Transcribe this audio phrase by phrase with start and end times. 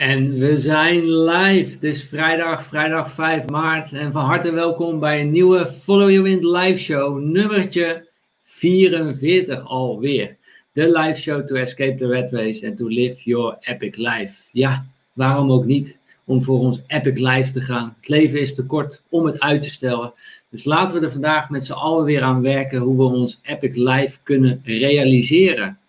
[0.00, 1.72] En we zijn live.
[1.72, 3.92] Het is vrijdag, vrijdag 5 maart.
[3.92, 8.08] En van harte welkom bij een nieuwe Follow Your Wind live show, nummertje
[8.42, 10.36] 44 alweer.
[10.72, 14.48] De live show to escape the red race and to live your epic life.
[14.52, 17.94] Ja, waarom ook niet om voor ons epic life te gaan.
[17.96, 20.12] Het leven is te kort om het uit te stellen.
[20.50, 23.76] Dus laten we er vandaag met z'n allen weer aan werken hoe we ons epic
[23.76, 25.79] life kunnen realiseren.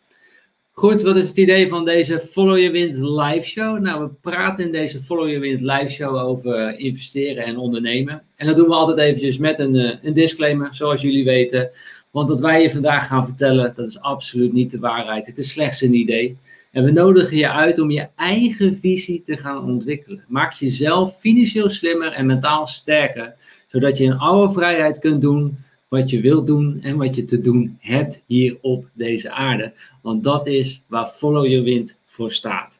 [0.81, 3.79] Goed, wat is het idee van deze Follow Your Wind live show?
[3.79, 8.23] Nou, we praten in deze Follow Your Wind live show over investeren en ondernemen.
[8.35, 11.69] En dat doen we altijd eventjes met een, eh, een disclaimer, zoals jullie weten.
[12.11, 15.25] Want wat wij je vandaag gaan vertellen, dat is absoluut niet de waarheid.
[15.25, 16.37] Het is slechts een idee.
[16.71, 20.23] En we nodigen je uit om je eigen visie te gaan ontwikkelen.
[20.27, 23.33] Maak jezelf financieel slimmer en mentaal sterker,
[23.67, 25.57] zodat je in alle vrijheid kunt doen
[25.91, 29.73] wat je wilt doen en wat je te doen hebt hier op deze aarde.
[30.01, 32.79] Want dat is waar Follow Your Wind voor staat.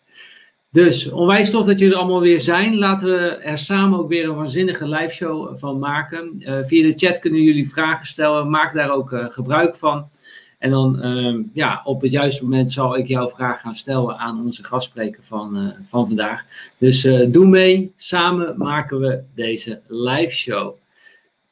[0.70, 2.78] Dus onwijs tof dat jullie allemaal weer zijn.
[2.78, 6.36] Laten we er samen ook weer een waanzinnige live show van maken.
[6.40, 8.50] Uh, via de chat kunnen jullie vragen stellen.
[8.50, 10.10] Maak daar ook uh, gebruik van.
[10.58, 14.46] En dan uh, ja, op het juiste moment zal ik jouw vraag gaan stellen aan
[14.46, 16.46] onze gastspreker van, uh, van vandaag.
[16.78, 17.92] Dus doe mee.
[17.96, 20.80] Samen maken we deze live show.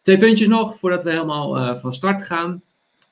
[0.10, 2.62] Twee puntjes nog voordat we helemaal uh, van start gaan.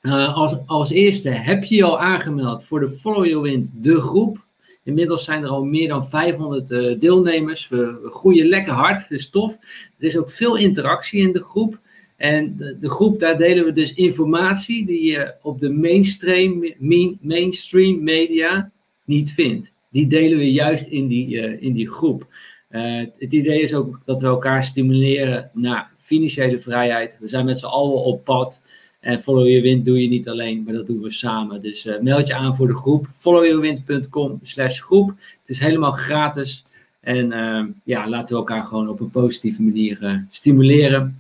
[0.02, 4.46] Uh, als, als eerste, heb je al aangemeld voor de Follow Your Wind, de groep?
[4.84, 7.68] Inmiddels zijn er al meer dan 500 uh, eh, deelnemers.
[7.68, 9.58] We, we, groeien lekker hard, het tof.
[9.98, 11.80] Er is ook veel interactie in de groep.
[12.16, 17.18] En de, de groep, daar delen we dus informatie die je op de mainstream, main,
[17.22, 18.72] mainstream media
[19.06, 19.74] niet vindt.
[19.92, 22.28] Die delen we juist in die, in die groep.
[22.70, 27.18] het idee is ook dat we elkaar stimuleren naar financiële vrijheid.
[27.20, 28.62] We zijn met z'n allen op pad.
[29.00, 31.62] En Follow Your Wind doe je niet alleen, maar dat doen we samen.
[31.62, 33.08] Dus uh, meld je aan voor de groep.
[33.14, 35.10] followyourwind.com slash groep.
[35.10, 36.66] Het is helemaal gratis.
[37.00, 41.18] En uh, ja, laten we elkaar gewoon op een positieve manier uh, stimuleren.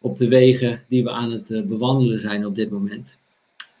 [0.00, 3.18] Op de wegen die we aan het bewandelen zijn op dit moment.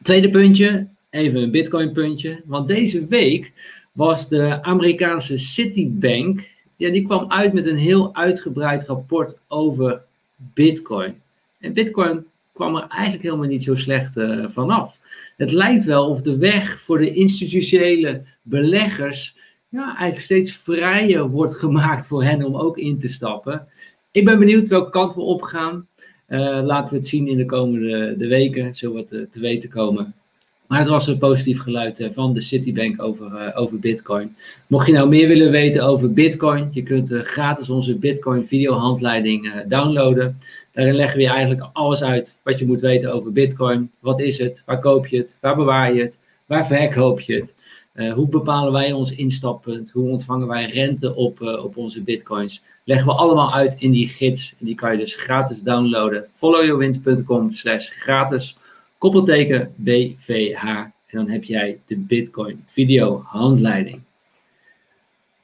[0.02, 2.42] Tweede puntje, even een bitcoin puntje.
[2.44, 3.52] Want deze week
[3.92, 6.58] was de Amerikaanse Citibank.
[6.76, 10.02] Ja, die kwam uit met een heel uitgebreid rapport over
[10.54, 11.22] Bitcoin.
[11.58, 14.98] En Bitcoin kwam er eigenlijk helemaal niet zo slecht uh, vanaf.
[15.36, 19.36] Het lijkt wel of de weg voor de institutionele beleggers
[19.68, 23.66] ja, eigenlijk steeds vrijer wordt gemaakt voor hen om ook in te stappen.
[24.10, 25.88] Ik ben benieuwd welke kant we opgaan.
[26.28, 29.68] Uh, laten we het zien in de komende de weken, zo wat te, te weten
[29.68, 30.14] komen.
[30.70, 34.36] Maar het was een positief geluid eh, van de Citibank over, uh, over Bitcoin.
[34.66, 39.62] Mocht je nou meer willen weten over Bitcoin, je kunt uh, gratis onze Bitcoin videohandleiding
[39.66, 40.38] downloaden.
[40.72, 43.90] Daarin leggen we je eigenlijk alles uit wat je moet weten over Bitcoin.
[44.00, 44.62] Wat is het?
[44.66, 45.38] Waar koop je het?
[45.40, 46.20] Waar bewaar je het?
[46.46, 47.54] Waar verkoop je het?
[48.14, 49.90] hoe bepalen wij ons instappunt?
[49.90, 52.62] Hoe ontvangen wij rente op, op onze bitcoins?
[52.84, 54.54] Leggen we allemaal uit in die gids.
[54.58, 56.26] Die kan je dus gratis downloaden.
[56.32, 58.56] followyourwind.com slash gratis
[59.00, 60.64] koppelteken BVH.
[60.64, 64.00] En dan heb jij de Bitcoin video handleiding.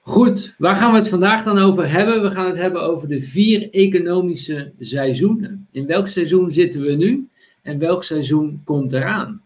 [0.00, 2.22] Goed, waar gaan we het vandaag dan over hebben?
[2.22, 5.66] We gaan het hebben over de vier economische seizoenen.
[5.70, 7.28] In welk seizoen zitten we nu
[7.62, 9.42] en welk seizoen komt eraan?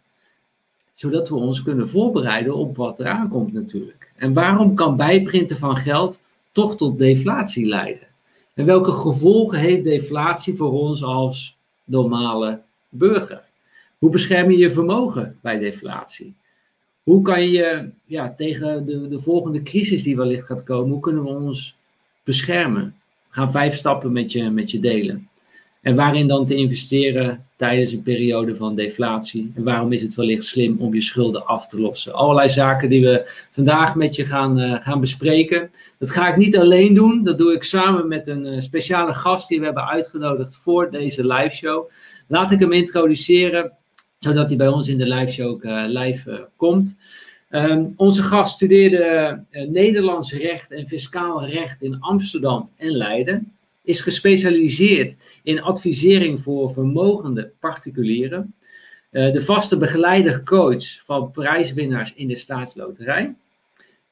[0.92, 4.12] Zodat we ons kunnen voorbereiden op wat eraan komt natuurlijk.
[4.16, 6.22] En waarom kan bijprinten van geld
[6.52, 8.06] toch tot deflatie leiden?
[8.54, 13.48] En welke gevolgen heeft deflatie voor ons als normale burger?
[14.00, 16.34] Hoe bescherm je je vermogen bij deflatie?
[17.02, 21.22] Hoe kan je ja, tegen de, de volgende crisis die wellicht gaat komen, hoe kunnen
[21.22, 21.76] we ons
[22.24, 22.94] beschermen?
[23.28, 25.28] We gaan vijf stappen met je, met je delen.
[25.82, 29.52] En waarin dan te investeren tijdens een periode van deflatie?
[29.54, 32.14] En waarom is het wellicht slim om je schulden af te lossen?
[32.14, 35.70] Allerlei zaken die we vandaag met je gaan, uh, gaan bespreken.
[35.98, 37.24] Dat ga ik niet alleen doen.
[37.24, 41.26] Dat doe ik samen met een uh, speciale gast die we hebben uitgenodigd voor deze
[41.26, 41.90] live show.
[42.26, 43.72] Laat ik hem introduceren
[44.20, 46.96] zodat hij bij ons in de live show ook uh, live uh, komt.
[47.50, 53.52] Um, onze gast studeerde uh, Nederlands recht en fiscaal recht in Amsterdam en Leiden.
[53.82, 58.54] Is gespecialiseerd in advisering voor vermogende particulieren.
[59.10, 63.34] de vaste begeleider coach van prijswinnaars in de staatsloterij.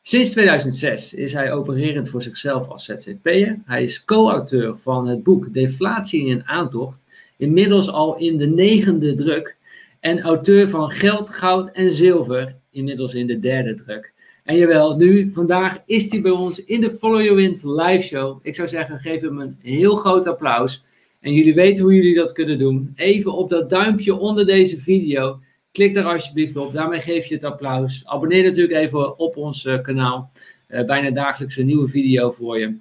[0.02, 3.58] Sinds 2006 is hij opererend voor zichzelf als ZZP'er.
[3.64, 6.98] Hij is co-auteur van het boek Deflatie in aantocht.
[7.36, 9.57] Inmiddels al in de negende druk
[10.00, 14.12] en auteur van Geld, Goud en Zilver, inmiddels in de derde druk.
[14.44, 18.38] En jawel, nu, vandaag is hij bij ons in de Follow Your Wind live show.
[18.42, 20.84] Ik zou zeggen, geef hem een heel groot applaus.
[21.20, 22.92] En jullie weten hoe jullie dat kunnen doen.
[22.94, 25.40] Even op dat duimpje onder deze video.
[25.72, 26.72] Klik daar alsjeblieft op.
[26.72, 28.02] Daarmee geef je het applaus.
[28.04, 30.30] Abonneer natuurlijk even op ons uh, kanaal.
[30.68, 32.76] bijna dagelijks een nieuwe video voor je.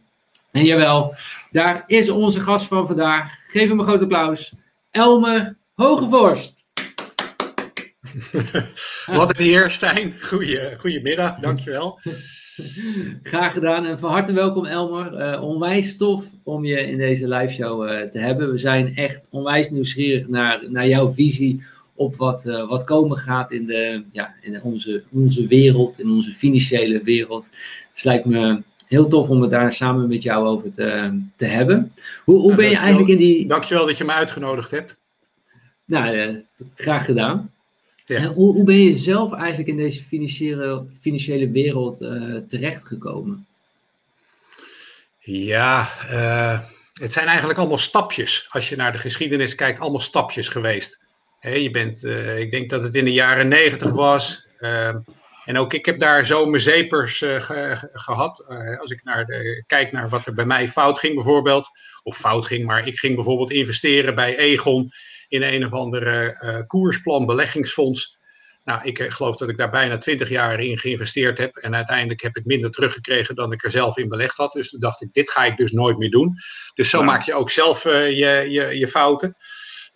[0.51, 1.15] En jawel,
[1.51, 3.33] daar is onze gast van vandaag.
[3.47, 4.53] Geef hem een groot applaus.
[4.91, 6.66] Elmer Hogevorst.
[9.19, 10.13] Wat een eer, Stijn.
[10.21, 11.99] Goeie, goedemiddag, dankjewel.
[13.23, 15.33] Graag gedaan en van harte welkom Elmer.
[15.33, 18.51] Uh, onwijs tof om je in deze live show uh, te hebben.
[18.51, 23.51] We zijn echt onwijs nieuwsgierig naar, naar jouw visie op wat, uh, wat komen gaat
[23.51, 27.49] in, de, ja, in onze, onze wereld, in onze financiële wereld.
[27.51, 31.45] Dus het lijkt me heel tof om het daar samen met jou over te, te
[31.45, 31.93] hebben.
[32.23, 33.47] Hoe, hoe ben je eigenlijk in die...
[33.47, 34.99] Dankjewel dat je me uitgenodigd hebt.
[35.85, 36.43] Nou,
[36.75, 37.51] graag gedaan.
[38.07, 38.33] Ja.
[38.33, 43.48] Hoe, hoe, ben je zelf eigenlijk in deze financiële, financiële wereld uh, terechtgekomen?
[45.19, 46.59] Ja, uh,
[46.94, 48.48] het zijn eigenlijk allemaal stapjes.
[48.50, 51.00] Als je naar de geschiedenis kijkt, allemaal stapjes geweest.
[51.39, 54.48] je bent, uh, ik denk dat het in de jaren negentig was.
[55.45, 58.45] en ook ik heb daar zo mijn zepers ge, gehad.
[58.80, 61.69] als ik naar de, kijk naar wat er bij mij fout ging bijvoorbeeld.
[62.03, 64.92] Of fout ging, maar ik ging bijvoorbeeld investeren bij Egon
[65.27, 68.18] in een of andere uh, koersplan beleggingsfonds.
[68.63, 71.56] Nou, ik eh, geloof dat ik daar bijna twintig jaar in geïnvesteerd heb.
[71.56, 74.51] En uiteindelijk heb ik minder teruggekregen dan ik er zelf in belegd had.
[74.51, 76.33] Dus toen dacht ik, dit ga ik dus nooit meer doen.
[76.74, 79.35] Dus zo maak je ook zelf uh, je, je, je fouten.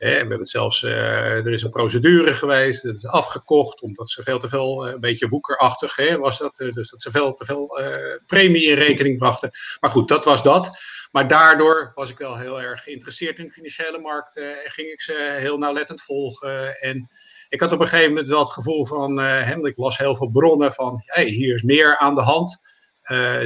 [0.02, 4.40] We hebben het zelfs, er is een procedure geweest, het is afgekocht, omdat ze veel
[4.40, 6.56] te veel, een beetje woekerachtig hè, was dat.
[6.74, 7.80] dus dat ze veel te veel
[8.26, 9.52] premie in rekening brachten.
[9.80, 10.72] Maar goed, dat was dat.
[11.12, 15.02] Maar daardoor was ik wel heel erg geïnteresseerd in de financiële markten en ging ik
[15.02, 16.80] ze heel nauwlettend volgen.
[16.80, 17.10] En
[17.50, 20.30] ik had op een gegeven moment wel het gevoel van, uh, ik las heel veel
[20.30, 22.70] bronnen van, hey, hier is meer aan de hand.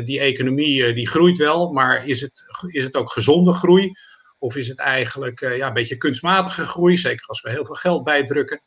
[0.06, 3.92] Die economie die groeit wel, maar is het, is het ook gezonde groei?
[4.46, 8.04] Of is het eigenlijk ja, een beetje kunstmatige groei, zeker als we heel veel geld
[8.04, 8.62] bijdrukken?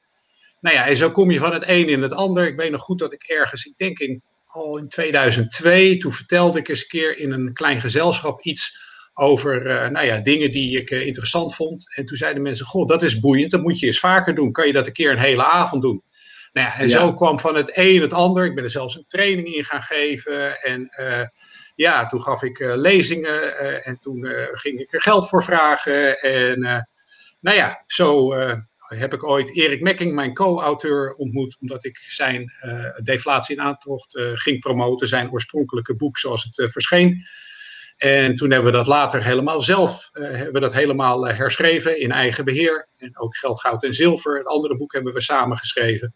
[0.60, 2.46] Nou ja, en zo kom je van het een in het ander.
[2.46, 6.58] Ik weet nog goed dat ik ergens, ik denk in, al in 2002, toen vertelde
[6.58, 10.78] ik eens een keer in een klein gezelschap iets over uh, nou ja, dingen die
[10.78, 11.94] ik uh, interessant vond.
[11.94, 14.52] En toen zeiden mensen, goh, dat is boeiend, dat moet je eens vaker doen.
[14.52, 16.02] Kan je dat een keer een hele avond doen?
[16.52, 16.98] Nou ja, en ja.
[16.98, 18.44] zo kwam van het een het ander.
[18.44, 20.60] Ik ben er zelfs een training in gaan geven.
[20.62, 21.22] En uh,
[21.78, 26.20] ja, toen gaf ik lezingen en toen ging ik er geld voor vragen.
[26.20, 26.60] En
[27.40, 28.34] nou ja, zo
[28.78, 31.56] heb ik ooit Erik Mekking, mijn co-auteur, ontmoet.
[31.60, 32.52] Omdat ik zijn
[33.02, 35.08] Deflatie in aantocht ging promoten.
[35.08, 37.24] Zijn oorspronkelijke boek zoals het verscheen.
[37.96, 42.44] En toen hebben we dat later helemaal zelf hebben we dat helemaal herschreven in eigen
[42.44, 42.88] beheer.
[42.96, 46.14] En ook Geld, Goud en Zilver, het andere boek hebben we samen geschreven.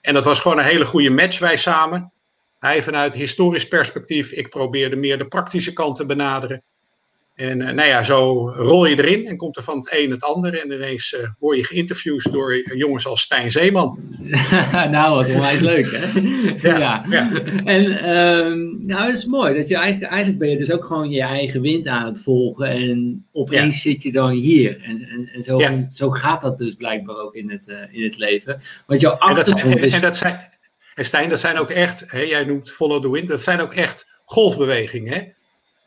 [0.00, 2.12] En dat was gewoon een hele goede match, wij samen.
[2.62, 6.62] Hij vanuit historisch perspectief, ik probeerde meer de praktische kant te benaderen.
[7.34, 10.22] En uh, nou ja, zo rol je erin en komt er van het een het
[10.22, 10.60] ander.
[10.60, 13.98] En ineens uh, word je geïnterviewd door jongens als Stijn Zeeman.
[14.90, 16.20] nou, wat onwijs leuk, hè?
[16.70, 17.04] ja, ja.
[17.10, 17.42] ja.
[17.64, 19.54] En um, nou, het is mooi.
[19.54, 22.66] Dat je eigenlijk, eigenlijk ben je dus ook gewoon je eigen wind aan het volgen.
[22.66, 23.90] En opeens ja.
[23.90, 24.80] zit je dan hier.
[24.82, 25.60] En, en, en zo,
[25.92, 28.60] zo gaat dat dus blijkbaar ook in het, uh, in het leven.
[28.86, 29.94] Want jouw achtergrond en dat zijn, is...
[29.94, 30.50] En, dat zijn,
[30.94, 33.74] en Stijn, dat zijn ook echt, hè, jij noemt follow the wind, dat zijn ook
[33.74, 35.20] echt golfbewegingen, hè?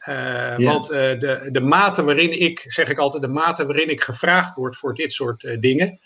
[0.09, 0.71] Uh, ja.
[0.71, 4.55] Want uh, de, de mate waarin ik, zeg ik altijd, de mate waarin ik gevraagd
[4.55, 5.99] word voor dit soort uh, dingen,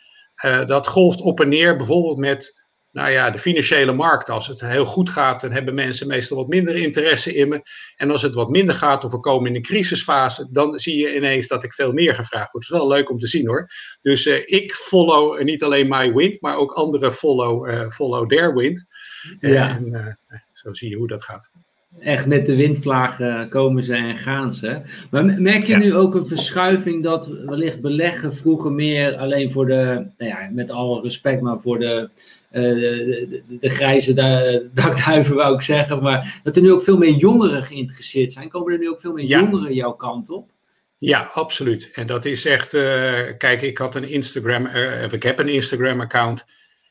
[0.65, 1.75] dat golft op en neer.
[1.75, 4.29] Bijvoorbeeld met, nou ja, de financiële markt.
[4.29, 7.61] Als het heel goed gaat, dan hebben mensen meestal wat minder interesse in me.
[7.95, 11.15] En als het wat minder gaat, of we komen in een crisisfase, dan zie je
[11.15, 12.63] ineens dat ik veel meer gevraagd word.
[12.63, 13.69] Het is wel leuk om te zien hoor.
[14.01, 18.85] Dus ik follow niet alleen my wind, maar ook anderen follow, follow their wind.
[19.39, 19.69] Ja.
[19.69, 20.19] En
[20.53, 21.51] zo zie je hoe dat gaat
[21.99, 24.81] echt met de windvlagen komen ze en gaan ze.
[25.11, 25.77] Maar merk je ja.
[25.77, 30.71] nu ook een verschuiving dat wellicht beleggen vroeger meer alleen voor de, nou ja, met
[30.71, 32.09] alle respect, maar voor de,
[32.51, 34.13] de, de, de, grijze
[34.73, 38.49] dakduiven wou ik zeggen, maar dat er nu ook veel meer jongeren geïnteresseerd zijn.
[38.49, 39.39] Komen er nu ook veel meer ja.
[39.39, 40.51] jongeren jouw kant op?
[40.99, 41.91] Ja, absoluut.
[41.93, 46.01] En dat is echt, uh, kijk, ik had een Instagram, uh, ik heb een Instagram
[46.01, 46.45] account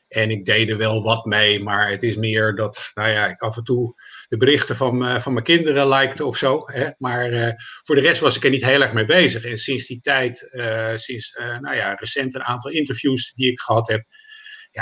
[0.07, 3.41] en ik deed er wel wat mee, maar het is meer dat, nou ja, ik
[3.41, 3.93] af en toe
[4.27, 6.61] de berichten van, uh, van mijn kinderen likte of zo.
[6.65, 6.87] Hè?
[6.97, 9.43] Maar voor de rest was ik er niet heel erg mee bezig.
[9.43, 10.49] En sinds die tijd,
[10.95, 14.03] sinds nou ja, recent een aantal interviews die ik gehad heb,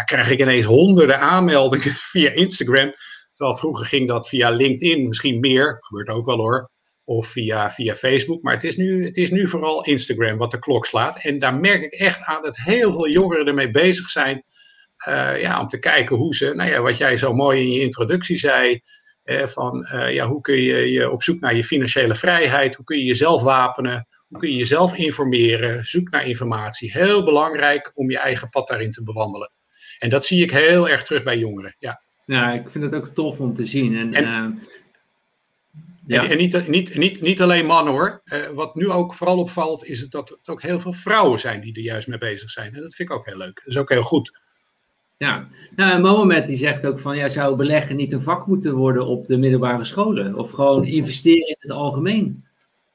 [0.03, 2.93] krijg ik ineens honderden aanmeldingen via Instagram.
[3.33, 6.69] Terwijl vroeger ging dat via LinkedIn, misschien meer, gebeurt ook wel hoor.
[7.03, 8.41] Of via, via Facebook.
[8.41, 11.23] Maar het is, nu, het is nu vooral Instagram wat de klok slaat.
[11.23, 14.43] En daar merk ik echt aan dat heel veel jongeren ermee bezig zijn.
[15.39, 18.37] ja, om te kijken hoe ze, nou ja, wat jij zo mooi in je introductie
[18.37, 18.81] zei
[19.33, 22.97] van uh, ja, hoe kun je, je op zoek naar je financiële vrijheid, hoe kun
[22.97, 26.91] je jezelf wapenen, hoe kun je jezelf informeren, zoek naar informatie.
[26.91, 29.51] Heel belangrijk om je eigen pad daarin te bewandelen.
[29.99, 31.75] En dat zie ik heel erg terug bij jongeren.
[31.79, 33.97] Ja, ja ik vind het ook tof om te zien.
[33.97, 34.61] En, en,
[36.05, 36.29] Ja.
[36.29, 38.21] En, niet, niet, niet, niet alleen mannen hoor.
[38.53, 41.75] wat nu ook vooral opvalt, is het dat het ook heel veel vrouwen zijn die
[41.75, 42.75] er juist mee bezig zijn.
[42.75, 43.55] En dat vind ik ook heel leuk.
[43.55, 44.39] Dat is ook heel goed.
[45.17, 48.75] Ja, nou, en Mohamed die zegt ook van, ja, zou beleggen niet een vak moeten
[48.75, 50.35] worden op de middelbare scholen?
[50.35, 52.45] Of gewoon investeren in het algemeen?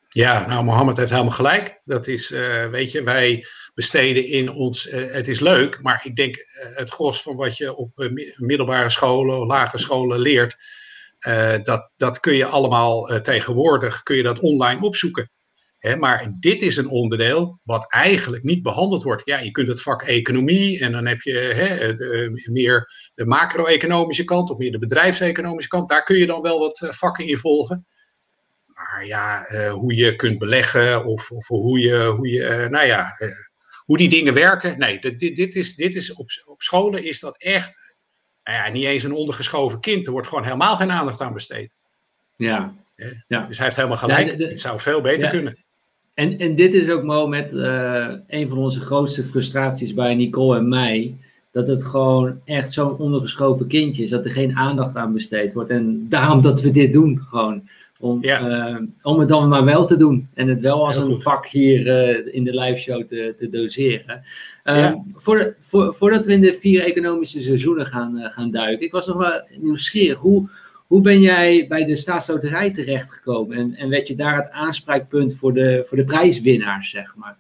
[0.08, 1.80] Ja, nou, Mohammed heeft helemaal gelijk.
[1.84, 6.16] Dat is, uh, weet je, wij besteden in ons, uh, het is leuk, maar ik
[6.16, 10.56] denk uh, het gros van wat je op middelbare scholen lagere scholen leert,
[11.62, 15.30] dat, dat kun je allemaal tegenwoordig, kun je dat online opzoeken
[15.98, 19.22] maar dit is een onderdeel wat eigenlijk niet behandeld wordt.
[19.24, 24.58] Ja, je kunt het vak economie en dan heb je meer de macro-economische kant of
[24.58, 25.88] meer de bedrijfseconomische kant.
[25.88, 27.86] Daar kun je dan wel wat eh, vakken in volgen.
[28.66, 33.06] Maar ja, eh, hoe je kunt beleggen of, of hoe je, hoe je nou ja,
[33.84, 34.78] hoe die dingen werken.
[34.78, 37.94] Nee, dit, dit is, dit is op, op scholen is dat echt
[38.44, 40.06] nou ja, niet eens een ondergeschoven kind.
[40.06, 41.74] Er wordt gewoon helemaal geen aandacht aan besteed.
[42.36, 42.74] Ja.
[43.28, 43.46] ja.
[43.46, 44.38] Dus hij heeft helemaal gelijk.
[44.38, 45.56] het zou veel beter kunnen.
[46.14, 50.58] En, en dit is ook Mo met uh, een van onze grootste frustraties bij Nicole
[50.58, 51.16] en mij.
[51.52, 54.10] Dat het gewoon echt zo'n ondergeschoven kindje is.
[54.10, 55.70] Dat er geen aandacht aan besteed wordt.
[55.70, 57.68] En daarom dat we dit doen gewoon.
[58.02, 60.28] Om, uh, om het dan maar wel te doen.
[60.34, 64.22] En het wel als een vak hier uh, in de live show te, te doseren.
[64.64, 65.04] Ja.
[65.14, 68.86] Voor, voor, voordat we in de vier economische seizoenen gaan, gaan duiken.
[68.86, 70.18] Ik was nog wel nieuwsgierig.
[70.18, 70.48] Hoe,
[70.86, 75.54] hoe ben jij bij de staatsloterij terechtgekomen en, en werd je daar het aanspraakpunt voor
[75.54, 77.36] de, voor de prijswinnaars, zeg maar?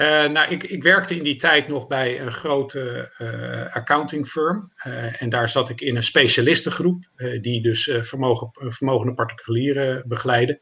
[0.00, 4.72] Uh, nou, ik, ik, werkte in die tijd nog bij een grote uh, accounting firm.
[4.86, 7.04] Uh, en daar zat ik in een specialistengroep,
[7.40, 10.60] die dus vermogen, vermogende particulieren begeleiden.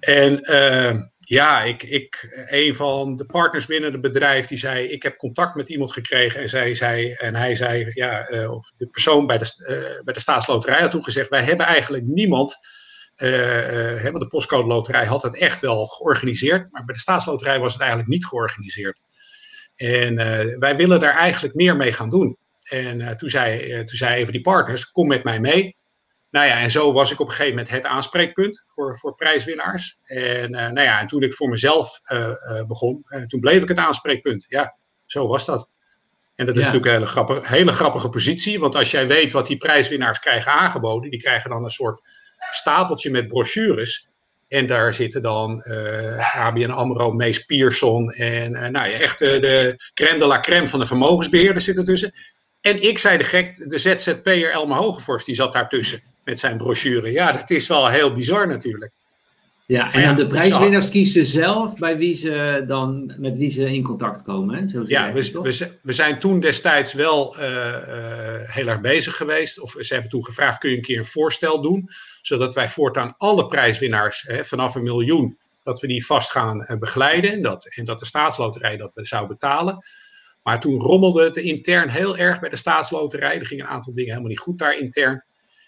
[0.00, 0.40] En
[1.18, 5.54] ja, ik, ik, een van de partners binnen het bedrijf die zei: Ik heb contact
[5.54, 6.40] met iemand gekregen.
[6.40, 10.80] En, zij zei, en hij zei: Ja, of de persoon bij de, bij de staatsloterij
[10.80, 12.56] had toen gezegd: Wij hebben eigenlijk niemand.
[13.16, 13.28] Uh,
[14.12, 16.72] de postcode loterij had het echt wel georganiseerd.
[16.72, 19.00] Maar bij de staatsloterij was het eigenlijk niet georganiseerd.
[19.76, 20.16] En
[20.58, 22.36] wij willen daar eigenlijk meer mee gaan doen.
[22.68, 25.76] En toen, zei, toen zei even die partners: Kom met mij mee.
[26.30, 29.98] Nou ja, en zo was ik op een gegeven moment het aanspreekpunt voor, voor prijswinnaars.
[30.04, 32.00] En, nou ja, en toen ik voor mezelf
[32.66, 34.46] begon, toen bleef ik het aanspreekpunt.
[34.48, 34.76] Ja,
[35.06, 35.68] zo was dat.
[36.34, 38.60] En dat is natuurlijk een hele grappige, hele grappige positie.
[38.60, 42.00] Want als jij weet wat die prijswinnaars krijgen aangeboden, die krijgen dan een soort
[42.54, 44.08] stapeltje met brochures.
[44.48, 45.62] En daar zitten dan
[46.34, 50.86] ABN AMRO, Mees Pierson en nou ja, echt de crème de la crème van de
[50.86, 52.12] vermogensbeheerders zitten tussen.
[52.60, 57.12] En ik zei de gek, de ZZP'er Elmer Hogevorst, die zat daartussen met zijn brochure.
[57.12, 58.92] Ja, dat is wel heel bizar natuurlijk.
[59.66, 63.82] Ja, en dan de prijswinnaars kiezen zelf bij wie ze dan, met wie ze in
[63.82, 64.58] contact komen.
[64.58, 64.68] Hè?
[64.68, 67.74] Zo ja, we, we, we, zijn toen destijds wel uh, uh,
[68.44, 69.60] heel erg bezig geweest.
[69.60, 71.88] Of ze hebben toen gevraagd, kun je een keer een voorstel doen?
[72.22, 76.78] Zodat wij voortaan alle prijswinnaars hè, vanaf een miljoen, dat we die vast gaan uh,
[76.78, 77.32] begeleiden.
[77.32, 79.84] En dat, en dat de staatsloterij dat zou betalen.
[80.42, 83.38] Maar toen rommelde het intern heel erg bij de staatsloterij.
[83.38, 85.24] Er gingen een aantal dingen helemaal niet goed daar intern.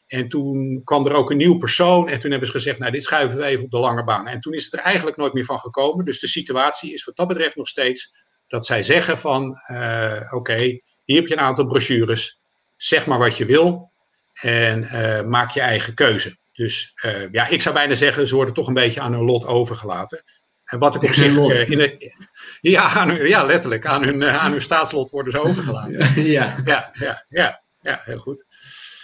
[0.07, 2.09] En toen kwam er ook een nieuw persoon.
[2.09, 4.27] En toen hebben ze gezegd, nou dit schuiven we even op de lange baan.
[4.27, 6.05] En toen is het er eigenlijk nooit meer van gekomen.
[6.05, 8.17] Dus de situatie is wat dat betreft nog steeds
[8.49, 12.41] dat zij zeggen van, uh, oké, hier heb je een aantal brochures.
[12.77, 13.93] Zeg maar wat je wil.
[14.33, 16.37] En uh, maak je eigen keuze.
[16.55, 19.47] Dus uh, ja, ik zou bijna zeggen, ze worden toch een beetje aan hun lot
[19.47, 20.23] overgelaten.
[20.65, 22.13] En wat ik op zich in de,
[22.61, 26.13] ja, ja, letterlijk, aan hun, aan hun staatslot worden ze overgelaten.
[26.25, 28.47] Ja, ja, ja, ja, ja heel goed.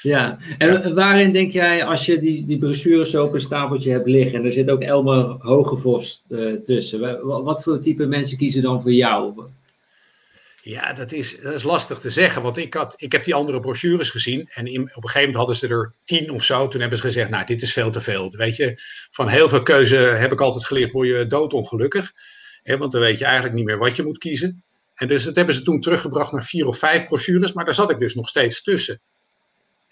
[0.03, 4.07] Ja, en waarin denk jij, als je die, die brochures zo op een stapeltje hebt
[4.07, 8.83] liggen, en er zit ook Elmer Hogevos uh, tussen, wat voor type mensen kiezen dan
[8.83, 9.43] voor jou?
[10.63, 13.61] Ja, dat is, dat is lastig te zeggen, want ik, had, ik heb die andere
[13.61, 16.69] brochures gezien en in, op een gegeven moment hadden ze er tien of zo.
[16.69, 18.31] Toen hebben ze gezegd, nou, dit is veel te veel.
[18.31, 22.13] Weet je, van heel veel keuze heb ik altijd geleerd, word je doodongelukkig.
[22.63, 24.63] Hè, want dan weet je eigenlijk niet meer wat je moet kiezen.
[24.95, 27.91] En dus dat hebben ze toen teruggebracht naar vier of vijf brochures, maar daar zat
[27.91, 29.01] ik dus nog steeds tussen.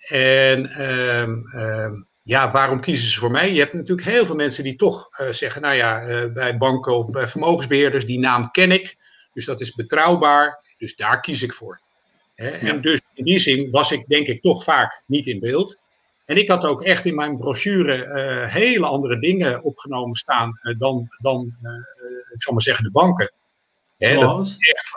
[0.08, 0.82] En
[1.20, 3.52] um, ja, waarom kiezen ze voor mij?
[3.52, 6.96] Je hebt natuurlijk heel veel mensen die toch uh, zeggen, nou ja, uh, bij banken
[6.96, 8.96] of bij vermogensbeheerders, die naam ken ik,
[9.38, 11.80] dus dat is betrouwbaar, dus daar kies ik voor.
[12.34, 12.48] Hè?
[12.48, 15.80] En dus in die zin was ik denk ik toch vaak niet in beeld.
[16.24, 21.06] En ik had ook echt in mijn brochure uh, hele andere dingen opgenomen staan dan,
[21.18, 21.56] dan
[22.32, 23.32] ik zal maar zeggen, de banken.
[23.98, 24.54] Zoals?
[24.58, 24.90] Echt,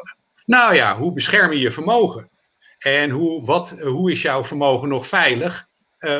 [0.45, 2.29] nou ja, hoe bescherm je je vermogen?
[2.77, 5.67] En hoe, wat, hoe is jouw vermogen nog veilig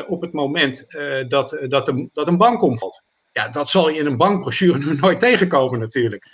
[0.06, 0.86] op het moment
[1.28, 3.02] dat, dat, een, dat een bank omvalt?
[3.32, 6.26] Ja, dat zal je in een bankbrochure nu nooit tegenkomen natuurlijk.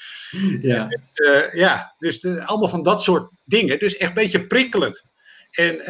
[0.63, 3.79] Ja, dus, uh, ja, dus de, allemaal van dat soort dingen.
[3.79, 5.05] Dus echt een beetje prikkelend.
[5.51, 5.83] En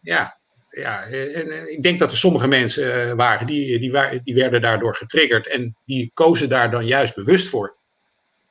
[0.00, 4.96] ja, ja, en, ik denk dat er sommige mensen waren die, die, die werden daardoor
[4.96, 7.76] getriggerd en die kozen daar dan juist bewust voor.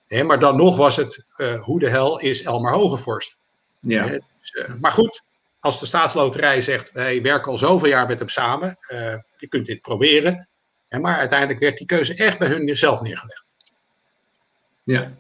[0.08, 1.26] Hè, maar dan nog was het,
[1.62, 3.38] hoe de hel is Elmar Hogevorst?
[3.80, 4.08] Ja.
[4.08, 5.22] Dus, maar goed,
[5.60, 8.78] als de staatsloterij zegt, wij werken al zoveel jaar met hem samen,
[9.38, 10.48] je kunt dit proberen.
[11.02, 13.52] Maar uiteindelijk werd die keuze echt bij hun zelf neergelegd.
[14.84, 15.14] Ja,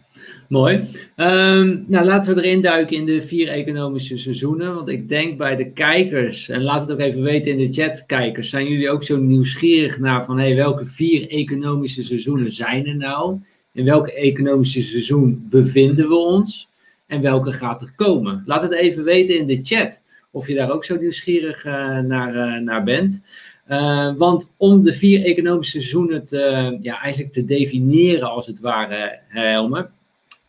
[0.48, 0.75] mooi.
[1.18, 4.75] Um, nou, laten we erin duiken in de vier economische seizoenen.
[4.75, 8.06] Want ik denk bij de kijkers, en laat het ook even weten in de chat,
[8.06, 12.96] kijkers, zijn jullie ook zo nieuwsgierig naar van hey, welke vier economische seizoenen zijn er
[12.96, 13.39] nou?
[13.72, 16.70] In welk economische seizoen bevinden we ons?
[17.08, 18.44] En welke gaat er komen?
[18.46, 20.01] Laat het even weten in de chat
[20.32, 23.22] of je daar ook zo nieuwsgierig uh, naar, uh, naar bent.
[23.70, 29.20] Uh, want om de vier economische seizoenen te, ja, eigenlijk te definiëren, als het ware,
[29.27, 29.89] Helmer.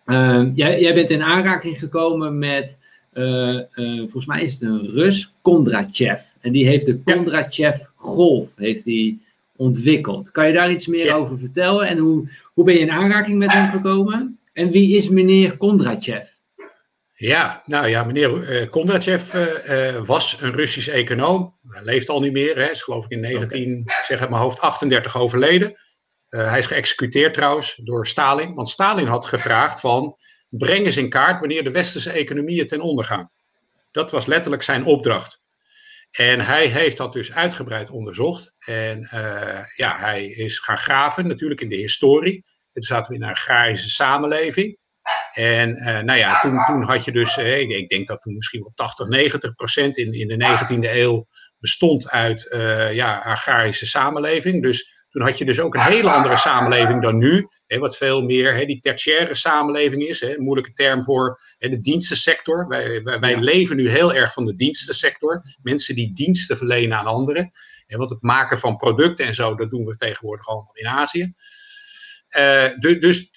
[0.07, 2.79] Uh, jij, jij, bent in aanraking gekomen met,
[3.13, 6.23] uh, volgens mij is het een Rus, Kondrachev.
[6.41, 9.23] En die heeft de Kondrachev Golf heeft die
[9.57, 10.31] ontwikkeld.
[10.31, 11.15] Kan je daar iets meer ja.
[11.15, 11.87] over vertellen?
[11.87, 14.39] En hoe, hoe ben je in aanraking met hem gekomen?
[14.53, 16.34] En wie is meneer Kondrachev?
[17.17, 21.59] Ja, nou ja, meneer uh, Kondrachev uh, was een Russisch econoom.
[21.69, 24.03] Hij leeft al niet meer, hè, is geloof ik in 19, okay.
[24.03, 25.71] zeg uit mijn hoofd, 38 overleden.
[26.31, 30.17] Uh, hij is geëxecuteerd trouwens door Stalin, want Stalin had gevraagd van
[30.49, 33.31] breng eens in kaart wanneer de westerse economieën ten onder gaan.
[33.91, 35.47] Dat was letterlijk zijn opdracht.
[36.11, 38.55] En hij heeft dat dus uitgebreid onderzocht.
[38.59, 39.09] En
[39.77, 42.35] ja, hij is gaan graven natuurlijk in de historie.
[42.35, 44.79] En toen zaten we in een agrarische samenleving.
[45.35, 48.35] En uh, nou ja, toen, toen had je dus, uh, ik, ik, denk dat toen
[48.35, 51.27] misschien wel 80, 90 procent in, in de 19e eeuw
[51.59, 54.63] bestond uit uh, ja, agrarische samenleving.
[54.63, 57.49] Dus toen had je dus ook een hele andere samenleving dan nu.
[57.67, 60.21] Hè, wat veel meer hè, die tertiaire samenleving is.
[60.21, 62.69] Hè, een moeilijke term voor hè, de dienstensector.
[62.69, 65.43] Wij, wij, wij, leven nu heel erg van de dienstensector.
[65.63, 67.51] Mensen die diensten verlenen aan anderen.
[67.87, 71.35] En want het maken van producten en zo, dat doen we tegenwoordig allemaal in Azië.
[72.99, 73.34] dus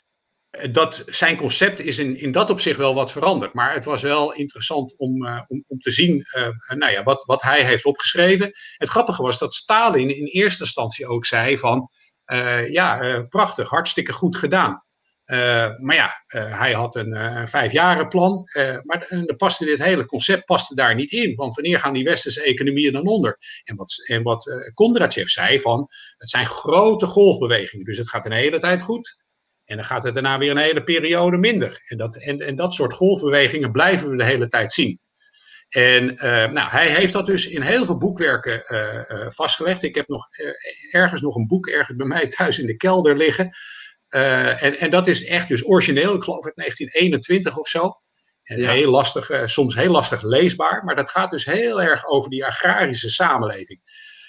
[0.72, 3.54] dat, zijn concept is in, in dat opzicht wel wat veranderd.
[3.54, 7.26] Maar het was wel interessant om, uh, om, om te zien uh, nou ja, wat,
[7.26, 8.52] wat hij heeft opgeschreven.
[8.78, 11.90] Het grappige was dat Stalin in eerste instantie ook zei van...
[12.34, 14.84] Uh, ja, prachtig, hartstikke goed gedaan.
[15.78, 18.50] maar ja, hij had een, vijfjarenplan.
[18.84, 21.36] maar en paste dit hele concept paste daar niet in.
[21.36, 23.38] Want wanneer gaan die westerse economieën dan onder?
[23.64, 25.88] En wat, en wat Kondrachev zei van...
[26.18, 27.86] Het zijn grote golfbewegingen.
[27.86, 29.27] Dus het gaat een hele tijd goed.
[29.68, 31.82] En dan gaat het daarna weer een hele periode minder.
[31.86, 35.00] En dat, en, en dat soort golfbewegingen blijven we de hele tijd zien.
[35.70, 39.84] En uh, nou, hij heeft dat dus in heel veel boekwerken uh, uh, vastgelegd.
[39.84, 40.28] Ik heb nog
[40.92, 43.50] ergens nog een boek ergens bij mij thuis in de kelder liggen.
[44.10, 48.02] en, en dat is echt dus origineel, ik geloof uit 1921 of zo.
[48.44, 48.72] En ja.
[48.72, 50.84] heel lastig, soms heel lastig leesbaar.
[50.84, 53.80] Maar dat gaat dus heel erg over die agrarische samenleving.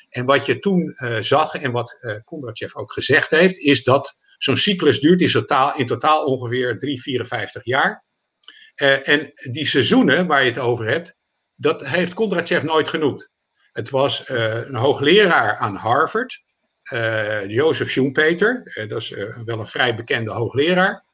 [0.09, 5.01] En wat je toen zag en wat Kondrachev ook gezegd heeft, is dat Zo'n cyclus
[5.01, 8.05] duurt in totaal, in totaal ongeveer 3, 54 jaar.
[8.77, 11.17] Uh, en die seizoenen waar je het over hebt,
[11.55, 13.31] dat heeft Kondrachev nooit genoemd.
[13.73, 16.43] Het was uh, een hoogleraar aan Harvard,
[16.93, 19.11] uh, Joseph Schumpeter, dat is
[19.45, 21.05] wel een vrij bekende hoogleraar.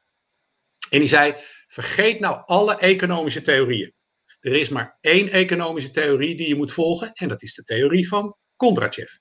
[0.89, 1.33] En die zei:
[1.67, 3.93] vergeet nou alle economische theorieën.
[4.39, 8.07] Er is maar één economische theorie die je moet volgen, en dat is de theorie
[8.07, 9.11] van Kondrachev.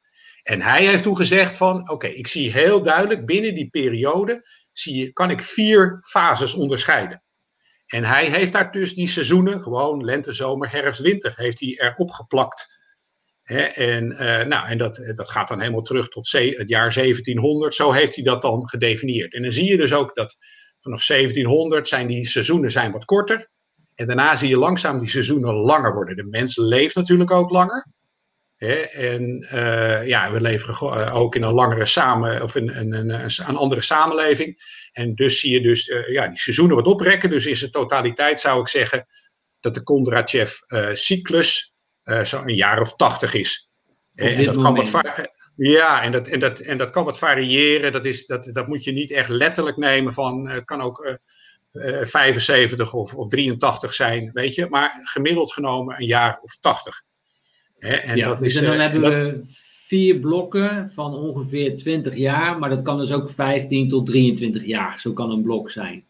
[0.45, 5.13] En hij heeft toen gezegd van, oké, ik zie heel duidelijk binnen die periode, zie
[5.13, 7.23] kan ik vier fases onderscheiden.
[7.87, 12.11] En hij heeft daar dus die seizoenen, gewoon lente, zomer, herfst, winter, heeft hij erop
[12.11, 12.83] geplakt.
[13.75, 17.75] en uh, nou, en dat, dat gaat dan helemaal terug tot het jaar 1700.
[17.75, 19.35] Zo heeft hij dat dan gedefinieerd.
[19.35, 20.37] En dan zie je dus ook dat
[20.81, 23.49] vanaf 1700 zijn die seizoenen zijn wat korter.
[23.95, 26.17] En daarna zie je langzaam die seizoenen langer worden.
[26.17, 27.87] De mens leeft natuurlijk ook langer.
[28.57, 33.81] En uh, ja, we leven eh, ook in een langere samen, of in, een andere
[33.81, 34.59] samenleving.
[34.93, 37.31] En dus zie je dus uh, ja, die seizoenen wat oprekken.
[37.31, 39.07] Dus in zijn totaliteit zou ik zeggen
[39.61, 41.75] dat de Kondrachev-cyclus
[42.23, 43.69] zo'n jaar of tachtig is.
[44.15, 47.93] En dat kan wat ja, en dat, en, dat, en dat kan wat variëren.
[47.93, 51.19] Dat, is, dat, dat moet je niet echt letterlijk nemen van, het kan ook
[51.73, 54.67] 75 of, of 83 zijn, weet je.
[54.69, 57.03] Maar gemiddeld genomen een jaar of 80.
[57.85, 59.13] En ja, dat dus is, dan uh, hebben dat...
[59.13, 59.41] we
[59.87, 65.01] vier blokken van ongeveer 20 jaar, maar dat kan dus ook 15 tot 23 jaar.
[65.01, 66.05] Zo kan een blok zijn.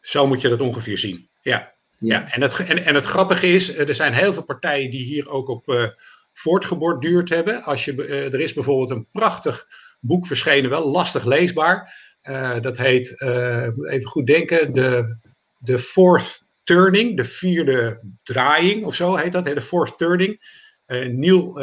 [0.00, 1.28] Zo moet je dat ongeveer zien.
[1.42, 1.72] Ja.
[1.98, 2.32] ja.
[2.32, 5.30] En, het, en, en het grappige is, eh, er zijn heel veel partijen die hier
[5.30, 5.88] ook op uh,
[6.32, 7.62] voortgeborduurd hebben.
[7.62, 9.66] Als je, uh, er is bijvoorbeeld een prachtig
[10.00, 12.04] boek verschenen, wel lastig leesbaar.
[12.22, 15.16] Uh, dat heet, even goed denken, de,
[15.58, 20.40] de Fourth Turning, de vierde draaiing of zo heet dat, de Fourth Turning.
[20.86, 21.60] Neil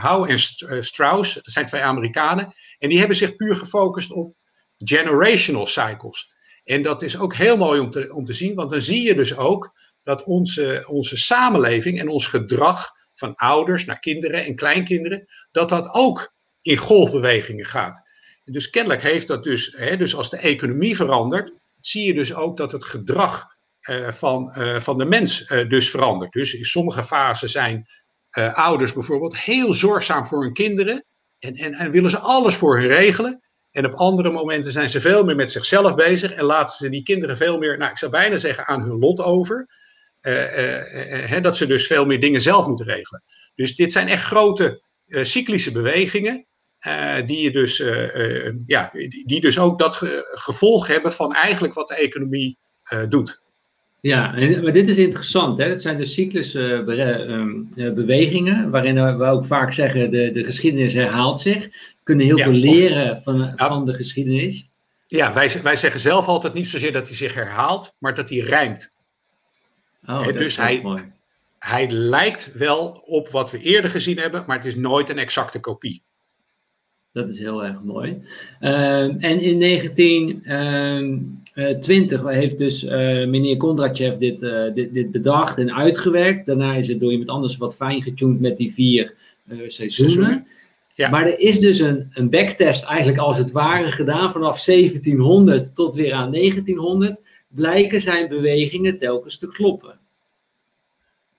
[0.00, 2.54] Howe en Strauss, dat zijn twee Amerikanen.
[2.78, 4.34] En die hebben zich puur gefocust op
[4.78, 6.32] generational cycles.
[6.64, 9.14] En dat is ook heel mooi om te, om te zien, want dan zie je
[9.14, 9.72] dus ook
[10.02, 15.94] dat onze, onze samenleving en ons gedrag van ouders naar kinderen en kleinkinderen, dat dat
[15.94, 18.02] ook in golfbewegingen gaat.
[18.44, 22.56] Dus kennelijk heeft dat dus, hè, dus als de economie verandert, zie je dus ook
[22.56, 23.52] dat het gedrag
[24.08, 26.32] van, van de mens dus verandert.
[26.32, 27.86] Dus in sommige fasen zijn
[28.54, 31.04] ouders bijvoorbeeld heel zorgzaam voor hun kinderen
[31.38, 33.42] en, en, en willen ze alles voor hun regelen.
[33.70, 37.02] En op andere momenten zijn ze veel meer met zichzelf bezig en laten ze die
[37.02, 39.68] kinderen veel meer, nou ik zou bijna zeggen, aan hun lot over.
[40.20, 43.22] Hè, dat ze dus veel meer dingen zelf moeten regelen.
[43.54, 46.46] Dus dit zijn echt grote cyclische bewegingen.
[47.26, 47.76] die, je dus,
[48.66, 48.90] ja,
[49.24, 49.96] die dus ook dat
[50.32, 52.58] gevolg hebben van eigenlijk wat de economie
[53.08, 53.42] doet.
[54.04, 54.30] Ja,
[54.62, 55.58] maar dit is interessant.
[55.58, 60.44] Het zijn dus cyclusbewegingen, eh, ehm, eh, waarin eh, we ook vaak zeggen de, de
[60.44, 61.64] geschiedenis herhaalt zich.
[61.64, 64.68] We kunnen heel veel leren van, van de geschiedenis.
[65.06, 68.38] Ja, wij, wij zeggen zelf altijd niet zozeer dat hij zich herhaalt, maar dat hij
[68.38, 68.92] rijmt.
[70.06, 71.12] Oh, dus hij, mooi.
[71.58, 75.60] hij lijkt wel op wat we eerder gezien hebben, maar het is nooit een exacte
[75.60, 76.02] kopie.
[77.12, 78.22] Dat is heel erg mooi.
[78.60, 80.42] Ehm, en in 19...
[81.54, 86.46] Eh, 20 heeft dus eh, meneer Kondratjev dit, eh, dit, dit, bedacht en uitgewerkt.
[86.46, 89.14] Daarna is het door iemand anders wat fijn getuned met die vier
[89.66, 90.46] seizoenen.
[90.94, 91.10] Ja.
[91.10, 95.94] Maar er is dus een, een backtest eigenlijk als het ware gedaan vanaf 1700 tot
[95.94, 97.22] weer aan 1900.
[97.48, 99.98] Blijken zijn bewegingen telkens te kloppen.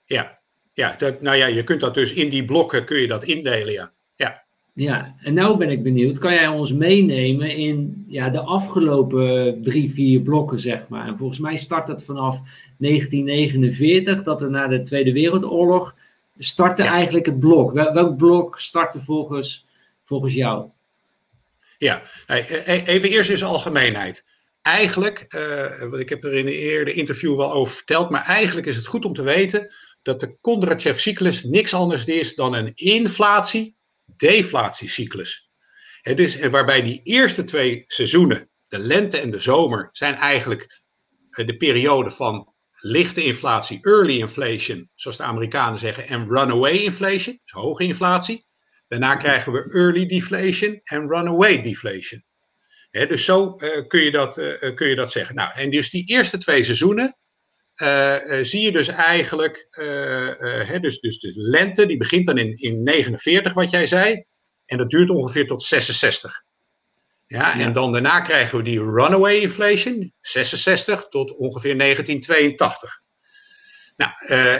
[0.05, 0.39] Ja,
[0.73, 3.73] ja dat, nou ja, je kunt dat dus in die blokken kun je dat indelen,
[3.73, 3.91] ja.
[4.15, 4.44] ja.
[4.77, 9.91] Ja, en nou ben ik benieuwd, kan jij ons meenemen in ja, de afgelopen drie,
[9.91, 11.07] vier blokken, zeg maar?
[11.07, 12.41] En volgens mij start dat vanaf
[12.77, 15.95] 1949, dat er na de Tweede Wereldoorlog
[16.37, 17.73] startte eigenlijk het blok.
[17.73, 19.65] welk blok startte volgens,
[20.03, 20.65] volgens jou?
[21.77, 24.25] Ja, e, e, even eerst in zijn algemeenheid.
[24.61, 28.75] Eigenlijk, uh, ik heb er in een eerder interview wel over verteld, maar eigenlijk is
[28.75, 35.49] het goed om te weten dat de Kondratjev-cyclus niks anders is dan een inflatie deflatiecyclus.
[36.01, 40.81] Is, en waarbij die eerste twee seizoenen, de lente en de zomer, zijn eigenlijk
[41.29, 47.39] eh, de periode van lichte inflatie, early inflation, zoals de Amerikanen zeggen, en runaway inflation,
[47.43, 48.45] dus hoge inflatie.
[48.87, 52.25] Daarna krijgen we early deflation en runaway deflation.
[52.91, 55.35] dus zo uh, kun, je dat, uh, kun je dat zeggen.
[55.35, 57.17] Nou, en dus die eerste twee seizoenen
[57.77, 59.67] uh, zie je dus eigenlijk,
[60.67, 64.23] hè, dus, dus de lente, die begint dan in, in 49, wat jij zei,
[64.65, 66.43] en dat duurt ongeveer tot 66.
[67.27, 73.03] Ja, en dan daarna krijgen we die runaway inflation, 66 tot ongeveer 1982.
[73.95, 74.11] Nou,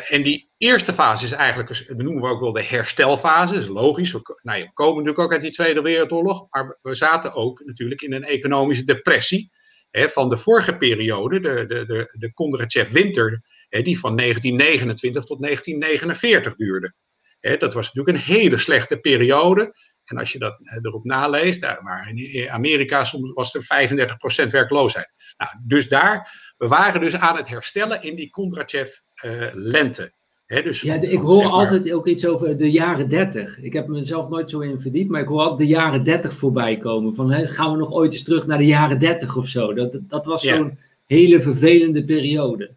[0.07, 3.67] en die eerste fase is eigenlijk, dat noemen we ook wel de herstelfase, dat is
[3.67, 4.11] logisch.
[4.11, 8.01] We, nou, we komen natuurlijk ook uit die Tweede Wereldoorlog, maar we zaten ook natuurlijk
[8.01, 9.51] in een economische depressie
[9.95, 16.93] van de vorige periode, de, de, de, de Kondratjev-winter, die van 1929 tot 1949 duurde.
[17.39, 19.73] dat was natuurlijk een hele slechte periode.
[20.03, 25.13] En als je dat erop naleest, daar waren in Amerika soms was er 35% werkloosheid.
[25.37, 30.14] Nou, dus daar, we waren dus aan het herstellen in die Kondratjev-lente
[30.47, 33.59] dus ja, ik hoor altijd ook iets over de jaren 30.
[33.61, 36.77] Ik heb mezelf nooit zo in verdiept, maar ik hoor altijd de jaren 30 voorbij
[36.77, 37.15] komen.
[37.15, 39.73] Van gaan we nog ooit eens terug naar de jaren 30 of zo?
[39.73, 42.73] Dat, dat was zo'n hele vervelende periode.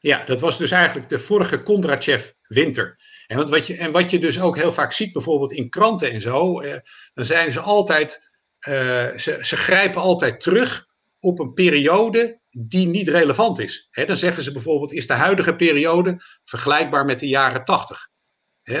[0.00, 2.96] Ja, dat was dus eigenlijk de vorige Kondrachev-winter.
[3.26, 6.10] En, wat, wat je, en wat je dus ook heel vaak ziet, bijvoorbeeld in kranten
[6.10, 6.76] en zo, eh,
[7.14, 8.72] dan zijn ze altijd, eh,
[9.16, 10.86] ze, ze grijpen altijd terug
[11.20, 13.88] op een periode die niet relevant is.
[14.06, 18.08] dan zeggen ze bijvoorbeeld, is de huidige periode vergelijkbaar met de jaren 80?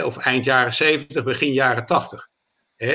[0.04, 2.28] of eind jaren 70, begin jaren 80.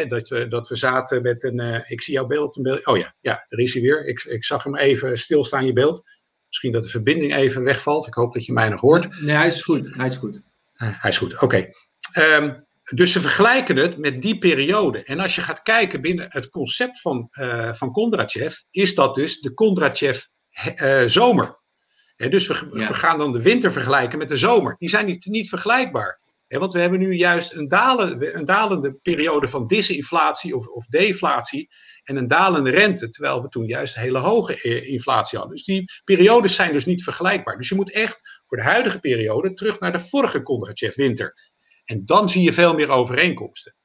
[0.08, 2.98] dat, we, dat we zaten met een, uh, ik zie jouw beeld, een beeld, oh
[2.98, 4.06] ja, ja, er is hij weer.
[4.06, 6.04] Ik, ik zag hem even stilstaan, je beeld.
[6.48, 8.08] Misschien dat de verbinding even wegvalt.
[8.08, 9.22] Ik hoop dat je mij nog hoort.
[9.22, 10.36] Nee, hij is goed, hij is goed.
[10.36, 10.42] Uh,
[11.02, 11.72] hij is goed, oké.
[12.14, 15.04] Ehm, dus ze vergelijken het met die periode.
[15.04, 19.40] En als je gaat kijken binnen het concept van, uh, van Kondratjev, is dat dus
[19.40, 20.24] de Kondratjev
[20.82, 21.60] uh, zomer.
[22.16, 24.76] dus we, we, gaan dan de winter vergelijken met de zomer.
[24.78, 26.20] Die zijn niet, niet vergelijkbaar.
[26.48, 31.70] want we hebben nu juist een, dalen, een dalende periode van disinflatie of, of deflatie
[32.04, 35.56] en een dalende rente, terwijl we toen juist hele hoge eh, inflatie hadden.
[35.56, 37.58] Dus die periodes zijn dus niet vergelijkbaar.
[37.58, 41.52] Dus je moet echt voor de huidige periode terug naar de vorige Kondratjev winter.
[41.86, 43.76] En dan zie je veel meer overeenkomsten.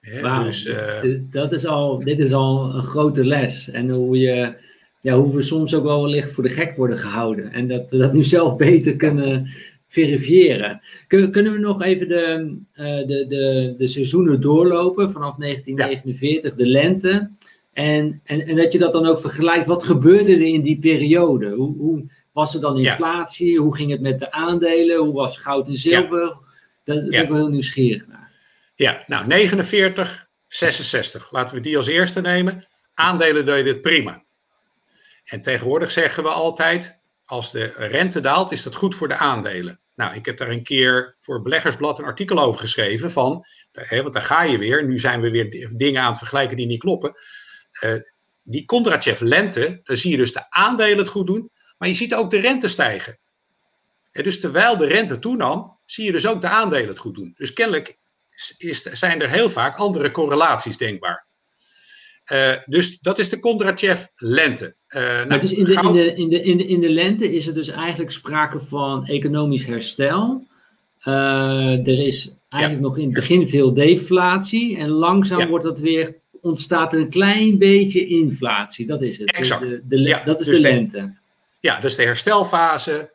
[0.00, 3.68] dus, uh, dat is al, dit is al een grote les.
[3.68, 4.56] En hoe, je,
[5.04, 7.52] ja, hoe we soms ook wel wellicht voor de gek worden gehouden.
[7.52, 9.50] En dat we dat nu zelf beter kunnen
[9.86, 10.80] verifiëren.
[11.06, 12.56] Kunnen, kunnen we nog even de,
[13.06, 17.30] de, de, de seizoenen doorlopen vanaf 1949, de lente?
[17.72, 19.66] En, en, en dat je dat dan ook vergelijkt.
[19.66, 21.50] Wat gebeurde er in die periode?
[21.50, 23.60] Hoe, hoe was er dan inflatie?
[23.60, 24.98] Hoe ging het met de aandelen?
[24.98, 26.22] Hoe was goud en zilver?
[26.22, 26.38] Ja.
[26.84, 28.32] Daar ben ik wel heel nieuwsgierig naar.
[28.74, 31.32] Ja, nou 49, 66.
[31.32, 32.66] Laten we die als eerste nemen.
[32.94, 34.24] Aandelen deden het prima.
[35.24, 39.80] En tegenwoordig zeggen we altijd, als de rente daalt, is dat goed voor de aandelen.
[39.94, 44.14] Nou, ik heb daar een keer voor Beleggersblad een artikel over geschreven van, hè, want
[44.14, 47.14] daar ga je weer, nu zijn we weer dingen aan het vergelijken die niet kloppen.
[47.80, 48.00] Uh,
[48.42, 52.14] die Kondratjev lente, dan zie je dus de aandelen het goed doen, maar je ziet
[52.14, 53.18] ook de rente stijgen.
[54.12, 57.32] En dus terwijl de rente toenam, zie je dus ook de aandelen het goed doen.
[57.36, 57.98] Dus kennelijk
[58.56, 61.26] is, zijn er heel vaak andere correlaties denkbaar.
[62.32, 64.74] Uh, dus dat is de Kondratjev lente.
[64.88, 67.46] Uh, nou, dus in de, in, de, in, de, in, de, in de lente is
[67.46, 70.46] er dus eigenlijk sprake van economisch herstel.
[71.04, 74.76] Uh, er is eigenlijk nog in het begin veel deflatie.
[74.76, 75.48] En langzaam ja.
[75.48, 78.86] wordt dat weer, ontstaat er een klein beetje inflatie.
[78.86, 79.32] Dat is het.
[79.32, 79.68] Exact.
[79.68, 81.14] De, de, ja, dat is dus de lente.
[81.60, 83.12] Ja, dus de herstelfase.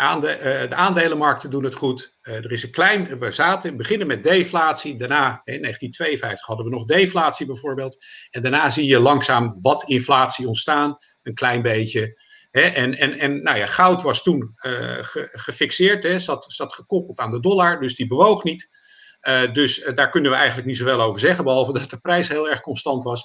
[0.00, 2.16] Uh, de aandelenmarkten doen het goed.
[2.22, 4.98] Uh, er is een klein, we zaten, beginnen met deflatie.
[4.98, 8.04] Daarna, in 1952 hadden we nog deflatie bijvoorbeeld.
[8.30, 10.98] En daarna zie je langzaam wat inflatie ontstaan.
[11.22, 12.20] Een klein beetje.
[12.50, 12.60] Hè?
[12.60, 16.18] En, en, en nou ja, goud was toen ge, gefixeerd, hè?
[16.18, 18.68] Zat, zat gekoppeld aan de dollar, dus die bewoog niet.
[19.52, 22.60] dus daar kunnen we eigenlijk niet zoveel over zeggen, behalve dat de prijs heel erg
[22.60, 23.24] constant was.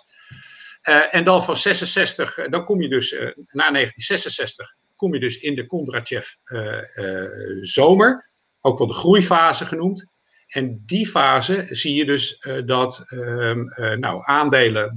[1.11, 5.65] en dan van 66, dan kom je dus na 1966 kom je dus in de
[5.65, 7.29] Kondratjev uh, uh,
[7.61, 10.11] zomer, ook wel de groeifase genoemd.
[10.47, 14.95] En die fase zie je dus uh, dat ehm, nou, aandelen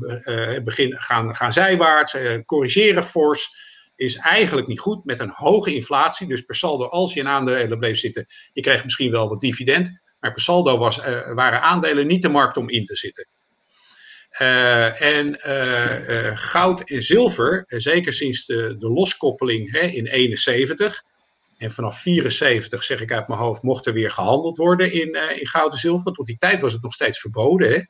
[0.65, 3.51] beginnen, gaan, gaan zijwaarts, corrigeren fors,
[3.95, 6.27] is eigenlijk niet goed met een hoge inflatie.
[6.27, 10.03] Dus per saldo, als je in aandelen bleef zitten, je kreeg misschien wel wat dividend,
[10.19, 10.97] maar per saldo was,
[11.35, 13.29] waren aandelen niet de markt om in te zitten.
[14.39, 21.03] Uh, en uh, uh, goud en zilver, zeker sinds de, de loskoppeling hè, in 71
[21.59, 25.47] en vanaf 74, zeg ik uit mijn hoofd, mocht er weer gehandeld worden in, in
[25.47, 26.13] goud en zilver.
[26.13, 27.87] Tot die tijd was het nog steeds verboden.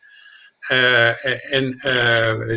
[0.59, 1.11] Hè.
[1.51, 1.79] en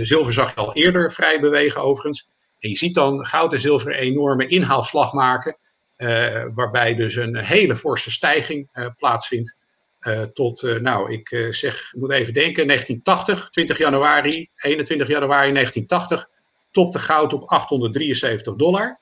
[0.05, 2.27] zilver zag je al eerder vrij bewegen overigens.
[2.59, 5.57] En je ziet dan goud en zilver een enorme inhaalslag maken,
[6.53, 9.68] waarbij dus een hele forse stijging plaatsvindt.
[9.99, 15.07] Uh, tot, uh, nou, ik uh, zeg, ik moet even denken, 1980, 20 januari, 21
[15.07, 16.29] januari 1980,
[16.71, 18.99] topte goud op 873 dollar.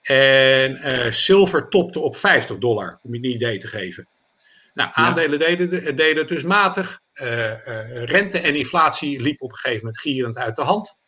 [0.00, 4.08] En zilver topte op 50 dollar, om je een idee te geven.
[4.72, 5.46] Nou, aandelen ja.
[5.46, 7.00] deden, deden het dus matig.
[8.04, 10.98] rente en inflatie liepen op een gegeven moment gierend uit de hand.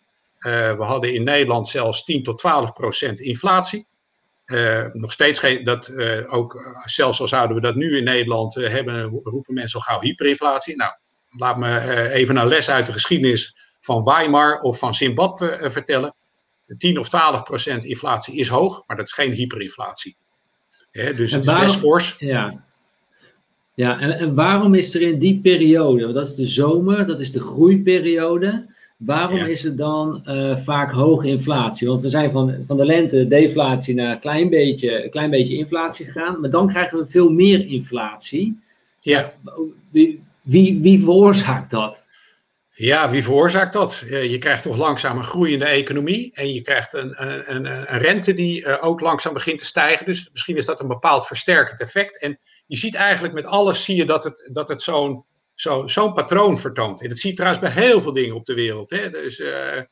[0.40, 3.86] we hadden in Nederland zelfs 10 tot 12 procent inflatie.
[4.52, 8.56] Uh, nog steeds geen, dat uh, ook, zelfs al zouden we dat nu in Nederland
[8.56, 10.76] uh, hebben, roepen mensen al gauw hyperinflatie.
[10.76, 10.92] Nou,
[11.28, 16.14] laat me even een les uit de geschiedenis van Weimar of van Zimbabwe vertellen.
[16.76, 20.16] 10 of 12 procent inflatie is hoog, maar dat is geen hyperinflatie.
[20.90, 22.16] Hè, dus het waarom, is best fors.
[22.18, 22.64] Ja,
[23.74, 27.32] ja en, en waarom is er in die periode, dat is de zomer, dat is
[27.32, 31.88] de groeiperiode, Waarom is er dan uh, vaak hoge inflatie?
[31.88, 35.56] Want we zijn van, van de lente deflatie naar een klein beetje, een klein beetje
[35.56, 38.60] inflatie gegaan, maar dan krijgen we veel meer inflatie.
[39.00, 39.32] Ja.
[39.90, 42.04] Wie, wie, wie veroorzaakt dat?
[42.70, 44.04] Ja, wie veroorzaakt dat?
[44.08, 47.14] Je krijgt toch langzaam een groeiende economie en je krijgt een,
[47.54, 50.06] een, een rente die uh, ook langzaam begint te stijgen.
[50.06, 52.20] Dus misschien is dat een bepaald versterkend effect.
[52.20, 55.24] En je ziet eigenlijk met alles zie je dat het, dat het zo'n
[55.60, 57.02] zo'n zo patroon vertoont.
[57.02, 58.90] En dat zie je trouwens bij heel veel dingen op de wereld.
[58.90, 59.10] Hè.
[59.10, 59.82] Dus uh,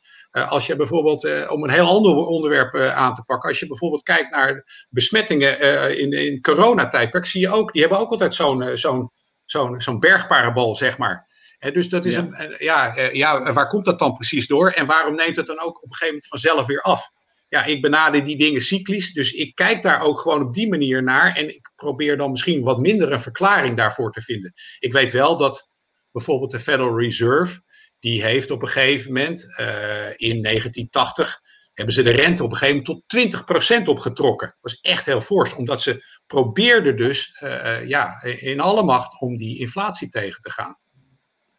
[0.50, 4.02] als je bijvoorbeeld, uh, om een heel ander onderwerp aan te pakken, als je bijvoorbeeld
[4.02, 5.58] kijkt naar besmettingen
[5.98, 9.10] in, in coronatijdperk, zie je ook, die hebben ook altijd zo'n zo'n
[9.44, 11.26] zo'n zo'n bergparabol, zeg maar.
[11.58, 12.28] En dus dat is ja.
[12.32, 14.70] een, ja, ja, waar komt dat dan precies door?
[14.70, 17.10] En waarom neemt het dan ook op een gegeven moment vanzelf weer af?
[17.48, 19.12] Ja, ik benader die dingen cyclisch.
[19.12, 21.36] Dus ik kijk daar ook gewoon op die manier naar.
[21.36, 24.52] En ik probeer dan misschien wat minder een verklaring daarvoor te vinden.
[24.78, 25.68] Ik weet wel dat
[26.12, 27.62] bijvoorbeeld de Federal Reserve.
[27.98, 31.40] Die heeft op een gegeven moment uh, in 1980
[31.72, 34.48] hebben ze de rente op een gegeven moment tot 20% opgetrokken.
[34.48, 39.36] Dat was echt heel fors, omdat ze probeerden dus uh, ja, in alle macht om
[39.36, 40.78] die inflatie tegen te gaan.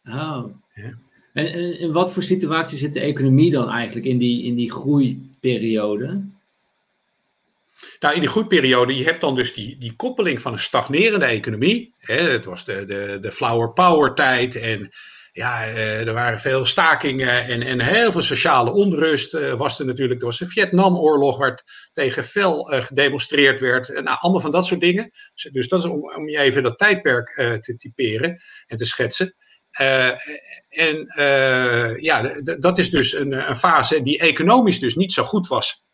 [0.04, 0.46] Oh.
[0.74, 1.00] Ja.
[1.38, 6.22] En, in wat voor situatie zit de economie dan eigenlijk in die, in die groeiperiode?
[8.00, 11.94] Nou, in die groeiperiode, je hebt dan dus die, die koppeling van een stagnerende economie.
[11.98, 14.90] Hè, het was de, de, de flower power tijd en
[15.32, 20.22] ja, er waren veel stakingen en, en heel veel sociale onrust was er natuurlijk.
[20.22, 23.88] Er de Vietnamoorlog waar tegen fel gedemonstreerd werd.
[23.88, 25.12] nou, allemaal van dat soort dingen.
[25.34, 29.36] Dus, dus dat is om, om je even dat tijdperk te typeren en te schetsen.
[30.70, 31.06] En
[32.02, 35.86] ja, dat is dus een, een fase die economisch dus niet zo goed was.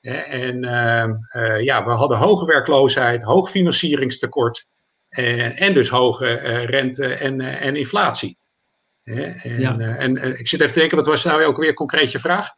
[0.00, 4.68] En ehm, eh, ja, we hadden hoge werkloosheid, hoog financieringstekort
[5.08, 8.36] en, en dus hoge eh, rente en, eh, en inflatie.
[9.04, 9.78] En, ja.
[9.78, 12.50] en, ik zit even te denken, wat was nou ook weer concreet je vraag?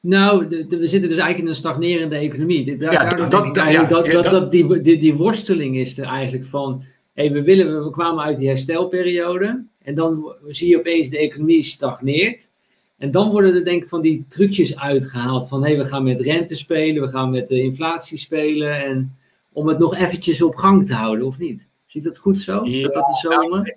[0.00, 2.78] Nou, we zitten dus eigenlijk in een stagnerende economie.
[2.78, 6.84] Ja, dat, dat, dat, dat, die, die, die, worsteling is er eigenlijk van.
[7.14, 9.64] Hey, we, willen, we kwamen uit die herstelperiode.
[9.86, 12.48] En dan zie je opeens de economie stagneert.
[12.98, 16.02] En dan worden er denk ik van die trucjes uitgehaald van hé, hey, we gaan
[16.02, 19.16] met rente spelen, we gaan met de inflatie spelen en
[19.52, 21.66] om het nog eventjes op gang te houden, of niet?
[21.86, 22.64] Ziet dat goed zo?
[22.64, 23.76] Ja, dat dat de zomer?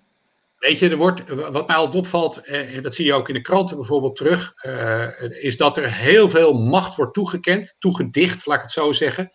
[0.59, 3.33] weet je, er wordt, wat mij altijd opvalt, eh, en dat zie je ook in
[3.33, 8.55] de kranten bijvoorbeeld terug, eh, is dat er heel veel macht wordt toegekend, toegedicht, laat
[8.55, 9.31] ik het zo zeggen,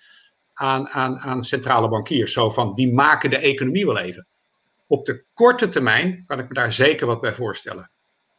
[0.53, 2.33] aan, aan, aan centrale bankiers.
[2.33, 4.27] Zo van, die maken de economie wel even.
[4.87, 7.91] Op de korte termijn kan ik me daar zeker wat bij voorstellen.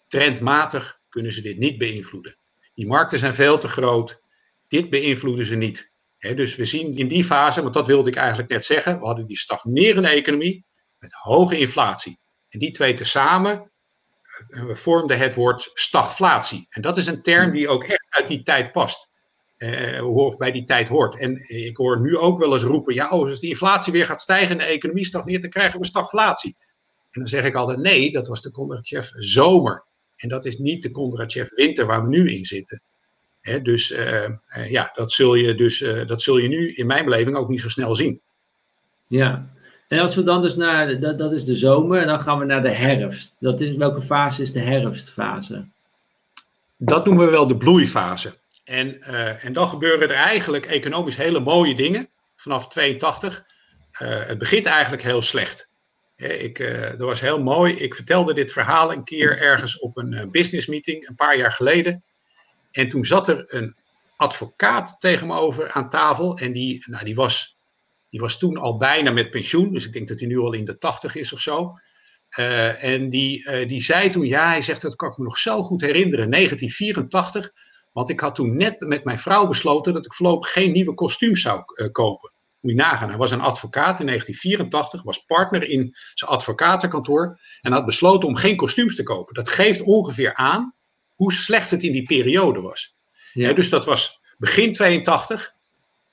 [0.08, 2.38] Trendmatig kunnen ze dit niet beïnvloeden.
[2.74, 4.24] Die markten zijn veel te groot.
[4.68, 5.92] Dit beïnvloeden ze niet.
[6.18, 9.26] dus we zien in die fase, want dat wilde ik eigenlijk net zeggen, we hadden
[9.26, 10.66] die stagnerende economie
[11.00, 12.20] met hoge inflatie.
[12.50, 13.72] En die twee tezamen
[14.48, 16.68] uh, vormden het woord stagflatie.
[16.70, 19.10] En dat is een term die ook echt uit die tijd past.
[19.66, 21.18] Uh, of bij die tijd hoort.
[21.18, 24.22] En ik hoor nu ook wel eens roepen: ja, oh, als die inflatie weer gaat
[24.22, 26.56] stijgen en de economie stagneert, dan krijgen we stagflatie.
[27.12, 29.84] En dan zeg ik altijd: nee, dat was de Kondratjev zomer.
[30.16, 32.82] En dat is niet de Kondratjev winter waar we nu in zitten.
[33.64, 37.06] dus uh, uh, ja, dat zul, je dus, uh, dat zul je nu in mijn
[37.06, 38.22] beleving ook niet zo snel zien.
[39.08, 39.50] Ja,
[39.88, 42.46] en als we dan dus naar, dat, dat is de zomer, en dan gaan we
[42.46, 43.38] naar de herfst.
[43.40, 45.66] Dat is, welke fase is de herfstfase?
[46.78, 48.34] Dat noemen we wel de bloeifase.
[48.66, 49.02] En,
[49.42, 53.46] en dan gebeuren er eigenlijk economisch hele mooie dingen vanaf 82.
[53.98, 55.74] het begint eigenlijk heel slecht.
[56.16, 57.74] Ik, uh, dat was heel mooi.
[57.74, 62.04] Ik vertelde dit verhaal een keer ergens op een business meeting een paar jaar geleden.
[62.72, 63.76] En toen zat er een
[64.16, 66.38] advocaat tegen me over aan tafel.
[66.38, 67.58] En die, nou, die, was,
[68.10, 69.74] die was toen al bijna met pensioen.
[69.74, 71.80] Dus ik denk dat hij nu al in de tachtig is of zo.
[72.80, 75.82] En die, die zei toen, ja, hij zegt, dat kan ik me nog zo goed
[75.82, 77.52] herinneren, 1984.
[77.96, 81.42] Want ik had toen net met mijn vrouw besloten dat ik voorlopig geen nieuwe kostuums
[81.42, 82.34] zou kopen.
[82.60, 87.72] Moet je nagaan, hij was een advocaat in 1984, was partner in zijn advocatenkantoor en
[87.72, 89.34] had besloten om geen kostuums te kopen.
[89.34, 90.76] Dat geeft ongeveer aan
[91.16, 92.96] hoe slecht het in die periode was.
[93.34, 93.54] Ja.
[93.54, 95.54] dus dat was begin 82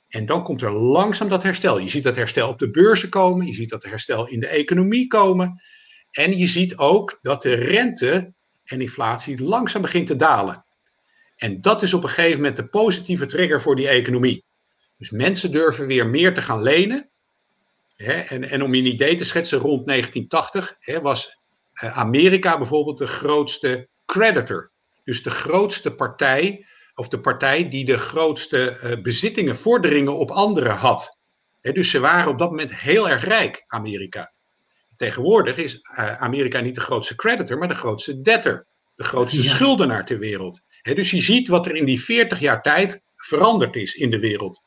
[0.08, 1.78] en dan komt er langzaam dat herstel.
[1.78, 5.06] Je ziet dat herstel op de beurzen komen, je ziet dat herstel in de economie
[5.06, 5.62] komen
[6.10, 8.32] en je ziet ook dat de rente
[8.64, 10.64] en inflatie langzaam begint te dalen.
[11.42, 14.44] En dat is op een gegeven moment de positieve trigger voor die economie.
[14.96, 17.10] Dus mensen durven weer meer te gaan lenen.
[17.96, 21.38] Hè, en, en om je een idee te schetsen, rond 1980 hè, was
[21.72, 24.70] eh, Amerika bijvoorbeeld de grootste creditor.
[25.04, 30.76] Dus de grootste partij, of de partij die de grootste uh, bezittingen, vorderingen op anderen
[30.76, 31.18] had.
[31.60, 34.32] Dus ze waren op dat moment heel erg rijk, Amerika.
[34.96, 38.66] Tegenwoordig is uh, Amerika niet de grootste creditor, maar de grootste debtor.
[38.94, 40.62] De grootste schuldenaar ter wereld.
[40.82, 44.62] Dus je ziet wat er in die 40 jaar tijd veranderd is in de wereld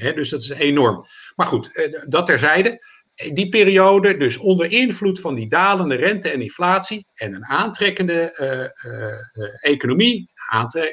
[0.00, 1.06] dus dat is enorm.
[1.36, 2.98] Maar goed, eh, dat terzijde.
[3.14, 9.72] Die periode, dus onder invloed van die dalende rente en inflatie en een aantrekkende uh,
[9.72, 10.30] economie,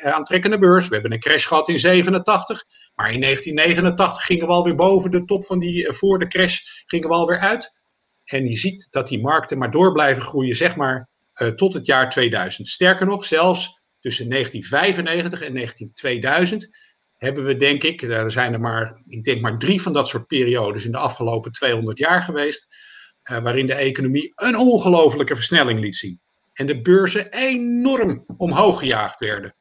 [0.02, 0.88] aantrekkende beurs.
[0.88, 2.64] We hebben een crash gehad in 87,
[2.96, 7.08] maar in 1989 gingen we alweer boven de top van die, voor de crash, gingen
[7.08, 7.76] we alweer uit.
[8.24, 11.10] En je ziet dat die markten maar door blijven groeien, zeg maar,
[11.56, 12.68] tot het jaar 2000.
[12.68, 16.70] Sterker nog, zelfs tussen 1995 en 19, 2000
[17.18, 20.28] hebben we denk ik, er zijn er maar, ik denk maar drie van dat soort
[20.28, 22.68] periodes in de afgelopen 200 jaar geweest,
[23.24, 26.20] uh, waarin de economie een ongelofelijke versnelling liet zien.
[26.54, 29.56] En de beurzen enorm omhoog gejaagd werden.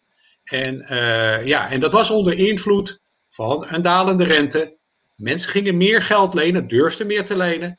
[0.44, 4.77] En, uh, ja, en dat was onder invloed van een dalende rente.
[5.16, 7.79] Mensen gingen meer geld lenen, durfden meer te lenen.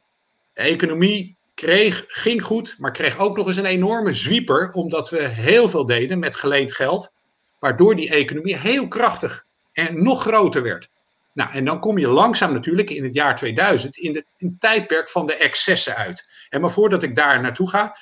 [0.53, 5.21] De economie kreeg, ging goed, maar kreeg ook nog eens een enorme zwieper, omdat we
[5.21, 7.11] heel veel deden met geleend geld.
[7.59, 10.89] Waardoor die economie heel krachtig en nog groter werd.
[11.33, 15.09] Nou, en dan kom je langzaam natuurlijk in het jaar 2000 in, de, het tijdperk
[15.09, 16.29] van de excessen uit.
[16.59, 17.97] Maar voordat ik daar naartoe ga,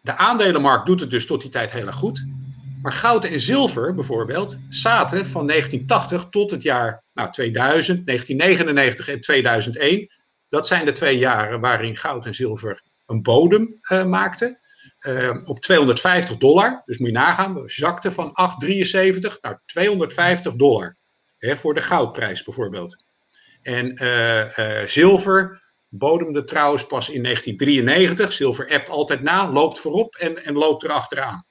[0.00, 2.26] de aandelenmarkt doet het dus tot die tijd heel erg goed.
[2.82, 9.20] Maar goud en zilver bijvoorbeeld zaten van 1980 tot het jaar nou, 2000, 1999 en
[9.20, 10.10] 2001.
[10.48, 14.60] Dat zijn de twee jaren waarin goud en zilver een bodem uh, maakten.
[15.44, 16.82] op 250 dollar.
[16.84, 18.32] Dus moet je nagaan, we zakten van
[18.64, 20.96] 8,73 naar 250 dollar.
[21.38, 23.04] Hè, voor de goudprijs bijvoorbeeld.
[23.62, 23.98] En
[24.88, 28.32] zilver bodemde trouwens pas in 1993.
[28.32, 31.46] Zilver appt altijd na, loopt voorop en, en loopt erachteraan.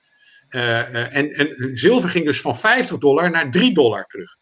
[0.49, 4.35] En, en zilver ging dus van 50 dollar naar 3 dollar terug.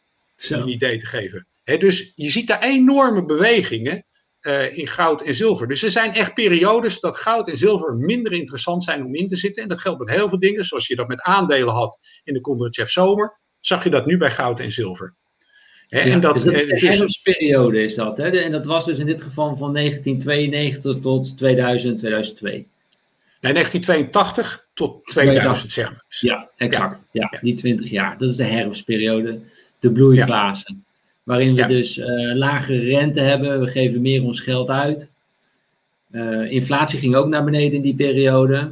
[0.49, 1.47] Om een idee te geven.
[1.63, 4.05] dus je ziet daar enorme bewegingen
[4.45, 5.67] uh, in goud en zilver.
[5.67, 9.35] Dus er zijn echt periodes dat goud en zilver minder interessant zijn om in te
[9.35, 9.63] zitten.
[9.63, 10.65] En dat geldt met heel veel dingen.
[10.65, 13.39] Zoals je dat met aandelen had in de Kondratjev Zomer.
[13.59, 15.13] Zag je dat nu bij goud en zilver.
[15.87, 18.17] Hè, en dat, dus dat is de herfstperiode is dat.
[18.17, 18.29] Hè?
[18.29, 22.51] En dat was dus in dit geval van 1992 tot 2000, 2002.
[23.41, 26.05] Nee, 1982 tot 2000, zeg maar.
[26.19, 26.99] Ja, exact.
[27.11, 27.37] Ja.
[27.41, 28.17] die 20 jaar.
[28.17, 29.39] Dat is de herfstperiode,
[29.79, 30.75] de bloeifase.
[31.25, 35.11] Waarin we dus uh, lagere rente hebben, we geven meer ons geld uit.
[36.11, 38.71] Uh, inflatie ging ook naar beneden in die periode.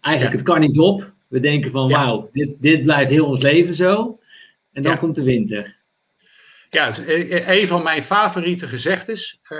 [0.00, 1.12] Eigenlijk, het kan niet op.
[1.28, 4.18] We denken van, wauw, dit, dit blijft heel ons leven zo.
[4.72, 5.76] En dan komt de winter.
[6.70, 6.92] Ja,
[7.46, 9.40] een van mijn favoriete gezegdes.
[9.42, 9.58] Uh,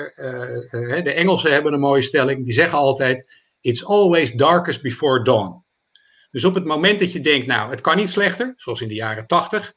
[1.05, 2.45] de Engelsen hebben een mooie stelling.
[2.45, 3.27] Die zeggen altijd:
[3.61, 5.63] It's always darkest before dawn.
[6.31, 8.95] Dus op het moment dat je denkt, nou, het kan niet slechter, zoals in de
[8.95, 9.75] jaren 80,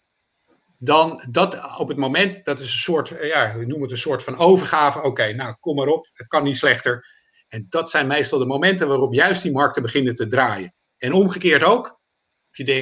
[0.78, 4.38] dan dat op het moment, dat is een soort, ja, we het een soort van
[4.38, 5.02] overgave.
[5.02, 7.16] Oké, nou, kom maar op, het kan niet slechter.
[7.48, 10.74] En dat zijn meestal de momenten waarop juist die markten beginnen te draaien.
[10.98, 12.00] En omgekeerd ook.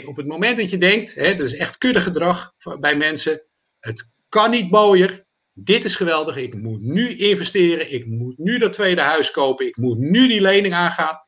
[0.05, 3.43] Op het moment dat je denkt, hè, dat is echt kudde gedrag bij mensen,
[3.79, 8.73] het kan niet mooier, dit is geweldig, ik moet nu investeren, ik moet nu dat
[8.73, 11.19] tweede huis kopen, ik moet nu die lening aangaan.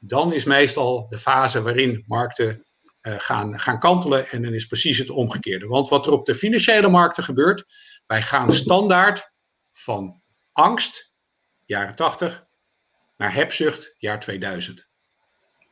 [0.00, 2.64] Dan is meestal de fase waarin markten
[3.00, 5.66] gaan, gaan kantelen en dan is precies het omgekeerde.
[5.66, 7.64] Want wat er op de financiële markten gebeurt,
[8.06, 9.32] wij gaan standaard
[9.70, 10.22] van
[10.52, 11.12] angst,
[11.64, 12.46] jaren 80,
[13.16, 14.88] naar hebzucht, jaar 2000.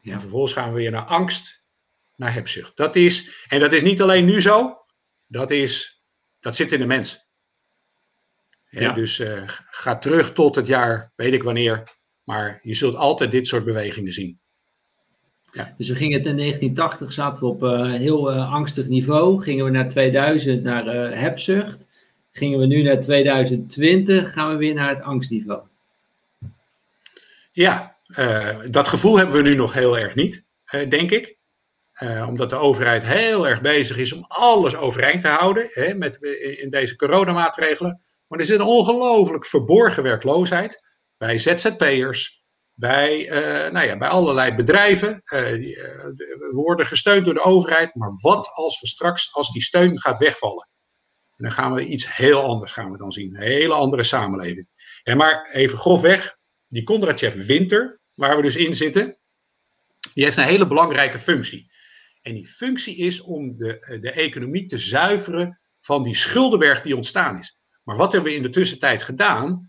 [0.00, 0.12] Ja.
[0.12, 1.66] En vervolgens gaan we weer naar angst,
[2.14, 2.76] naar hebzucht.
[2.76, 4.84] Dat is, en dat is niet alleen nu zo,
[5.26, 6.02] dat, is,
[6.40, 7.26] dat zit in de mens.
[8.68, 8.92] Ja.
[8.92, 11.96] Dus uh, ga terug tot het jaar, weet ik wanneer.
[12.24, 14.40] Maar je zult altijd dit soort bewegingen zien.
[15.52, 15.74] Ja.
[15.76, 19.42] Dus we gingen in 1980 zaten we op uh, heel uh, angstig niveau.
[19.42, 20.84] Gingen we naar 2000 naar
[21.18, 21.86] hebzucht.
[22.32, 25.60] Gingen we nu naar 2020, gaan we weer naar het angstniveau.
[27.52, 27.96] Ja,
[28.70, 30.44] dat gevoel hebben we nu nog heel erg niet,
[30.88, 31.36] denk ik.
[32.26, 36.16] omdat de overheid heel erg bezig is om alles overeind te houden hè, met,
[36.60, 38.00] in deze coronamaatregelen.
[38.28, 40.82] Maar er zit een ongelooflijk verborgen werkloosheid
[41.18, 42.37] bij ZZP'ers,
[42.78, 45.08] bij, uh, nou ja, bij allerlei bedrijven.
[45.08, 50.00] Uh, we worden gesteund door de overheid, maar wat als we straks, als die steun
[50.00, 50.68] gaat wegvallen?
[51.36, 53.34] En dan gaan we iets heel anders gaan we dan zien.
[53.34, 54.68] Een hele andere samenleving.
[55.02, 59.18] En maar even grofweg, die Kondratjev Winter, waar we dus in zitten,
[60.14, 61.70] die heeft een hele belangrijke functie.
[62.22, 67.38] En die functie is om de, de economie te zuiveren van die schuldenberg die ontstaan
[67.38, 67.58] is.
[67.82, 69.67] Maar wat hebben we in de tussentijd gedaan?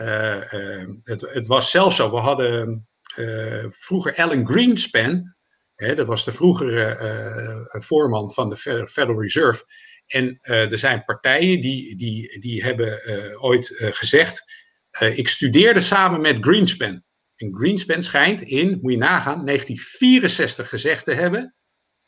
[0.00, 5.34] Uh, uh, het, het, was zelfs zo, we hadden uh, vroeger Alan Greenspan,
[5.74, 9.64] hè, dat was de vroegere voorman van de Federal Reserve.
[10.06, 13.00] En er zijn partijen die, die, die hebben
[13.40, 14.52] ooit gezegd,
[14.98, 17.02] ik studeerde samen met Greenspan.
[17.36, 21.54] En Greenspan schijnt in, moet je nagaan, 1964 gezegd te hebben,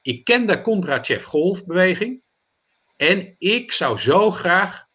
[0.03, 2.22] ik ken de Kondrachev golfbeweging
[2.97, 4.88] en ik zou zo graag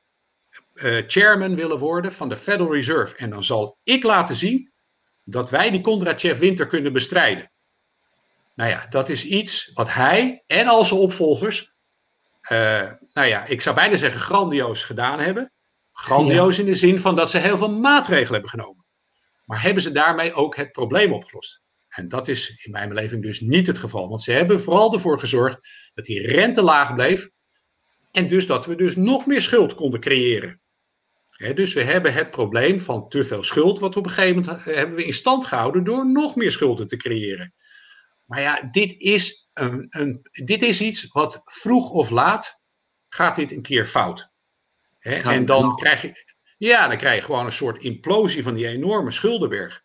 [0.73, 3.15] uh, chairman willen worden van de Federal Reserve.
[3.15, 4.71] En dan zal ik laten zien
[5.23, 7.51] dat wij die Kondratjev winter kunnen bestrijden.
[8.55, 11.73] Nou ja, dat is iets wat hij en al zijn opvolgers,
[12.51, 15.51] uh, nou ja, ik zou bijna zeggen grandioos gedaan hebben.
[15.91, 18.85] Grandioos in de zin van dat ze heel veel maatregelen hebben genomen.
[19.45, 21.61] Maar hebben ze daarmee ook het probleem opgelost?
[21.87, 24.09] En dat is in mijn beleving dus niet het geval.
[24.09, 25.59] Want ze hebben vooral ervoor gezorgd
[25.93, 27.29] dat die rente laag bleef.
[28.11, 30.61] En dus dat we dus nog meer schuld konden creëren
[31.51, 34.65] dus we hebben het probleem van te veel schuld, wat we op een gegeven moment
[34.65, 37.53] eh, hebben we in stand gehouden door nog meer schulden te creëren.
[38.25, 42.61] Maar ja, dit is, een, een, dit is iets wat vroeg of laat
[43.09, 44.31] gaat dit een keer fout.
[44.99, 49.11] en dan krijg, je, ja, dan krijg je gewoon een soort implosie van die enorme
[49.11, 49.83] schuldenberg.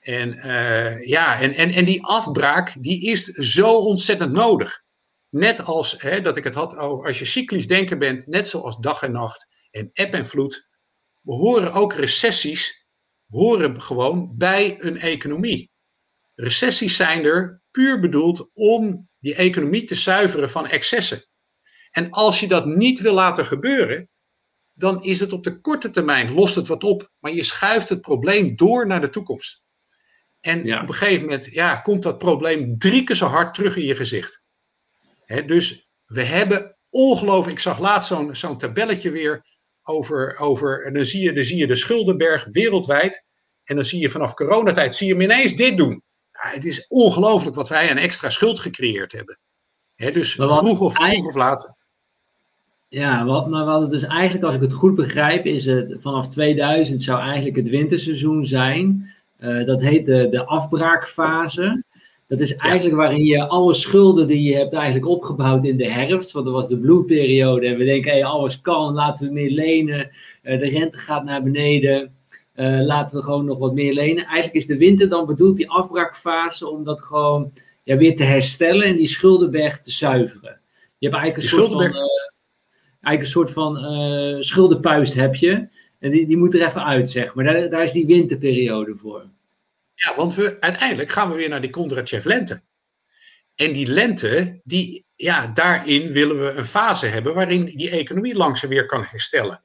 [0.00, 4.82] En, uh, ja, en, en, en die afbraak die is zo ontzettend nodig.
[5.28, 8.76] Net als hè, dat ik het had over als je cyclisch denken bent, net zoals
[8.76, 10.69] dag en nacht en eb en vloed,
[11.36, 12.86] horen ook recessies,
[13.28, 15.70] horen gewoon bij een economie.
[16.34, 21.24] Recessies zijn er puur bedoeld om die economie te zuiveren van excessen.
[21.90, 24.08] En als je dat niet wil laten gebeuren,
[24.74, 28.00] dan is het op de korte termijn, lost het wat op, maar je schuift het
[28.00, 29.64] probleem door naar de toekomst.
[30.40, 33.84] En op een gegeven moment ja, komt dat probleem drie keer zo hard terug in
[33.84, 34.42] je gezicht.
[35.46, 37.56] dus we hebben ongelooflijk.
[37.56, 39.46] Ik zag laatst zo'n zo'n tabelletje weer
[39.90, 40.38] over.
[40.38, 43.26] over en dan zie, je, dan zie je de schuldenberg wereldwijd.
[43.64, 46.02] En dan zie je vanaf coronatijd zie je hem ineens dit doen.
[46.30, 49.38] het is ongelooflijk wat wij een extra schuld gecreëerd hebben.
[49.96, 51.74] dus vroeg of, vroeg of later.
[52.88, 56.28] Ja, wat, maar wat het dus eigenlijk, als ik het goed begrijp, is het vanaf
[56.28, 59.10] 2000 zou eigenlijk het winterseizoen zijn.
[59.40, 61.84] Uh, dat heet de, de afbraakfase.
[62.30, 66.32] Dat is eigenlijk waarin je alle schulden die je hebt eigenlijk opgebouwd in de herfst.
[66.32, 67.66] Want dat was de bloedperiode.
[67.66, 70.10] En we denken, hey, alles kan, laten we meer lenen.
[70.42, 72.14] Uh, de rente gaat naar beneden.
[72.54, 74.24] Uh, laten we gewoon nog wat meer lenen.
[74.24, 77.52] Eigenlijk is de winter dan bedoeld, die afbraakfase, om dat gewoon
[77.82, 80.60] ja, weer te herstellen en die schuldenberg te zuiveren.
[80.98, 81.82] Je hebt eigenlijk een soort van
[83.00, 85.68] eigenlijk een soort van uh, schuldenpuist heb je.
[85.98, 87.44] En die, die moet er even uit, zeg maar.
[87.44, 89.24] Daar, daar is die winterperiode voor.
[90.00, 92.62] Ja, want we, uiteindelijk gaan we weer naar die Kondratjev lente.
[93.54, 98.70] En die lente, die, ja, daarin willen we een fase hebben waarin die economie langzaam
[98.70, 99.64] weer kan herstellen.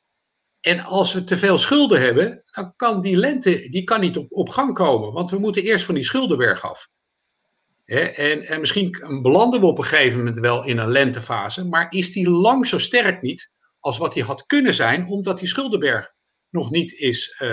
[0.59, 4.27] En als we te veel schulden hebben, dan kan die lente die kan niet op,
[4.29, 5.11] op gang komen.
[5.11, 6.89] Want we moeten eerst van die schuldenberg af
[7.85, 12.11] en, en misschien belanden we op een gegeven moment wel in een lentefase, maar is
[12.11, 16.13] die lang zo sterk niet als wat die had kunnen zijn, omdat die schuldenberg
[16.49, 17.49] nog niet is, uh,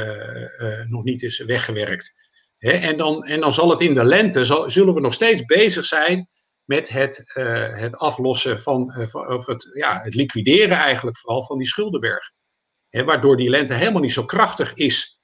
[0.58, 2.21] uh, nog niet is weggewerkt.
[2.70, 5.84] En, dan, en dan zal het in de lente, zal, zullen we nog steeds bezig
[5.84, 6.28] zijn
[6.64, 11.66] met het, uh, het aflossen van, of het, ja, het liquideren eigenlijk vooral van die
[11.66, 12.30] schuldenberg.
[12.90, 15.20] waardoor die lente helemaal niet zo krachtig is.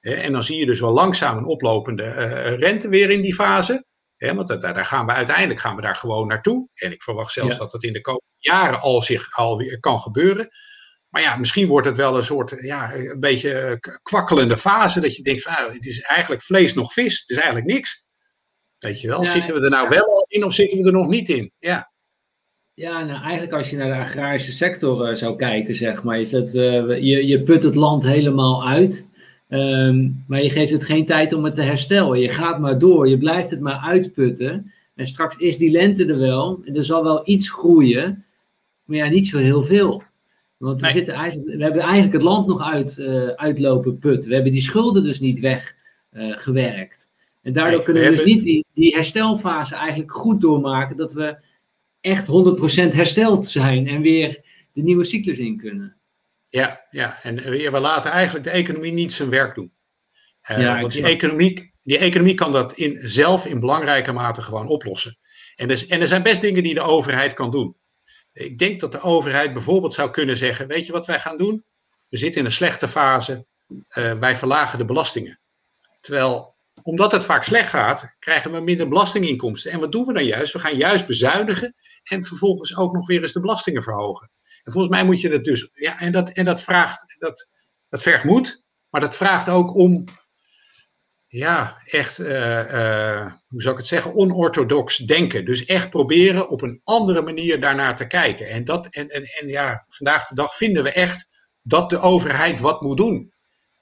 [0.00, 2.10] en dan zie je dus wel langzaam een oplopende
[2.54, 3.84] rente weer in die fase
[4.20, 6.68] want daar, gaan we uiteindelijk gaan we daar gewoon naartoe.
[6.74, 10.48] En ik verwacht zelfs dat dat in de komende jaren al zich alweer kan gebeuren.
[11.10, 15.00] Maar ja, misschien wordt het wel een soort, ja, een beetje kwakkelende fase.
[15.00, 17.20] Dat je denkt van, nou, het is eigenlijk vlees nog vis.
[17.20, 18.08] Het is eigenlijk niks.
[18.78, 21.28] Weet je wel, zitten we er nou wel in of zitten we er nog niet
[21.28, 21.52] in?
[21.58, 21.92] Ja.
[22.74, 26.30] Ja, nou eigenlijk als je naar de agrarische sector uh, zou kijken, zeg maar, is
[26.30, 29.06] dat we, we, je, je put het land helemaal uit.
[29.48, 32.20] Ehm, maar je geeft het geen tijd om het te herstellen.
[32.20, 34.72] Je gaat maar door, je blijft het maar uitputten.
[34.94, 36.60] En straks is die lente er wel.
[36.64, 38.24] En er zal wel iets groeien.
[38.84, 40.02] Maar ja, niet zo heel veel.
[40.60, 44.28] Want we, zitten eigenlijk, we hebben eigenlijk het land nog uit, uh, uitlopen putten.
[44.28, 47.08] We hebben die schulden dus niet weggewerkt.
[47.10, 50.96] Uh, en daardoor kunnen we, dus niet die, die herstelfase eigenlijk goed doormaken.
[50.96, 51.36] Dat we
[52.00, 54.40] echt 100% hersteld zijn en weer
[54.72, 55.96] de nieuwe cyclus in kunnen.
[56.48, 57.36] Ja, ja, en
[57.72, 59.72] we laten eigenlijk de economie niet zijn werk doen.
[60.50, 64.68] Uh, ja, want die economie, die economie kan dat in, zelf in belangrijke mate gewoon
[64.68, 65.18] oplossen.
[65.54, 67.76] En, dus, en er zijn best dingen die de overheid kan doen.
[68.32, 71.64] Ik denk dat de overheid bijvoorbeeld zou kunnen zeggen: Weet je wat wij gaan doen?
[72.08, 75.40] We zitten in een slechte fase, uh, wij verlagen de belastingen.
[76.00, 79.72] Terwijl, omdat het vaak slecht gaat, krijgen we minder belastinginkomsten.
[79.72, 80.52] En wat doen we dan juist?
[80.52, 84.30] We gaan juist bezuinigen en vervolgens ook nog weer eens de belastingen verhogen.
[84.62, 87.48] En volgens mij moet je dat dus, ja, en dat, en dat vraagt, dat,
[87.88, 90.04] dat vergt moed, maar dat vraagt ook om,
[91.32, 92.28] ja, echt, uh,
[92.72, 95.44] uh, hoe zou ik het zeggen, onorthodox denken.
[95.44, 98.48] Dus echt proberen op een andere manier daarnaar te kijken.
[98.48, 101.28] En, dat, en, en, en ja, vandaag de dag vinden we echt
[101.62, 103.32] dat de overheid wat moet doen.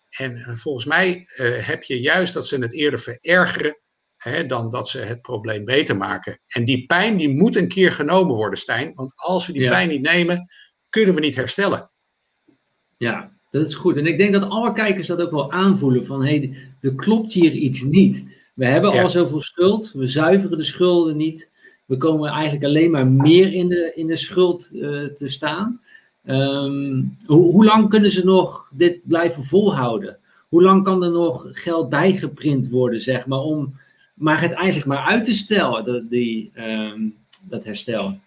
[0.09, 3.81] En volgens mij uh, heb je juist dat ze het eerder verergeren
[4.17, 6.41] hè, dan dat ze het probleem beter maken.
[6.47, 8.95] En die pijn die moet een keer genomen worden, Stijn.
[8.95, 10.51] Want als we die pijn niet nemen,
[10.89, 11.91] kunnen we niet herstellen.
[12.97, 13.97] Ja, dat is goed.
[13.97, 17.33] En ik denk dat alle kijkers dat ook wel aanvoelen van hé, hey, er klopt
[17.33, 18.25] hier iets niet.
[18.55, 21.51] We hebben al zoveel schuld, we zuiveren de schulden niet.
[21.85, 25.81] We komen eigenlijk alleen maar meer in de, in de schuld uh, te staan.
[26.25, 30.19] Um, hoe, hoe lang kunnen ze nog dit blijven volhouden?
[30.49, 33.75] Hoe lang kan er nog geld bijgeprint worden, zeg maar, om
[34.15, 37.17] maar het eigenlijk maar uit te stellen, dat, die, um,
[37.49, 38.19] dat herstel?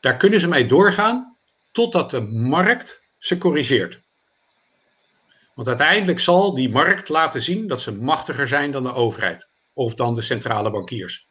[0.00, 1.36] Daar kunnen ze mee doorgaan
[1.72, 4.00] totdat de markt ze corrigeert.
[5.56, 9.94] Want uiteindelijk zal die markt laten zien dat ze machtiger zijn dan de overheid of
[9.94, 11.26] dan de centrale bankiers.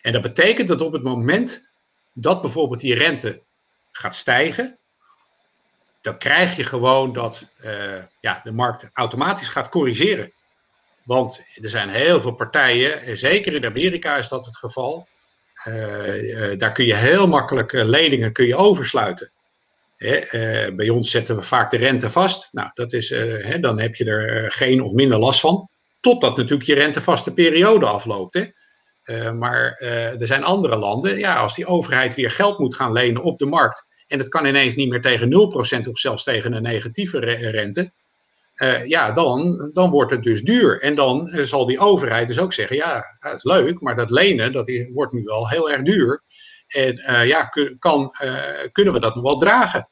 [0.00, 1.70] En dat betekent dat op het moment
[2.12, 3.42] dat bijvoorbeeld die rente
[3.92, 4.78] gaat stijgen,
[6.00, 10.32] dan krijg je gewoon dat uh, ja, de markt automatisch gaat corrigeren.
[11.04, 15.08] Want er zijn heel veel partijen, zeker in Amerika is dat het geval,
[15.64, 19.32] uh, uh, daar kun je heel makkelijk leningen kun je oversluiten.
[20.00, 22.48] Eh, bij ons zetten we vaak de rente vast.
[22.52, 25.68] Nou, dat is, uh, dan heb je er eh, geen of minder last van.
[26.00, 28.34] Totdat natuurlijk je rentevaste periode afloopt.
[28.34, 29.32] Hè.
[29.32, 29.72] maar
[30.20, 33.46] er zijn andere landen, ja, als die overheid weer geld moet gaan lenen op de
[33.46, 33.86] markt.
[34.06, 37.92] En het kan ineens niet meer tegen 0% of zelfs tegen een negatieve rente.
[38.84, 40.80] ja, dan, dan wordt het dus duur.
[40.80, 44.52] En dan zal die overheid dus ook zeggen, ja, dat is leuk, maar dat lenen,
[44.52, 46.22] dat wordt nu al heel erg duur.
[46.70, 47.44] En ja,
[47.78, 48.12] kan,
[48.72, 49.88] kunnen we dat nog wel dragen?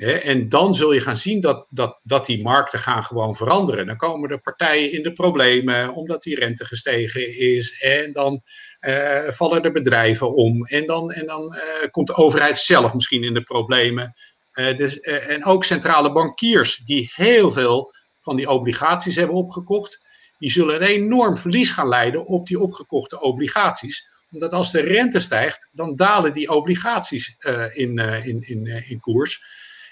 [0.00, 3.86] En dan zul je gaan zien dat, dat, dat die markten gaan gewoon veranderen.
[3.86, 7.80] Dan komen de partijen in de problemen omdat die rente gestegen is.
[7.80, 8.42] En dan
[8.80, 10.64] uh, vallen de bedrijven om.
[10.64, 11.56] En dan, en dan
[11.90, 14.14] komt de overheid zelf misschien in de problemen.
[14.52, 20.08] Dus, en ook centrale bankiers die heel veel van die obligaties hebben opgekocht.
[20.38, 25.18] Die zullen een enorm verlies gaan leiden op die opgekochte obligaties omdat als de rente
[25.18, 27.36] stijgt, dan dalen die obligaties
[27.72, 29.42] in, in, in, in koers.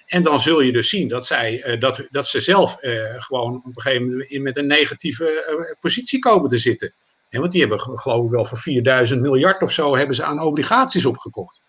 [0.07, 2.77] En dan zul je dus zien dat, zij, dat, dat ze zelf
[3.17, 6.93] gewoon op een gegeven moment met een negatieve positie komen te zitten.
[7.29, 10.41] Ja, want die hebben geloof ik wel voor 4000 miljard of zo hebben ze aan
[10.41, 11.63] obligaties opgekocht.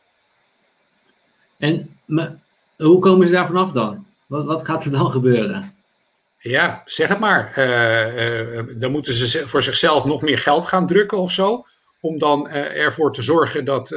[1.57, 2.39] En maar,
[2.77, 4.05] hoe komen ze daar vanaf dan?
[4.27, 5.75] Wat, wat gaat er dan gebeuren?
[6.39, 7.53] Ja, zeg het maar.
[8.77, 11.65] dan moeten ze voor zichzelf nog meer geld gaan drukken of zo.
[12.01, 13.87] Om dan ervoor te zorgen dat,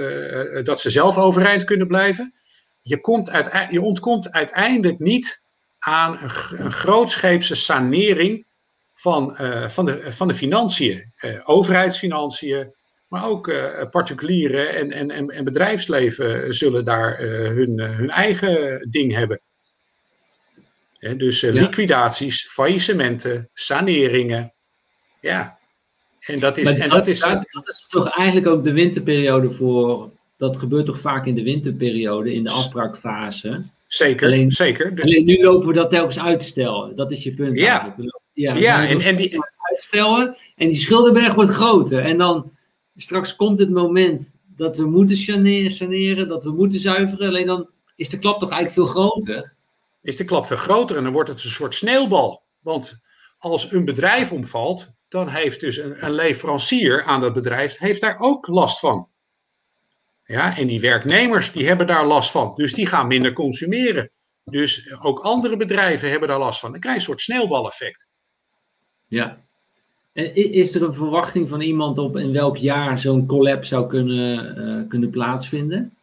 [0.65, 2.35] dat ze zelf overeind kunnen blijven
[2.83, 3.31] je, komt
[3.71, 5.45] je ontkomt uiteindelijk niet
[5.79, 8.47] aan een, een grootscheepse sanering
[8.95, 9.37] van,
[9.69, 11.13] van, de, van de financiën.
[11.45, 12.75] Overheidsfinanciën,
[13.09, 19.15] maar ook uh, particulieren en, en, en, en, bedrijfsleven zullen daar hun, hun eigen ding
[19.15, 19.41] hebben.
[21.17, 24.55] dus liquidaties, faillissementen, saneringen.
[25.21, 25.59] Ja.
[26.23, 30.11] En dat is, en dat, dat, is, dat is toch eigenlijk ook de winterperiode voor
[30.37, 33.63] dat gebeurt toch vaak in de winterperiode, in de afbraakfase.
[33.87, 34.93] Zeker, alleen, zeker.
[35.03, 36.97] Alleen nu lopen we dat telkens uitstellen.
[36.97, 37.59] Dat is je punt.
[37.59, 37.95] Ja,
[38.33, 39.39] ja, ja en, en die
[39.71, 42.05] uitstellen en die schuldenberg wordt groter.
[42.05, 42.53] En dan
[42.97, 47.29] straks komt het moment dat we moeten saneren, dat we moeten zuiveren.
[47.29, 49.55] Alleen dan is de klap toch eigenlijk veel groter.
[50.03, 52.43] Is de klap veel groter en dan wordt het een soort sneeuwbal.
[52.61, 53.01] Want
[53.39, 58.19] als een bedrijf omvalt, dan heeft dus een, een leverancier aan dat bedrijf heeft daar
[58.19, 59.09] ook last van.
[60.25, 62.53] Ja, en die werknemers die hebben daar last van.
[62.57, 64.11] Dus die gaan minder consumeren.
[64.45, 66.71] Dus ook andere bedrijven hebben daar last van.
[66.71, 68.07] Dan krijg je een soort sneeuwbaleffect.
[69.07, 69.41] Ja.
[70.35, 74.89] Is er een verwachting van iemand op in welk jaar zo'n collapse zou kunnen, uh,
[74.89, 75.97] kunnen plaatsvinden?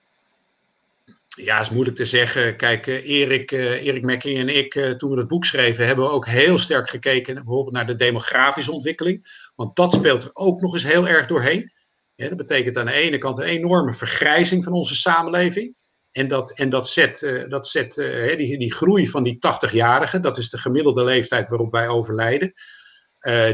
[1.44, 2.56] Ja, is moeilijk te zeggen.
[2.56, 6.12] Kijk, uh, Erik, uh, Erik Mekking en ik, toen we het boek schreven, hebben we
[6.12, 9.50] ook heel sterk gekeken bijvoorbeeld naar de demografische ontwikkeling.
[9.56, 11.72] Want dat speelt er ook nog eens heel erg doorheen.
[12.16, 15.76] Dat betekent aan de ene kant een enorme vergrijzing van onze samenleving.
[16.12, 17.94] En dat, en dat zet, dat zet
[18.38, 22.54] die, die groei van die 80-jarigen, dat is de gemiddelde leeftijd waarop wij overlijden.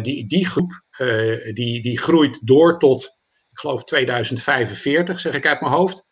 [0.02, 0.82] Die, die groep
[1.54, 3.20] die, die groeit door tot,
[3.52, 6.06] ik geloof 2045, zeg ik uit mijn hoofd.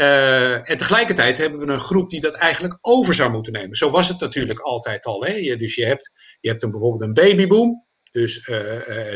[0.00, 3.76] En tegelijkertijd hebben we een groep die dat eigenlijk over zou moeten nemen.
[3.76, 5.24] Zo was het natuurlijk altijd al.
[5.24, 5.32] Hè?
[5.32, 8.44] Je, dus je hebt, je hebt een, bijvoorbeeld een babyboom, dus,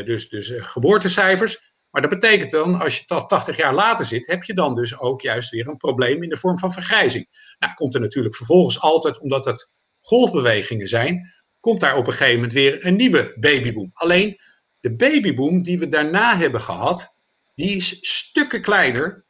[0.05, 1.73] dus, dus geboortecijfers.
[1.95, 5.21] Maar dat betekent dan, als je 80 jaar later zit, heb je dan dus ook
[5.21, 7.27] juist weer een probleem in de vorm van vergrijzing.
[7.59, 12.35] Nou, komt er natuurlijk vervolgens altijd, omdat het golfbewegingen zijn, komt daar op een gegeven
[12.35, 13.89] moment weer een nieuwe babyboom.
[13.93, 14.37] Alleen
[14.79, 17.17] de babyboom die we daarna hebben gehad,
[17.53, 19.24] die is stukken kleiner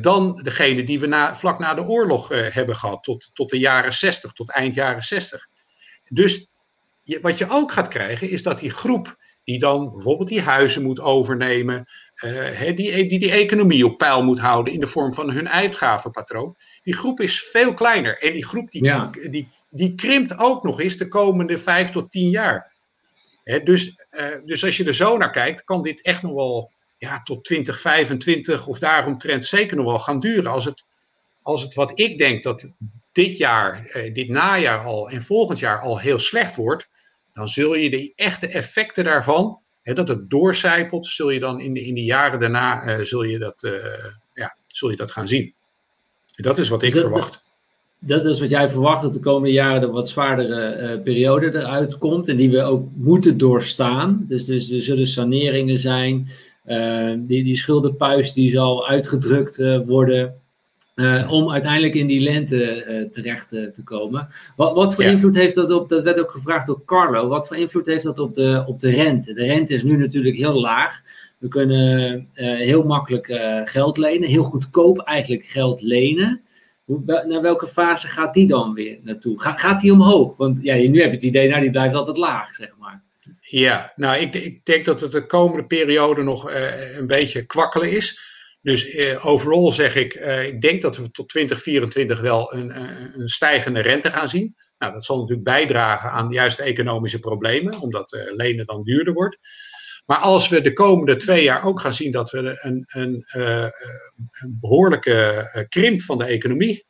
[0.00, 3.58] dan degene die we na, vlak na de oorlog uh, hebben gehad, tot, tot de
[3.58, 5.48] jaren 60, tot eind jaren 60.
[6.08, 6.48] Dus
[7.02, 10.82] je, wat je ook gaat krijgen, is dat die groep die dan bijvoorbeeld die huizen
[10.82, 11.86] moet overnemen,
[12.24, 16.56] uh, die, die die economie op peil moet houden in de vorm van hun uitgavenpatroon.
[16.82, 20.96] Die groep is veel kleiner en die groep die, die, die krimpt ook nog eens
[20.96, 22.72] de komende vijf tot tien jaar.
[23.64, 27.22] dus, uh, dus als je er zo naar kijkt, kan dit echt nog wel ja,
[27.22, 30.50] tot 2025 of daaromtrent zeker nog wel gaan duren.
[30.50, 30.84] Als het,
[31.42, 32.70] als het wat ik denk dat
[33.12, 36.88] dit jaar, uh, dit najaar al en volgend jaar al heel slecht wordt,
[37.32, 41.74] dan zul je de echte effecten daarvan, hè, dat het doorcijpelt, zul je dan in
[41.74, 43.72] de, in de jaren daarna uh, zul je dat, uh,
[44.34, 45.54] ja, zul je dat gaan zien.
[46.36, 47.42] Dat is wat ik verwacht.
[47.98, 51.98] Dat is wat jij verwacht, dat de komende jaren er wat zwaardere uh, periode eruit
[51.98, 54.24] komt en die we ook moeten doorstaan.
[54.28, 56.28] Dus, dus er zullen saneringen zijn,
[57.26, 59.56] die, die schuldenpuis die zal uitgedrukt
[59.86, 60.42] worden.
[60.94, 64.28] Uh, om uiteindelijk in die lente uh, terecht uh, te komen.
[64.56, 65.10] Wat, wat voor ja.
[65.10, 68.18] invloed heeft dat op, dat werd ook gevraagd door Carlo, wat voor invloed heeft dat
[68.18, 69.32] op de, op de rente?
[69.32, 71.02] De rente is nu natuurlijk heel laag.
[71.38, 73.26] We kunnen heel makkelijk
[73.64, 76.40] geld lenen, heel goedkoop eigenlijk geld lenen.
[76.84, 79.40] Hoe, naar welke fase gaat die dan weer naartoe?
[79.40, 80.36] Ga, gaat die omhoog?
[80.36, 83.02] Want ja, nu heb je het idee, nou die blijft altijd laag, zeg maar.
[83.40, 86.50] Ja, nou ik, ik denk dat het de komende periode nog
[86.96, 88.32] een beetje kwakkelen is.
[88.64, 92.80] Dus eh, overal zeg ik, eh, ik denk dat we tot 2024 wel een,
[93.20, 94.56] een, stijgende rente gaan zien.
[94.78, 99.38] Nou, dat zal natuurlijk bijdragen aan de juiste economische problemen, omdat lenen dan duurder wordt.
[100.06, 103.24] Maar als we de komende twee jaar ook gaan zien dat we een, een,
[104.42, 106.84] een behoorlijke krimp van de economie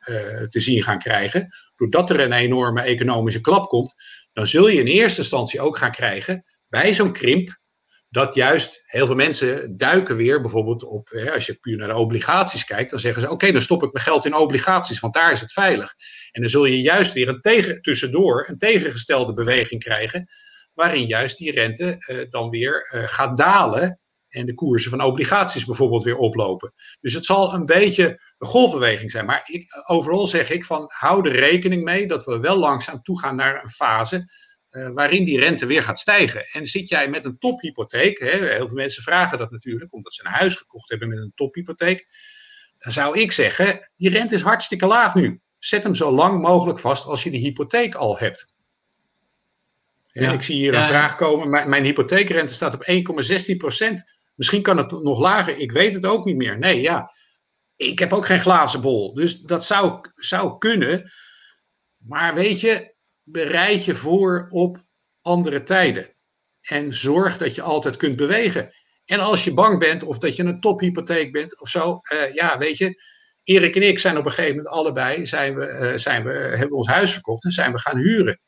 [0.47, 3.95] te zien gaan krijgen, doordat er een enorme economische klap komt,
[4.35, 7.59] dan zul je in eerste instantie ook gaan krijgen bij zo'n krimp
[8.09, 11.95] dat juist heel veel mensen duiken weer bijvoorbeeld op, hè, als je puur naar de
[11.95, 15.31] obligaties kijkt, dan zeggen ze oké, dan stop ik mijn geld in obligaties, want daar
[15.31, 15.93] is het veilig.
[16.31, 20.27] En dan zul je juist weer een tegen, tussendoor een tegengestelde beweging krijgen,
[20.73, 23.99] waarin juist die rente eh, dan weer eh, gaat dalen
[24.35, 26.73] en de koersen van obligaties bijvoorbeeld weer oplopen.
[27.01, 29.25] Dus het zal een beetje een golfbeweging zijn.
[29.25, 33.35] Maar ik, overal zeg ik van hou er rekening mee dat we wel langzaam toegaan
[33.35, 34.31] naar een fase
[34.71, 36.45] uh, waarin die rente weer gaat stijgen.
[36.45, 40.25] En zit jij met een tophypotheek, hè, heel veel mensen vragen dat natuurlijk omdat ze
[40.25, 42.07] een huis gekocht hebben met een tophypotheek,
[42.77, 45.41] dan zou ik zeggen, die rente is hartstikke laag nu.
[45.59, 48.53] Zet hem zo lang mogelijk vast als je die hypotheek al hebt.
[50.21, 50.31] Ja.
[50.31, 51.49] Ik zie hier een vraag komen.
[51.49, 52.89] Mijn, mijn hypotheekrente staat op
[53.51, 54.11] 1,16 procent.
[54.35, 55.57] Misschien kan het nog lager.
[55.57, 56.57] Ik weet het ook niet meer.
[56.57, 57.11] Nee, ja.
[57.75, 59.13] Ik heb ook geen glazen bol.
[59.13, 61.11] Dus dat zou, zou kunnen.
[61.97, 64.77] Maar weet je, bereid je voor op
[65.21, 66.15] andere tijden.
[66.61, 68.73] En zorg dat je altijd kunt bewegen.
[69.05, 72.57] En als je bang bent of dat je een tophypotheek bent of zo, uh, ja,
[72.57, 73.01] weet je,
[73.43, 76.77] Erik en ik zijn op een gegeven moment allebei, zijn we, uh, zijn we, hebben
[76.77, 78.39] ons huis verkocht en zijn we gaan huren.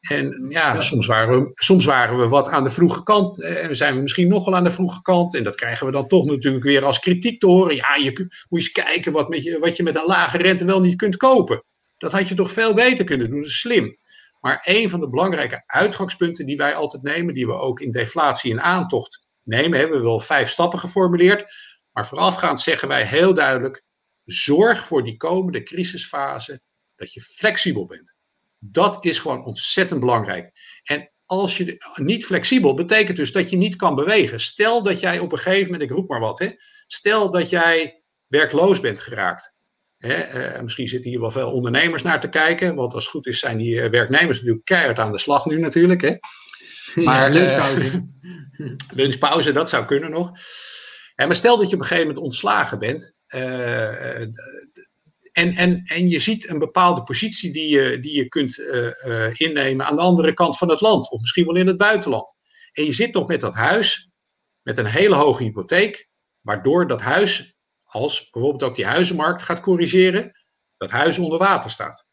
[0.00, 3.42] En ja, Soms, waren we, soms waren we wat aan de vroege kant.
[3.42, 5.34] Eh, en zijn we misschien nog wel aan de vroege kant.
[5.34, 7.76] En dat krijgen we dan toch natuurlijk weer als kritiek te horen.
[7.76, 10.80] Ja, je moet eens kijken wat, met je, wat je met een lage rente wel
[10.80, 11.64] niet kunt kopen.
[11.96, 13.38] Dat had je toch veel beter kunnen doen.
[13.38, 13.96] Dat is slim.
[14.40, 18.52] Maar een van de belangrijke uitgangspunten die wij altijd nemen, die we ook in deflatie
[18.52, 21.52] en aantocht nemen, hebben we wel vijf stappen geformuleerd.
[21.92, 23.84] Maar voorafgaand zeggen wij heel duidelijk:
[24.24, 26.60] zorg voor die komende crisisfase
[26.96, 28.17] dat je flexibel bent.
[28.58, 30.50] Dat is gewoon ontzettend belangrijk.
[30.82, 34.40] En als je niet flexibel betekent dus dat je niet kan bewegen.
[34.40, 36.48] Stel dat jij op een gegeven moment, ik roep maar wat, hè,
[36.86, 39.56] stel dat jij werkloos bent geraakt.
[39.96, 43.26] Hè, uh, misschien zitten hier wel veel ondernemers naar te kijken, want als het goed
[43.26, 46.00] is zijn die eh, werknemers natuurlijk keihard aan de slag nu natuurlijk.
[46.00, 46.16] Hè.
[46.94, 48.06] Maar ja, lunchpauze.
[48.52, 50.32] Uh, lunchpauze, dat zou kunnen nog.
[51.14, 53.16] En maar stel dat je op een gegeven moment ontslagen bent.
[53.34, 54.26] Uh,
[55.38, 58.58] en, en, en je ziet een bepaalde positie die je, die je kunt
[59.36, 62.36] innemen aan de andere kant van het land, of misschien wel in het buitenland.
[62.72, 64.10] En je zit nog met dat huis,
[64.62, 66.08] met een hele hoge hypotheek,
[66.40, 70.32] waardoor dat huis als bijvoorbeeld ook die huizenmarkt gaat corrigeren,
[70.76, 72.06] dat huis onder water staat.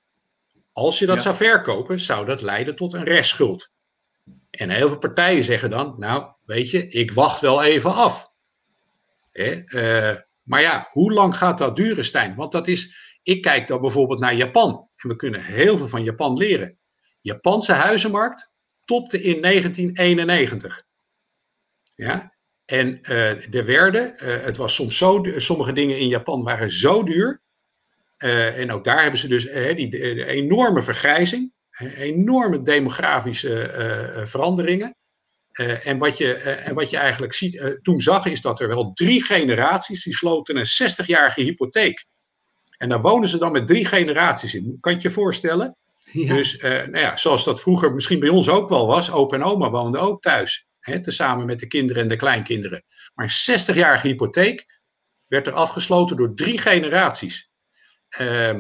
[0.72, 1.22] Als je dat ja.
[1.22, 3.72] zou verkopen, zou dat leiden tot een restschuld.
[4.50, 8.32] En heel veel partijen zeggen dan, nou weet je, ik wacht wel even af.
[9.34, 12.36] Uh, maar ja, hoe lang gaat dat duren, Stijn?
[12.36, 12.96] Want dat is,
[13.26, 14.90] ik kijk dan bijvoorbeeld naar Japan.
[14.96, 16.80] En we kunnen heel veel van Japan leren.
[17.22, 18.54] Japanse huizenmarkt
[18.84, 20.84] topte in 1991.
[21.96, 27.04] Ja, en er werden, uh, het was soms zo, sommige dingen in Japan waren zo
[27.04, 27.42] duur.
[28.18, 29.44] Uh, en ook daar hebben ze dus
[29.76, 31.54] die enorme vergrijzing,
[31.98, 34.96] enorme demografische veranderingen.
[35.84, 39.24] en, wat je, en wat je eigenlijk ziet, toen zag, is dat er wel drie
[39.24, 42.06] generaties die sloten een 60-jarige hypotheek.
[42.78, 44.78] En daar wonen ze dan met drie generaties in.
[44.80, 45.78] Kan je je voorstellen?
[46.12, 46.34] Ja.
[46.34, 49.70] Dus nou ja, zoals dat vroeger misschien bij ons ook wel was, opa en oma
[49.70, 50.68] woonden ook thuis.
[51.02, 52.84] Tezamen met de kinderen en de kleinkinderen.
[53.14, 54.66] Maar een 60-jarige hypotheek
[55.28, 57.50] werd er afgesloten door drie generaties.
[58.20, 58.54] Uh,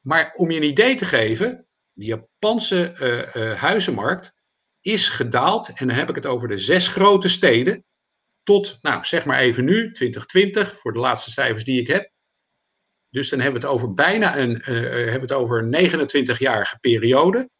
[0.00, 2.94] maar om je een idee te geven, de Japanse
[3.34, 4.42] uh, uh, huizenmarkt
[4.80, 7.84] is gedaald, en dan heb ik het over de zes grote steden,
[8.42, 12.10] tot, nou zeg maar even nu, 2020, voor de laatste cijfers die ik heb.
[13.10, 16.78] Dus dan hebben we het over bijna een, uh, hebben we het over een 29-jarige
[16.80, 17.50] periode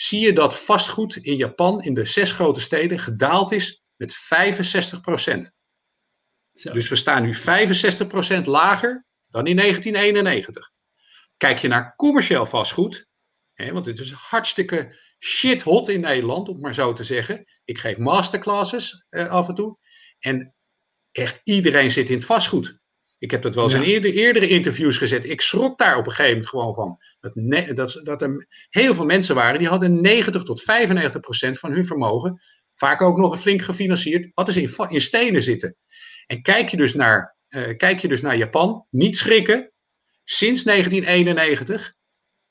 [0.00, 5.52] zie je dat vastgoed in Japan in de zes grote steden gedaald is met 65%
[6.52, 10.70] Dus we staan nu 65% lager dan in 1991.
[11.36, 13.06] Kijk je naar commercieel vastgoed,
[13.52, 17.44] hè, want dit is hartstikke shit hot in Nederland, om maar zo te zeggen.
[17.64, 19.78] Ik geef masterclasses eh, af en toe.
[20.18, 20.54] En
[21.12, 22.79] echt iedereen zit in het vastgoed.
[23.20, 23.78] Ik heb dat wel eens ja.
[23.80, 25.24] in eerder, eerdere interviews gezet.
[25.24, 26.98] Ik schrok daar op een gegeven moment gewoon van.
[27.20, 31.58] Dat, ne, dat, dat er heel veel mensen waren die hadden 90 tot 95 procent
[31.58, 32.40] van hun vermogen,
[32.74, 35.76] vaak ook nog flink gefinancierd, hadden ze in, in stenen zitten.
[36.26, 39.72] En kijk je, dus naar, uh, kijk je dus naar Japan, niet schrikken.
[40.24, 41.94] Sinds 1991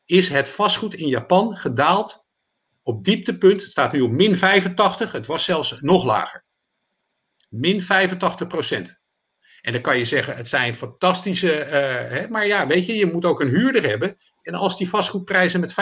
[0.06, 2.26] is het vastgoed in Japan gedaald
[2.82, 3.62] op dieptepunt.
[3.62, 6.46] Het staat nu op min 85, het was zelfs nog lager.
[7.50, 8.99] Min 85 procent.
[9.62, 11.48] En dan kan je zeggen, het zijn fantastische.
[12.10, 14.16] hè, maar ja, weet je, je moet ook een huurder hebben.
[14.42, 15.76] En als die vastgoedprijzen met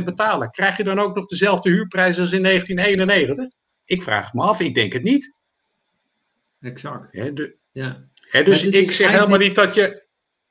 [0.00, 3.58] 85% betalen, krijg je dan ook nog dezelfde huurprijzen als in 1991?
[3.84, 5.34] Ik vraag me af, ik denk het niet.
[6.60, 7.12] Exact.
[7.12, 7.30] Hè,
[7.72, 8.08] ja.
[8.14, 10.02] Hè, dus ik zeg helemaal niet dat je.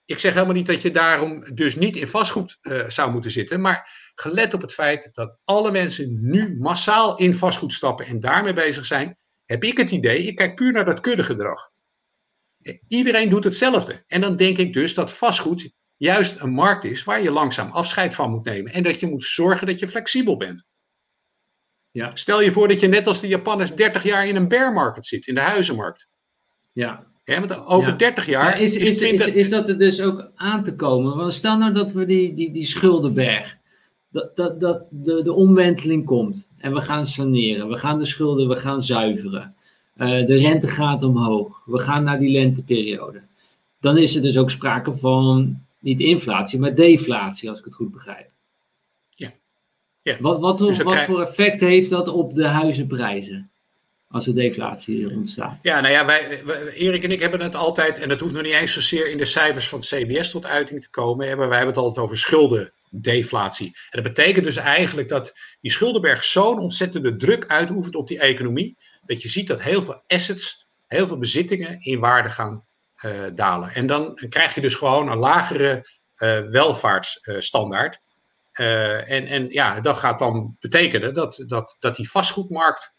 [0.06, 3.62] Ik zeg helemaal niet dat je daarom dus niet in vastgoed uh, zou moeten zitten.
[3.62, 8.54] Maar gelet op het feit dat alle mensen nu massaal in vastgoed stappen en daarmee
[8.54, 11.72] bezig zijn, heb ik het idee, ik kijk puur naar dat kuddegedrag.
[12.88, 14.04] Iedereen doet hetzelfde.
[14.08, 18.16] En dan denk ik dus dat vastgoed juist een markt is waar je langzaam afscheid
[18.16, 18.74] van moet nemen.
[18.74, 20.66] En dat je moet zorgen dat je flexibel bent.
[21.92, 22.16] Ja.
[22.16, 25.06] Stel je voor dat je net als de Japanners 30 jaar in een bear market
[25.06, 26.08] zit, in de huizenmarkt.
[26.72, 27.12] Ja.
[27.24, 28.62] Ja, want over 30 jaar.
[28.62, 31.18] is, is, is, is, dat er dus ook aan te komen?
[31.18, 33.58] Want stel nou dat we die, die, die schuldenberg.
[34.10, 36.52] Dat, dat, dat de, de omwenteling komt.
[36.58, 37.70] En we gaan saneren.
[37.70, 39.56] We gaan de schulden we gaan zuiveren.
[39.98, 41.62] Uh, de rente gaat omhoog.
[41.66, 43.22] We gaan naar die lenteperiode.
[43.80, 47.92] Dan is er dus ook sprake van niet inflatie, maar deflatie, als ik het goed
[47.92, 48.30] begrijp.
[49.10, 49.32] Ja.
[50.02, 50.18] ja.
[50.20, 53.52] Wat, wat, dus wat voor effect heeft dat op de huizenprijzen?
[54.10, 55.60] Als er deflatie ontstaat.
[55.62, 56.42] Ja, nou ja, wij,
[56.76, 59.26] Erik en ik hebben het altijd, en dat hoeft nog niet eens zozeer in de
[59.26, 63.66] cijfers van het CBS tot uiting te komen, maar wij hebben het altijd over schuldendeflatie.
[63.68, 68.78] En dat betekent dus eigenlijk dat die schuldenberg zo'n ontzettende druk uitoefent op die economie,
[69.06, 72.66] dat je ziet dat heel veel assets, heel veel bezittingen in waarde gaan
[73.06, 73.74] uh, dalen.
[73.74, 75.88] En dan krijg je dus gewoon een lagere
[76.18, 78.02] uh, welvaartsstandaard.
[78.54, 82.94] Uh, en, en ja, dat gaat dan betekenen dat, dat, dat die vastgoedmarkt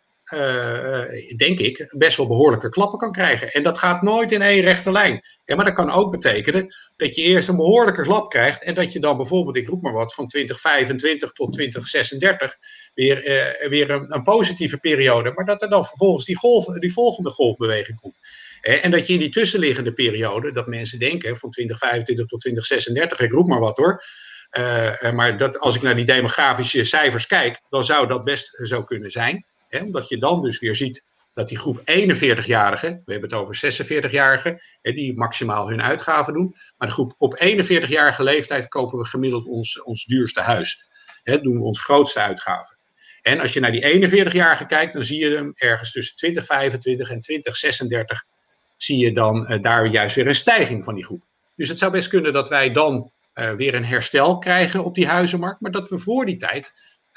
[1.36, 3.52] denk ik, best wel behoorlijke klappen kan krijgen.
[3.52, 5.22] En dat gaat nooit in één rechte lijn.
[5.44, 8.92] Ja, maar dat kan ook betekenen dat je eerst een behoorlijke klap krijgt en dat
[8.92, 12.57] je dan bijvoorbeeld, ik roep maar wat, van 2025 tot 2036
[12.95, 16.92] weer, uh, weer een, een, positieve periode, maar dat er dan vervolgens die, golf, die
[16.92, 18.16] volgende golfbeweging komt.
[18.61, 23.32] En dat je in die tussenliggende periode, dat mensen denken van 2025 tot 2036, ik
[23.32, 24.03] roep maar wat hoor.
[24.59, 28.82] Uh, maar dat, als ik naar die demografische cijfers kijk, dan zou dat best zo
[28.82, 29.47] kunnen zijn.
[29.70, 34.61] Omdat je dan dus weer ziet dat die groep 41-jarigen, we hebben het over 46-jarigen,
[34.82, 36.57] die maximaal hun uitgaven doen.
[36.76, 40.88] Maar de groep op 41-jarige leeftijd kopen we gemiddeld ons, ons duurste huis.
[41.22, 42.78] Hè, doen we ons grootste uitgaven.
[43.25, 47.20] En als je naar die 41-jarigen kijkt, dan zie je hem ergens tussen 2025 en
[47.20, 48.25] 2036
[48.77, 51.22] zie je dan uh, daar juist weer een stijging van die groep.
[51.57, 55.07] Dus het zou best kunnen dat wij dan uh, weer een herstel krijgen op die
[55.07, 56.72] huizenmarkt, maar dat we voor die tijd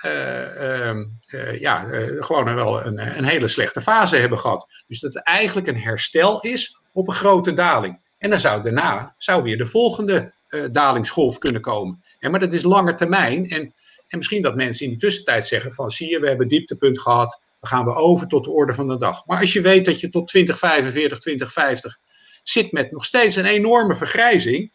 [0.05, 1.87] uh, ja,
[2.19, 4.67] gewoon wel een, een, hele slechte fase hebben gehad.
[4.87, 7.99] Dus dat het eigenlijk een herstel is op een grote daling.
[8.17, 10.33] En dan zou daarna zou weer de volgende
[10.71, 12.03] dalingsgolf kunnen komen.
[12.19, 13.49] En, maar dat is lange termijn.
[13.49, 13.73] En,
[14.07, 17.41] en misschien dat mensen in de tussentijd zeggen van zie je, we hebben dieptepunt gehad.
[17.59, 19.25] Dan gaan we over tot de orde van de dag.
[19.25, 21.97] Maar als je weet dat je tot 2045, 2050
[22.43, 24.71] zit met nog steeds een enorme vergrijzing.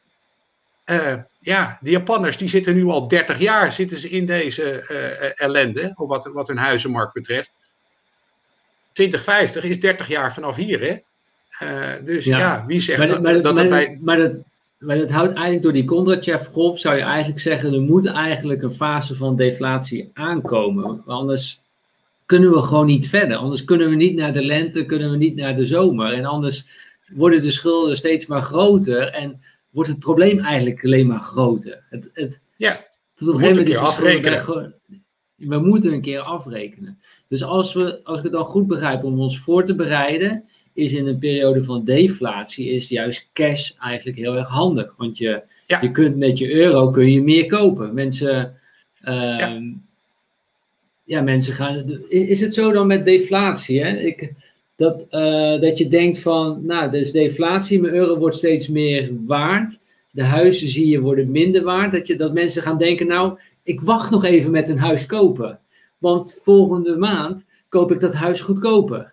[0.87, 5.41] Uh, ja, de Japanners die zitten nu al 30 jaar zitten ze in deze uh,
[5.41, 7.57] ellende, wat, wat hun huizenmarkt betreft.
[8.93, 10.97] 2050 is 30 jaar vanaf hier, hè?
[11.63, 12.39] Uh, dus ja.
[12.39, 13.99] ja, wie zegt maar, dat, maar, dat maar, bij...
[14.01, 14.33] maar, dat,
[14.83, 18.73] maar dat houdt eigenlijk door die Kondrachev-golf, zou je eigenlijk zeggen, er moet eigenlijk een
[18.73, 21.03] fase van deflatie aankomen.
[21.07, 21.61] Anders
[22.27, 23.37] kunnen we gewoon niet verder.
[23.37, 26.13] Anders kunnen we niet naar de lente, kunnen we niet naar de zomer.
[26.13, 26.67] En anders
[27.15, 31.85] worden de schulden steeds maar groter en wordt het probleem eigenlijk alleen maar groter.
[31.91, 32.73] Het, het, ja,
[33.15, 34.41] tot op een gegeven moment is afrekenen.
[34.41, 34.73] Gewoon,
[35.35, 37.01] we moeten een keer afrekenen.
[37.29, 40.93] Dus als, we, als ik het dan goed begrijp, om ons voor te bereiden, is
[40.93, 44.95] in een periode van deflatie, is juist cash eigenlijk heel erg handig.
[44.97, 45.81] Want je, ja.
[45.81, 47.95] je kunt met je euro kun je meer kopen.
[47.95, 48.57] Mensen,
[49.05, 49.63] uh, ja
[51.13, 52.01] ja, mensen gaan.
[52.09, 53.85] Is het zo dan met deflatie?
[53.85, 53.97] Hè?
[53.97, 54.33] Ik,
[54.77, 59.79] dat, uh, dat je denkt van, nou, dus deflatie, mijn euro wordt steeds meer waard.
[60.11, 61.93] De huizen zie je worden minder waard.
[61.93, 65.59] Dat, je, dat mensen gaan denken, nou, ik wacht nog even met een huis kopen.
[65.99, 69.12] Want volgende maand koop ik dat huis goedkoper.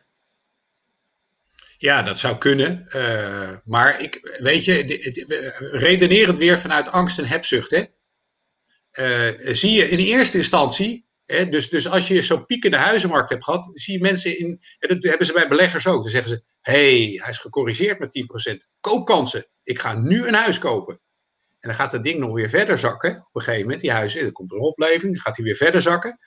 [1.81, 2.85] Ja, dat zou kunnen.
[2.95, 4.83] Uh, maar ik, weet je,
[5.71, 7.69] redenerend weer vanuit angst en hebzucht.
[7.69, 7.83] Hè?
[8.91, 11.09] Uh, zie je in eerste instantie
[11.49, 15.03] dus, dus als je zo'n piekende huizenmarkt hebt gehad, zie je mensen in, en dat
[15.03, 19.47] hebben ze bij beleggers ook, dan zeggen ze, hey, hij is gecorrigeerd met 10%, koopkansen,
[19.63, 20.99] ik ga nu een huis kopen.
[21.59, 24.21] En dan gaat dat ding nog weer verder zakken, op een gegeven moment, die huizen,
[24.21, 26.19] er komt een opleving, dan gaat hij weer verder zakken.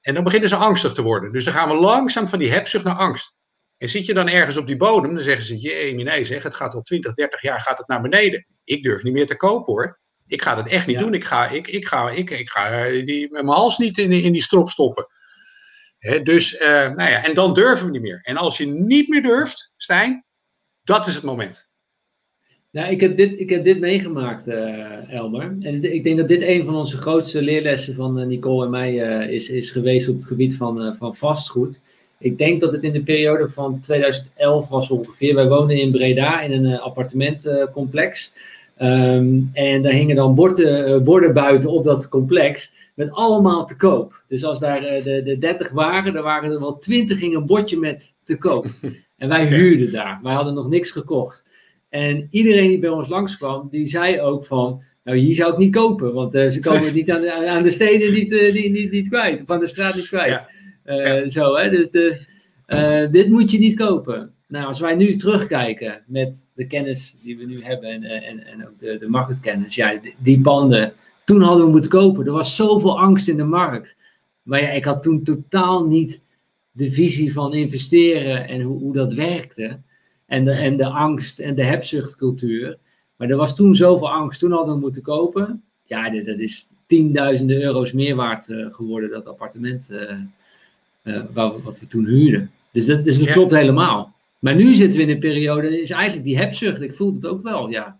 [0.00, 1.32] En dan beginnen ze angstig te worden.
[1.32, 3.34] Dus dan gaan we langzaam van die hebzucht naar angst.
[3.82, 6.54] En zit je dan ergens op die bodem, dan zeggen ze, jee, nee, zeg, het
[6.54, 8.46] gaat al 20, 30 jaar gaat het naar beneden.
[8.64, 9.98] Ik durf niet meer te kopen hoor.
[10.26, 11.14] Ik ga dat echt niet doen.
[11.14, 14.10] Ik ga, ik, ik ga, ik, ik ga eh, die, met mijn hals niet in,
[14.12, 15.06] in die strop stoppen.
[16.22, 18.20] dus, uh, nou ja, en dan durven we niet meer.
[18.22, 20.24] En als je niet meer durft, Stijn,
[20.82, 21.70] Dat is het moment.
[22.70, 25.56] Nou, ik heb dit, ik heb dit meegemaakt, uh, Elmer.
[25.60, 28.94] En ik denk dat dit een van onze grootste leerlessen van uh, Nicole en mij
[29.28, 31.80] is, is geweest op het gebied van, van vastgoed.
[32.22, 35.34] Ik denk dat het in de periode van 2011 was ongeveer.
[35.34, 38.32] Wij woonden in Breda in een appartementcomplex.
[38.82, 44.22] Um, en daar hingen dan borden, borden buiten op dat complex met allemaal te koop.
[44.28, 47.78] Dus als daar de, de 30 waren, dan waren er wel 20 in een bordje
[47.78, 48.66] met te koop.
[49.16, 50.20] En wij huurden daar.
[50.22, 51.46] Wij hadden nog niks gekocht.
[51.88, 55.74] En iedereen die bij ons langskwam, die zei ook van, nou hier zou ik niet
[55.74, 58.90] kopen, want uh, ze komen niet aan de, aan de steden niet, uh, niet, niet,
[58.90, 60.28] niet kwijt, of aan de straat niet kwijt.
[60.28, 60.48] Ja.
[60.84, 61.28] Ja.
[61.28, 62.26] Zo, hè, dus de,
[63.10, 64.34] dit moet je niet kopen.
[64.48, 68.66] Nou, als wij nu terugkijken met de kennis die we nu hebben en, en, en
[68.68, 70.92] ook de, de marktkennis, ja, die, die panden,
[71.24, 72.26] toen hadden we moeten kopen.
[72.26, 73.96] Er was zoveel angst in de markt.
[74.42, 76.22] Maar ja, ik had toen totaal niet
[76.72, 79.78] de visie van investeren en hoe, hoe dat werkte
[80.26, 82.78] en de, en de angst en de hebzuchtcultuur.
[83.16, 84.40] Maar er was toen zoveel angst.
[84.40, 85.62] Toen hadden we moeten kopen.
[85.84, 89.90] Ja, dat is tienduizenden euro's meer waard geworden, dat appartement
[91.04, 92.50] uh, uh, wat we toen huurden.
[92.70, 93.32] Dus dat, dus dat ja.
[93.32, 94.14] klopt helemaal.
[94.38, 96.80] Maar nu zitten we in een periode, is eigenlijk die hebzucht.
[96.80, 97.98] Ik voel het ook wel, ja.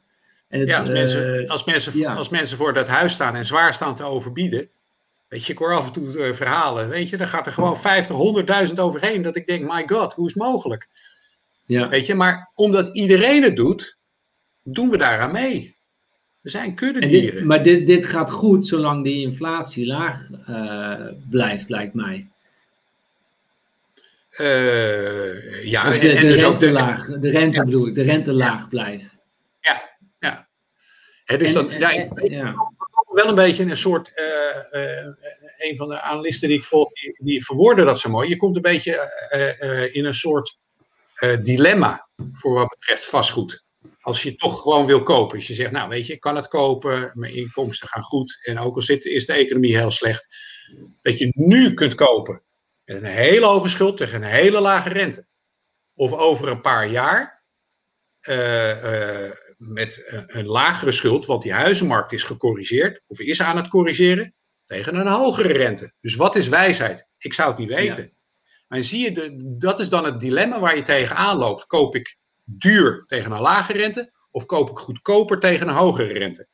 [0.48, 2.14] En het, ja, als mensen, als, mensen, ja.
[2.14, 4.68] als mensen voor dat huis staan en zwaar staan te overbieden.
[5.28, 6.88] Weet je, ik hoor af en toe verhalen.
[6.88, 8.16] Weet je, dan gaat er gewoon 50,
[8.68, 9.22] 100.000 overheen.
[9.22, 10.88] Dat ik denk, my god, hoe is het mogelijk?
[11.66, 11.88] Ja.
[11.88, 13.98] Weet je, maar omdat iedereen het doet,
[14.64, 15.76] doen we daaraan mee.
[16.40, 17.34] We zijn kuddedieren.
[17.34, 22.31] Dit, maar dit, dit gaat goed zolang die inflatie laag uh, blijft, lijkt mij.
[24.40, 27.64] Uh, ja, de, en, de dus rente de, laag, de rente ja.
[27.64, 29.18] bedoel ik, de rente laag blijft.
[29.60, 30.48] Ja, ja.
[31.24, 32.54] He, dus en, dan, ja, ja.
[33.12, 34.12] wel een beetje een soort,
[34.72, 35.06] uh,
[35.58, 38.28] een van de analisten die ik volg, die, die verwoorden dat zo mooi.
[38.28, 40.58] Je komt een beetje in een soort
[41.42, 43.64] dilemma voor wat betreft vastgoed.
[44.00, 45.36] Als je toch gewoon wil kopen.
[45.36, 48.38] Als je zegt, nou weet je, ik kan het kopen, mijn inkomsten gaan goed.
[48.42, 50.28] En ook al zit, is de economie heel slecht.
[51.02, 52.42] Dat je nu kunt kopen
[52.84, 55.26] met een hele hoge schuld tegen een hele lage rente.
[55.94, 57.44] Of over een paar jaar
[58.28, 63.56] uh, uh, met een, een, lagere schuld, want die huizenmarkt is gecorrigeerd, of is aan
[63.56, 65.92] het corrigeren, tegen een hogere rente.
[66.00, 67.08] Dus wat is wijsheid?
[67.18, 68.02] Ik zou het niet weten.
[68.02, 68.10] Ja.
[68.68, 71.66] Maar zie je, de, dat is dan het dilemma waar je tegenaan loopt.
[71.66, 76.48] Koop ik duur tegen een lage rente of koop ik goedkoper tegen een hogere rente?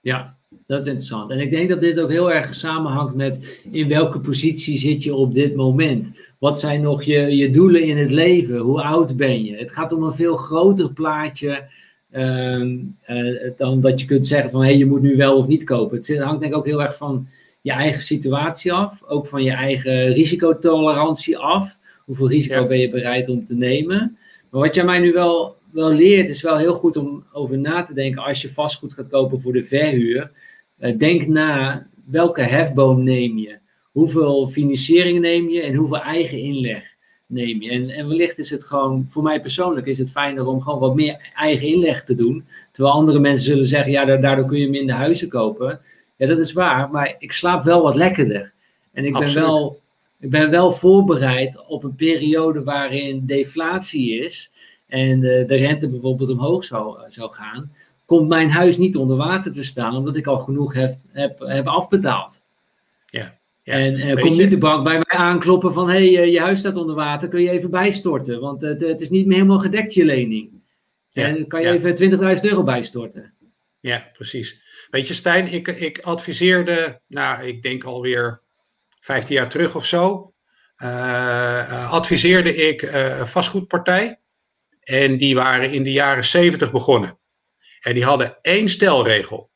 [0.00, 1.30] Ja, dat is interessant.
[1.30, 5.14] En ik denk dat dit ook heel erg samenhangt met in welke positie zit je
[5.14, 6.12] op dit moment.
[6.38, 8.58] Wat zijn nog je, je doelen in het leven?
[8.58, 9.56] Hoe oud ben je?
[9.56, 11.68] Het gaat om een veel groter plaatje
[12.12, 15.46] uh, uh, dan dat je kunt zeggen van hé, hey, je moet nu wel of
[15.46, 15.96] niet kopen.
[15.96, 17.28] Het hangt denk ik ook heel erg van
[17.60, 21.78] je eigen situatie af, ook van je eigen risicotolerantie af.
[22.04, 22.66] Hoeveel risico ja.
[22.66, 24.18] ben je bereid om te nemen?
[24.50, 27.82] Maar wat jij mij nu wel, wel leert, is wel heel goed om over na
[27.82, 30.30] te denken als je vastgoed gaat kopen voor de verhuur.
[30.78, 33.58] Uh, denk na welke hefboom neem je,
[33.92, 37.70] hoeveel financiering neem je en hoeveel eigen inleg neem je.
[37.70, 40.94] En, en wellicht is het gewoon, voor mij persoonlijk is het fijner om gewoon wat
[40.94, 42.44] meer eigen inleg te doen.
[42.72, 45.80] Terwijl andere mensen zullen zeggen, ja, daardoor kun je minder huizen kopen.
[46.16, 48.52] Ja, dat is waar, maar ik slaap wel wat lekkerder.
[48.92, 49.80] En ik ben, wel,
[50.20, 54.50] ik ben wel voorbereid op een periode waarin deflatie is
[54.88, 57.72] en de, de rente bijvoorbeeld omhoog zou, zou gaan.
[58.04, 61.66] Komt mijn huis niet onder water te staan, omdat ik al genoeg heb, heb, heb
[61.66, 62.42] afbetaald.
[63.06, 63.38] Ja.
[63.68, 66.40] Ja, en uh, komt niet de bank bij mij aankloppen van: hé, hey, uh, je
[66.40, 68.40] huis staat onder water, kun je even bijstorten?
[68.40, 70.50] Want uh, het is niet meer helemaal gedekt, je lening.
[71.10, 71.72] Ja, en kan je ja.
[71.72, 73.34] even 20.000 euro bijstorten?
[73.80, 74.60] Ja, precies.
[74.90, 78.40] Weet je, Stijn, ik, ik adviseerde, nou, ik denk alweer
[79.00, 80.32] 15 jaar terug of zo,
[81.88, 84.18] adviseerde ik een vastgoedpartij.
[84.88, 87.18] En die waren in de jaren 70 begonnen.
[87.80, 89.50] En die hadden één stelregel.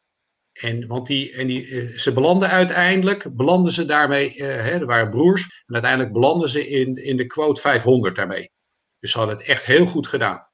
[0.52, 5.10] En, want die, en die, ze belanden uiteindelijk, belanden ze daarmee, uh, hè, er waren
[5.10, 8.50] broers, en uiteindelijk belanden ze in, in de quote 500 daarmee.
[8.98, 10.48] Dus ze hadden het echt heel goed gedaan.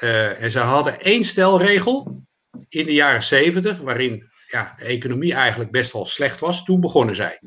[0.00, 2.22] Uh, en ze hadden één stelregel,
[2.68, 7.14] in de jaren zeventig, waarin ja, de economie eigenlijk best wel slecht was, toen begonnen
[7.14, 7.40] zij.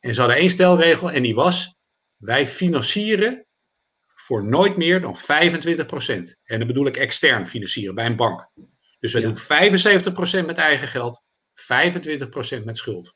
[0.00, 1.74] En ze hadden één stelregel en die was:
[2.16, 3.46] wij financieren
[4.22, 5.18] voor nooit meer dan 25%.
[6.44, 8.48] En dan bedoel ik extern financieren bij een bank.
[9.00, 9.26] Dus we ja.
[9.26, 11.22] doen 75% met eigen geld,
[12.60, 13.14] 25% met schuld.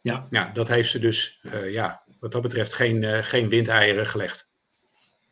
[0.00, 0.26] Ja.
[0.28, 4.50] ja, dat heeft ze dus, uh, ja, wat dat betreft, geen, uh, geen windeieren gelegd.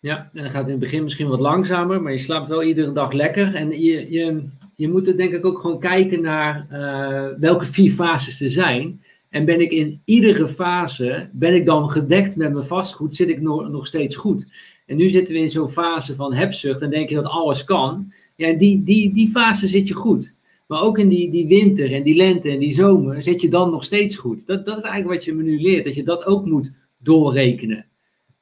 [0.01, 2.93] Ja, en dan gaat in het begin misschien wat langzamer, maar je slaapt wel iedere
[2.93, 3.55] dag lekker.
[3.55, 7.91] En je, je, je moet er denk ik ook gewoon kijken naar uh, welke vier
[7.91, 9.03] fases er zijn.
[9.35, 13.41] En ben ik in iedere fase, ben ik dan gedekt met mijn vastgoed, zit ik
[13.41, 14.53] nog, nog steeds goed.
[14.87, 18.13] En nu zitten we in zo'n fase van hebzucht en denk je dat alles kan.
[18.37, 20.35] Ja, die, die, die fase zit je goed.
[20.67, 23.71] Maar ook in die, die winter en die lente en die zomer zit je dan
[23.71, 24.47] nog steeds goed.
[24.47, 27.87] Dat, dat is eigenlijk wat je me nu leert, dat je dat ook moet doorrekenen.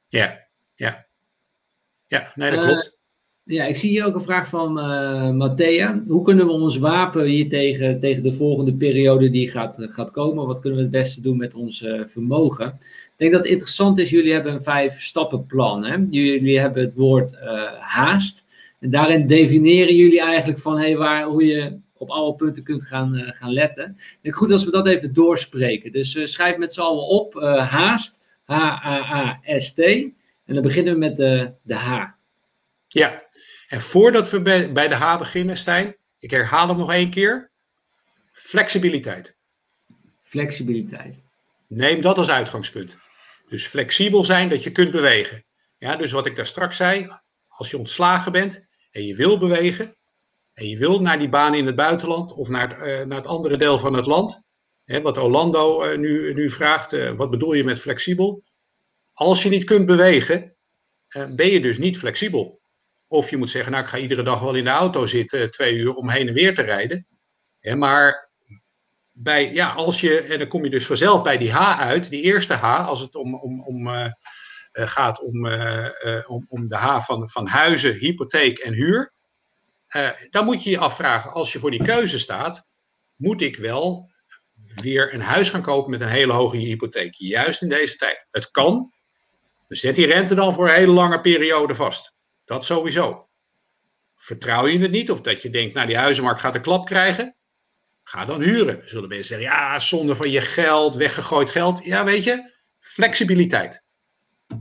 [0.07, 1.05] Ja, ja.
[2.07, 2.85] Ja, nee, dat klopt.
[2.85, 3.02] Uh,
[3.45, 6.03] ja, ik zie hier ook een vraag van uh, Matthea.
[6.07, 10.47] Hoe kunnen we ons wapen hier tegen, tegen de volgende periode die gaat, gaat komen?
[10.47, 12.67] Wat kunnen we het beste doen met ons uh, vermogen?
[12.67, 15.85] Ik denk dat het interessant is, jullie hebben een vijf stappenplan.
[15.85, 15.97] Hè?
[16.09, 17.35] Jullie hebben het woord
[17.79, 18.45] haast.
[18.79, 23.15] En daarin definiëren jullie eigenlijk van hey, waar, hoe je op alle punten kunt gaan,
[23.15, 23.95] gaan letten.
[23.97, 25.91] Ik denk goed als we dat even doorspreken.
[25.91, 29.79] Dus schrijf met z'n allen op haast, H-A-A-S-T.
[30.45, 32.05] En dan beginnen we met de, de H.
[32.87, 33.22] Ja,
[33.73, 37.51] en voordat we bij, de H beginnen, Stijn, ik herhaal hem nog één keer.
[38.31, 39.37] Flexibiliteit.
[40.19, 41.15] Flexibiliteit.
[41.67, 42.97] Neem dat als uitgangspunt.
[43.49, 45.45] Dus flexibel zijn dat je kunt bewegen.
[45.77, 47.07] Ja, dus wat ik daar straks zei,
[47.47, 49.95] als je ontslagen bent en je wil bewegen,
[50.53, 53.27] en je wilt naar die baan in het buitenland of naar het, uh, naar het
[53.27, 54.43] andere deel van het land,
[54.85, 58.43] hè, wat Orlando uh, nu, nu vraagt, uh, wat bedoel je met flexibel?
[59.13, 60.55] Als je niet kunt bewegen,
[61.35, 62.61] ben je dus niet flexibel.
[63.13, 65.75] Of je moet zeggen, nou ik ga iedere dag wel in de auto zitten, twee
[65.75, 67.07] uur om heen en weer te rijden.
[67.75, 68.29] Maar
[69.11, 72.21] bij, ja, als je, en dan kom je dus vanzelf bij die H uit, die
[72.21, 73.89] eerste H, als het om, om, om,
[74.71, 75.47] gaat om,
[76.27, 79.13] om, om de H van, van huizen, hypotheek en huur
[80.29, 82.67] dan moet je je afvragen, als je voor die keuze staat,
[83.15, 84.11] moet ik wel
[84.75, 88.27] weer een huis gaan kopen met een hele hoge hypotheek, juist in deze tijd.
[88.31, 88.93] Het kan,
[89.67, 92.13] dus zet die rente dan voor een hele lange periode vast.
[92.45, 93.27] Dat sowieso.
[94.15, 97.35] Vertrouw je het niet, of dat je denkt, nou die huizenmarkt gaat een klap krijgen,
[98.03, 98.89] ga dan huren.
[98.89, 101.83] Zullen mensen zeggen, ja, zonde van je geld, weggegooid geld.
[101.83, 103.83] Ja, weet je, flexibiliteit.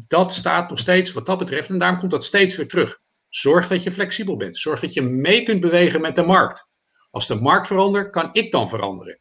[0.06, 3.00] Dat staat nog steeds wat dat betreft, en daarom komt dat steeds weer terug.
[3.28, 4.56] Zorg dat je flexibel bent.
[4.56, 6.70] Zorg dat je mee kunt bewegen met de markt.
[7.10, 9.20] Als de markt verandert, kan ik dan veranderen.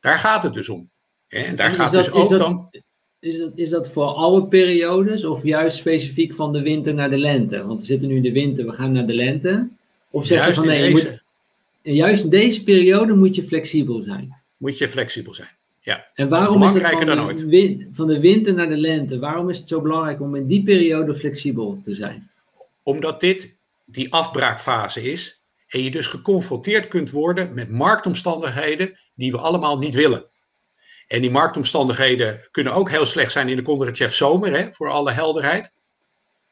[0.00, 0.90] Daar gaat het dus om.
[1.28, 2.70] En daar gaat dat, dus ook dat, dan.
[3.22, 7.18] Is dat, is dat voor alle periodes of juist specifiek van de winter naar de
[7.18, 7.66] lente?
[7.66, 9.68] Want we zitten nu in de winter, we gaan naar de lente.
[10.10, 11.22] Of zeg je van nee, je moet,
[11.82, 14.36] juist in deze periode moet je flexibel zijn.
[14.56, 15.48] Moet je flexibel zijn.
[15.80, 16.06] Ja.
[16.14, 19.18] En waarom is het van, dan van de winter naar de lente?
[19.18, 22.30] Waarom is het zo belangrijk om in die periode flexibel te zijn?
[22.82, 23.56] Omdat dit
[23.86, 29.94] die afbraakfase is en je dus geconfronteerd kunt worden met marktomstandigheden die we allemaal niet
[29.94, 30.24] willen.
[31.06, 35.12] En die marktomstandigheden kunnen ook heel slecht zijn in de Kondratjev zomer, hè, voor alle
[35.12, 35.72] helderheid.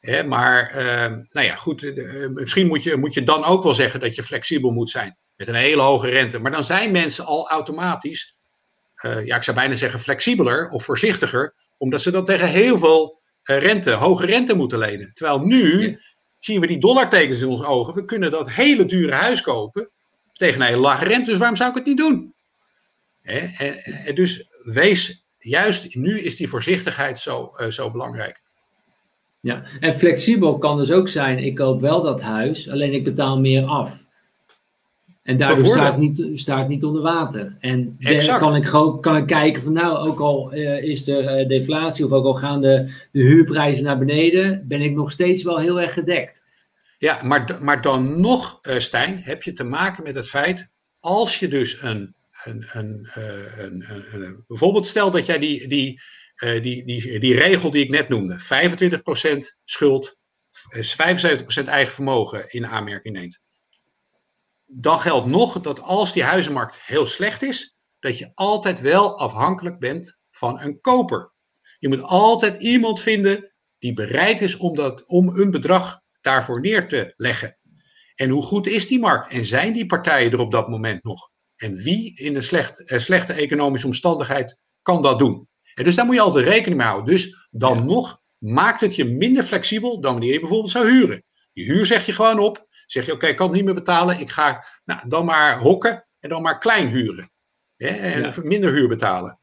[0.01, 3.75] Hè, maar uh, nou ja, goed, uh, misschien moet je, moet je dan ook wel
[3.75, 6.39] zeggen dat je flexibel moet zijn met een hele hoge rente.
[6.39, 8.37] Maar dan zijn mensen al automatisch,
[9.05, 13.21] uh, ja, ik zou bijna zeggen flexibeler of voorzichtiger, omdat ze dan tegen heel veel
[13.43, 15.15] rente, hoge rente moeten lenen.
[15.15, 15.99] Terwijl nu
[16.39, 17.95] zien we die dollartekens in onze ogen.
[17.95, 19.91] We kunnen dat hele dure huis kopen
[20.33, 21.31] tegen een hele lage rente.
[21.31, 22.35] Dus waarom zou ik het niet doen?
[24.15, 28.43] Dus wees, juist nu is die voorzichtigheid zo, uh, zo belangrijk.
[29.41, 33.41] Ja, en flexibel kan dus ook zijn, ik koop wel dat huis, alleen ik betaal
[33.41, 34.03] meer af.
[35.23, 37.57] En daardoor staat niet, staat niet onder water.
[37.61, 37.97] En
[38.39, 42.05] kan ik, gewoon, kan ik kijken van nou, ook al uh, is er uh, deflatie
[42.05, 45.81] of ook al gaan de, de huurprijzen naar beneden, ben ik nog steeds wel heel
[45.81, 46.43] erg gedekt.
[46.99, 51.49] Ja, maar, maar dan nog, Stijn, heb je te maken met het feit, als je
[51.49, 52.15] dus een,
[52.45, 56.01] een, een, bijvoorbeeld stel dat jij die, die,
[56.37, 60.19] die, die, die regel die ik net noemde, 25% schuld,
[61.63, 63.41] 75% eigen vermogen in aanmerking neemt
[64.73, 69.79] dan geldt nog dat als die huizenmarkt heel slecht is, dat je altijd wel afhankelijk
[69.79, 71.33] bent van een koper.
[71.79, 76.89] Je moet altijd iemand vinden die bereid is om, dat, om een bedrag daarvoor neer
[76.89, 77.59] te leggen.
[78.15, 79.33] En hoe goed is die markt?
[79.33, 81.31] En zijn die partijen er op dat moment nog?
[81.61, 85.49] En wie in een slecht, eh, slechte economische omstandigheid kan dat doen?
[85.75, 87.15] En dus daar moet je altijd rekening mee houden.
[87.15, 91.21] Dus dan nog maakt het je minder flexibel dan wanneer je bijvoorbeeld zou huren.
[91.53, 94.21] Je huur zeg je gewoon op Zeg je, oké, ik kan het niet meer betalen.
[94.21, 97.31] Ik ga nou, dan maar hokken en dan maar klein huren.
[97.77, 99.39] Hè, en minder huur betalen.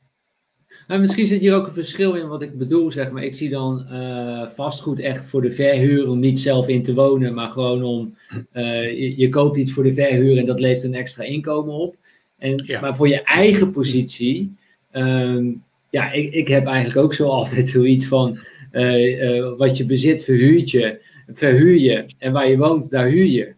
[0.87, 3.23] Misschien zit hier ook een verschil in wat ik bedoel, zeg maar.
[3.23, 7.33] Ik zie dan uh, vastgoed echt voor de verhuur, om niet zelf in te wonen,
[7.33, 8.17] maar gewoon om,
[8.53, 11.95] uh, je, koopt iets voor de verhuur en dat levert een extra inkomen op.
[12.37, 14.55] En, Maar voor je eigen positie,
[14.91, 18.39] um, ja, ik, ik heb eigenlijk ook zo altijd zoiets van,
[18.71, 22.05] uh, wat je bezit verhuurt je verhuur je.
[22.17, 23.55] En waar je woont, daar huur je.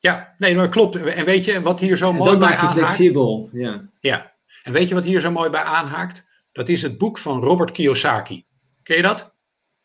[0.00, 0.96] Ja, nee, maar klopt.
[0.96, 2.78] En weet je wat hier zo mooi bij aanhaakt?
[2.78, 3.88] flexibel, ja.
[4.00, 6.28] Ja, en weet je wat hier zo mooi bij aanhaakt?
[6.52, 8.44] Dat is het boek van Robert Kiyosaki.
[8.82, 9.34] Ken je dat?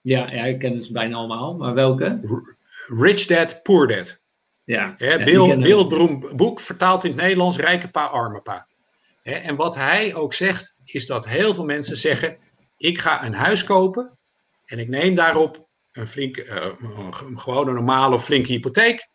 [0.02, 2.20] Ja, ja, ik ken het bijna allemaal, maar welke?
[2.88, 4.21] Rich Dad, Poor Dad.
[4.72, 4.94] Ja.
[4.98, 8.68] Hè, ja wereldberoemd boek, vertaald in het Nederlands, Rijke Pa, Arme Pa.
[9.24, 12.38] Hè, en wat hij ook zegt, is dat heel veel mensen zeggen,
[12.78, 14.18] ik ga een huis kopen
[14.66, 19.08] en ik neem daarop een flinke, uh, gewoon een normale flinke hypotheek.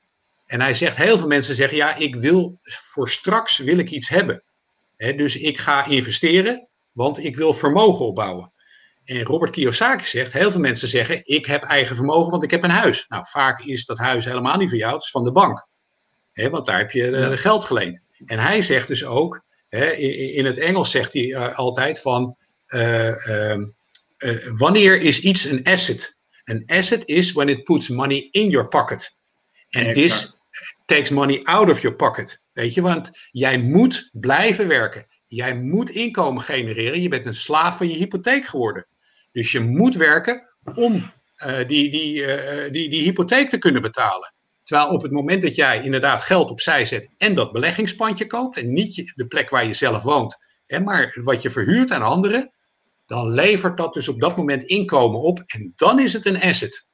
[0.46, 4.08] En hij zegt, heel veel mensen zeggen, ja, ik wil voor straks wil ik iets
[4.08, 4.42] hebben.
[4.96, 8.52] Hè, dus ik ga investeren, want ik wil vermogen opbouwen.
[9.06, 12.64] En Robert Kiyosaki zegt, heel veel mensen zeggen, ik heb eigen vermogen, want ik heb
[12.64, 13.04] een huis.
[13.08, 15.66] Nou, vaak is dat huis helemaal niet van jou, het is van de bank.
[16.32, 18.00] Hè, want daar heb je uh, geld geleend.
[18.26, 22.36] En hij zegt dus ook, in, in, het Engels zegt hij uh, altijd van,
[22.68, 23.12] uh,
[24.54, 26.16] wanneer is iets een asset?
[26.44, 29.16] Een asset is when it puts money in your pocket.
[29.70, 30.36] And this
[30.84, 32.42] takes money out of your pocket.
[32.52, 35.06] Weet je, want jij moet blijven werken.
[35.26, 37.02] Jij moet inkomen genereren.
[37.02, 38.86] Je bent een slaaf van je hypotheek geworden.
[39.36, 41.12] Dus je moet werken om
[41.46, 44.34] uh, die, die, uh, die, die hypotheek te kunnen betalen.
[44.62, 48.72] Terwijl op het moment dat jij inderdaad geld opzij zet en dat beleggingspandje koopt, en
[48.72, 52.52] niet de plek waar je zelf woont, hè, maar wat je verhuurt aan anderen,
[53.06, 56.90] dan levert dat dus op dat moment inkomen op en dan is het een asset.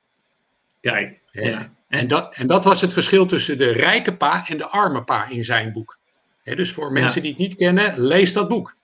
[0.80, 1.22] Kijk.
[1.30, 1.72] Ja.
[1.88, 5.28] En, dat, en dat was het verschil tussen de rijke pa en de arme pa
[5.28, 5.98] in zijn boek.
[6.42, 8.76] dus voor mensen die het niet kennen, lees dat boek.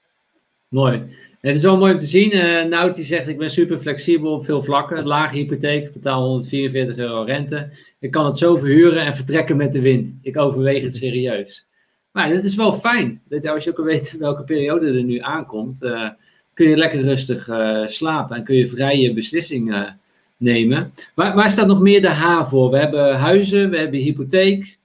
[0.68, 1.16] Mooi.
[1.40, 2.36] Het is wel mooi om te zien.
[2.36, 5.06] Uh, Nout die zegt, ik ben super flexibel op veel vlakken.
[5.06, 7.70] Lage hypotheek, betaal 144 euro rente.
[7.98, 10.14] Ik kan het zo verhuren en vertrekken met de wind.
[10.22, 11.66] Ik overweeg het serieus.
[12.12, 13.22] Maar dat is wel fijn.
[13.28, 16.08] Dat als je ook weet welke periode er nu aankomt, uh,
[16.54, 20.00] kun je lekker rustig uh, slapen en kun je vrije beslissingen
[20.36, 20.92] nemen.
[21.14, 22.70] Waar, waar, staat nog meer de H voor?
[22.70, 24.78] We hebben huizen, we hebben hypotheek.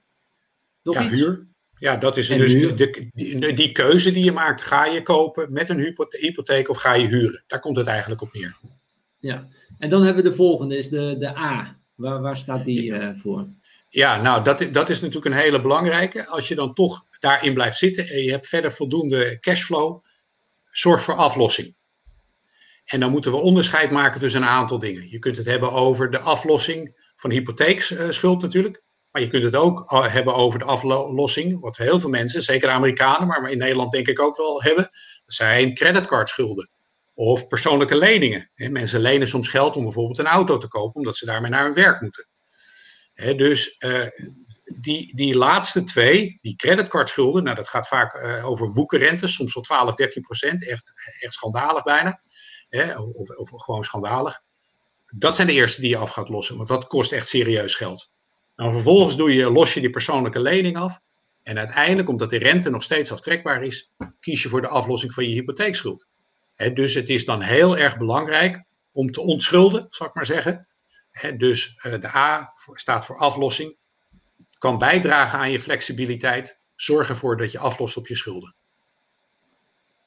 [0.82, 1.14] Nog ja, iets?
[1.14, 1.46] huur.
[1.78, 4.62] Ja, dat is dus de, die, die, keuze die je maakt.
[4.62, 7.44] Ga je kopen met een hypotheek of ga je huren?
[7.46, 8.56] Daar komt het eigenlijk op neer.
[9.18, 9.48] Ja,
[9.78, 11.76] en dan hebben we de volgende, is de, de A.
[11.94, 13.46] Waar, waar staat die uh, voor?
[13.88, 16.26] Ja, nou, dat, dat is natuurlijk een hele belangrijke.
[16.26, 20.04] Als je dan toch daarin blijft zitten en je hebt verder voldoende cashflow,
[20.70, 21.74] zorg voor aflossing.
[22.84, 25.10] En dan moeten we onderscheid maken tussen een aantal dingen.
[25.10, 28.82] Je kunt het hebben over de aflossing van hypotheekschuld natuurlijk.
[29.14, 32.68] Maar je kunt het ook eh, hebben over de aflossing, wat heel veel mensen, zeker
[32.68, 34.88] Amerikanen, maar in Nederland denk ik ook wel hebben.
[35.26, 36.70] Zijn creditcardschulden
[37.14, 38.50] of persoonlijke leningen.
[38.54, 41.74] Mensen lenen soms geld om bijvoorbeeld een auto te kopen, omdat ze daarmee naar hun
[41.74, 42.28] werk moeten.
[43.14, 44.06] Dus uh,
[44.80, 49.62] die, die laatste twee, die creditcardschulden, nou dat gaat vaak uh, over woekerrentes, soms wel
[49.62, 52.20] 12, 13 procent, echt, echt schandalig bijna
[53.12, 54.42] of, of gewoon schandalig.
[55.16, 58.12] Dat zijn de eerste die je af gaat lossen, want dat kost echt serieus geld.
[58.56, 61.00] Nou, vervolgens doe je, los je die persoonlijke lening af.
[61.42, 65.28] En uiteindelijk, omdat de rente nog steeds aftrekbaar is, kies je voor de aflossing van
[65.28, 66.08] je hypotheekschuld.
[66.74, 70.66] dus het is dan heel erg belangrijk om te ontschulden, zal ik maar zeggen.
[71.36, 73.76] dus uh, de A staat voor aflossing.
[74.58, 76.62] Kan bijdragen aan je flexibiliteit.
[76.74, 78.54] Zorg ervoor dat je aflost op je schulden.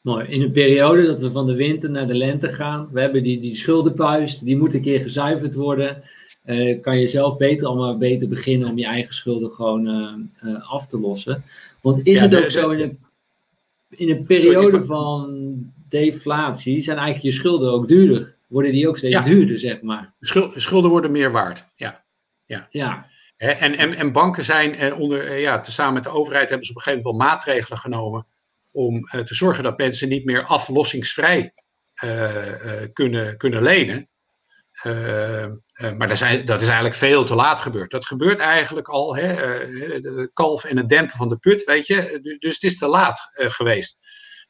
[0.02, 0.28] Mooi.
[0.28, 3.40] In een periode dat we van de winter naar de lente gaan, we hebben die,
[3.40, 6.04] die schuldenpuist, die moet een keer gezuiverd worden.
[6.48, 10.72] Uh, kan je zelf beter allemaal beter beginnen om je eigen schulden gewoon uh, uh,
[10.72, 11.44] af te lossen.
[11.82, 13.00] Want is ja, het ook de, zo in een,
[13.90, 18.36] in een periode sorry, van deflatie, zijn eigenlijk je schulden ook duurder?
[18.48, 19.24] Worden die ook steeds ja.
[19.24, 20.14] duurder, zeg maar?
[20.56, 22.04] Schulden worden meer waard, ja.
[22.46, 22.68] ja.
[22.72, 23.08] ja.
[23.38, 26.84] En, en, en banken zijn onder, ja, tezamen met de overheid hebben ze op een
[26.84, 28.26] gegeven moment wel maatregelen genomen
[28.72, 31.54] om te zorgen dat mensen niet meer aflossingsvrij
[32.04, 34.08] uh, uh, kunnen, kunnen lenen.
[34.84, 37.92] Maar dat, dat is eigenlijk veel te laat gebeurd.
[37.92, 39.36] Dat gebeurt eigenlijk al, hè,
[40.00, 42.20] de kalf en het dempen van de put, weet je.
[42.40, 43.98] Dus het is te laat geweest.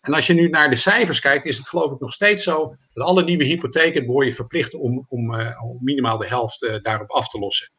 [0.02, 2.76] En als je nu naar de cijfers kijkt, is het geloof ik nog steeds zo
[2.94, 5.36] dat alle nieuwe hypotheken word je verplicht om, om,
[5.80, 7.72] minimaal de helft daarop af te lossen.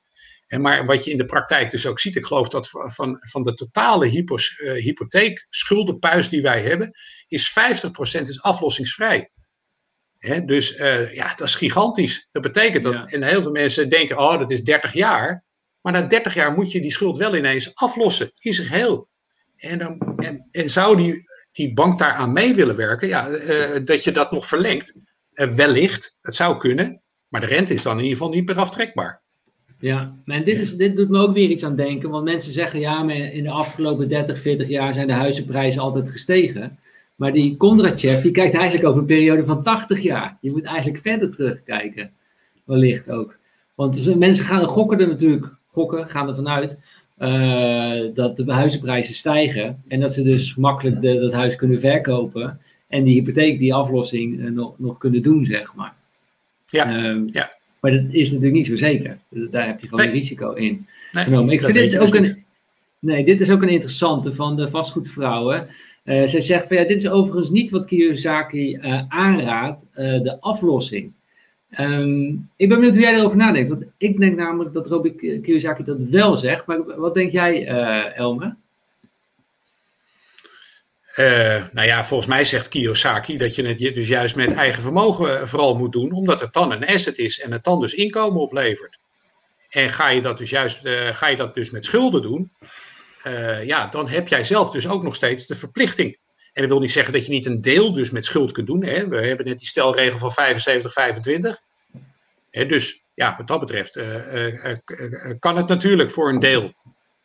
[0.47, 3.43] En maar wat je in de praktijk dus ook ziet, ik geloof dat van, van
[3.43, 4.07] de totale
[4.59, 6.91] hypotheek, schuldenpuis die wij hebben,
[7.27, 7.59] is
[8.19, 9.31] 50% is aflossingsvrij.
[10.19, 12.29] Dus uh, ja, dat is gigantisch.
[12.31, 13.07] Dat betekent dat, ja.
[13.07, 15.45] en heel veel mensen denken, oh, dat is 30 jaar.
[15.81, 19.09] Maar na 30 jaar moet je die schuld wel ineens aflossen, in zijn geheel.
[19.57, 21.23] En, dan, en, en zou die,
[21.53, 24.95] die bank daaraan mee willen werken, ja, uh, dat je dat nog verlengt,
[25.31, 29.23] wellicht, het zou kunnen, maar de rente is dan in ieder geval niet meer aftrekbaar.
[29.81, 32.11] Ja, maar dit, is, dit doet me ook weer iets aan denken.
[32.11, 36.09] Want mensen zeggen, ja, maar in de afgelopen 30, 40 jaar zijn de huizenprijzen altijd
[36.11, 36.79] gestegen.
[37.19, 40.39] Maar die Kondratjev, die kijkt eigenlijk over een periode van 80 jaar.
[40.41, 42.11] Je moet eigenlijk verder terugkijken.
[42.65, 43.37] Wellicht ook.
[43.75, 46.79] Want mensen gaan er gokken er natuurlijk, gokken, gaan er vanuit
[47.19, 49.83] uh, dat de huizenprijzen stijgen.
[49.89, 52.61] En dat ze dus makkelijk de, dat huis kunnen verkopen.
[52.89, 55.95] En die hypotheek, die aflossing uh, nog, nog kunnen doen, zeg maar.
[56.67, 57.53] Ja, uh, ja.
[57.81, 59.19] Maar dat is natuurlijk niet zo zeker.
[59.29, 61.53] Daar heb je gewoon een risico in nee, genomen.
[61.53, 62.45] Ik vind dit ook dus een.
[62.99, 65.69] Nee, dit is ook een interessante van de vastgoedvrouwen.
[66.09, 70.41] Uh, zij zegt van ja, dit is overigens niet wat Kiyosaki uh, aanraadt, uh, de
[70.41, 71.13] aflossing.
[71.79, 73.69] Um, ik ben benieuwd hoe jij erover nadenkt.
[73.69, 76.67] Want ik denk namelijk dat Robin Kiyosaki dat wel zegt.
[76.67, 77.67] Maar wat denk jij,
[78.15, 78.57] Elme?
[81.73, 85.77] nou ja, volgens mij zegt Kiyosaki dat je het dus juist met eigen vermogen vooral
[85.77, 88.99] moet doen, omdat het dan een asset is en het dan dus inkomen oplevert.
[89.69, 90.81] En ga je dat dus juist
[91.13, 92.51] ga je dat dus met schulden doen,
[93.29, 96.19] uh, ja, dan heb jij zelf dus ook nog steeds de verplichting.
[96.53, 98.85] En dat wil niet zeggen dat je niet een deel dus met schuld kunt doen.
[98.85, 99.09] Hè.
[99.09, 101.61] We hebben net die stelregel van 75, 25.
[102.51, 104.77] Hè, dus ja, wat dat betreft uh, uh,
[105.39, 106.73] kan het natuurlijk voor een deel.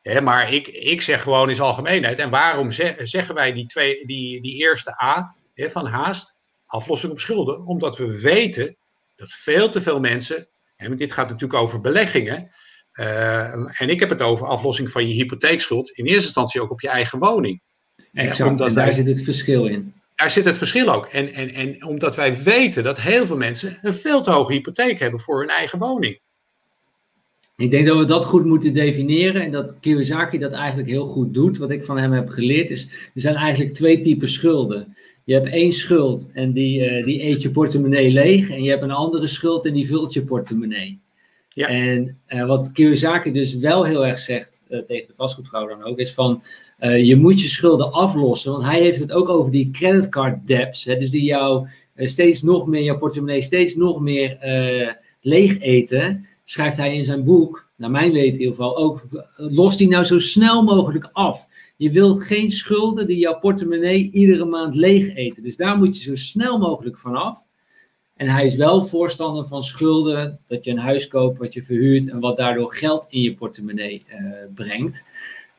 [0.01, 2.19] Hè, maar ik, ik zeg gewoon in zijn algemeenheid.
[2.19, 6.35] En waarom zeggen wij die, twee, die, die eerste A hè, van haast,
[6.65, 7.65] aflossing op schulden?
[7.65, 8.75] Omdat we weten
[9.15, 12.51] dat veel te veel mensen, en dit gaat natuurlijk over beleggingen,
[12.99, 16.81] uh, en ik heb het over aflossing van je hypotheekschuld, in eerste instantie ook op
[16.81, 17.61] je eigen woning.
[18.13, 19.93] Exact, en daar zit het verschil in.
[20.15, 21.05] Daar zit het verschil ook.
[21.05, 24.99] En, en, en omdat wij weten dat heel veel mensen een veel te hoge hypotheek
[24.99, 26.19] hebben voor hun eigen woning.
[27.57, 31.33] Ik denk dat we dat goed moeten definiëren en dat Kiyosaki dat eigenlijk heel goed
[31.33, 31.57] doet.
[31.57, 32.83] Wat ik van hem heb geleerd is,
[33.13, 34.97] er zijn eigenlijk twee typen schulden.
[35.23, 38.49] Je hebt één schuld en die, uh, die eet je portemonnee leeg.
[38.49, 41.02] En je hebt een andere schuld en die vult je portemonnee.
[41.53, 45.97] En uh, wat Kiyosaki dus wel heel erg zegt uh, tegen de vastgoedvrouw dan ook,
[45.97, 46.43] is van
[46.79, 48.51] uh, je moet je schulden aflossen.
[48.51, 50.83] Want hij heeft het ook over die creditcard debts.
[50.83, 54.37] Hè, dus die jou steeds nog meer, jouw portemonnee steeds nog meer
[55.21, 56.27] leeg eten.
[56.43, 59.03] Schrijft hij in zijn boek, naar mijn weten in ieder geval, ook
[59.35, 61.47] los die nou zo snel mogelijk af.
[61.77, 65.43] Je wilt geen schulden die jouw portemonnee iedere maand leeg eten.
[65.43, 67.43] Dus daar moet je zo snel mogelijk vanaf.
[68.23, 72.09] En hij is wel voorstander van schulden, dat je een huis koopt wat je verhuurt
[72.09, 74.17] en wat daardoor geld in je portemonnee uh,
[74.55, 75.05] brengt.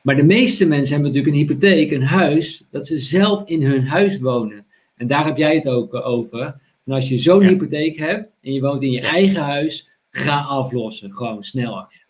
[0.01, 3.87] Maar de meeste mensen hebben natuurlijk een hypotheek, een huis, dat ze zelf in hun
[3.87, 4.65] huis wonen.
[4.95, 6.41] En daar heb jij het ook eh, over.
[6.85, 11.13] En als je zo'n hypotheek hebt en je woont in je eigen huis, ga aflossen.
[11.13, 12.04] Gewoon sneller.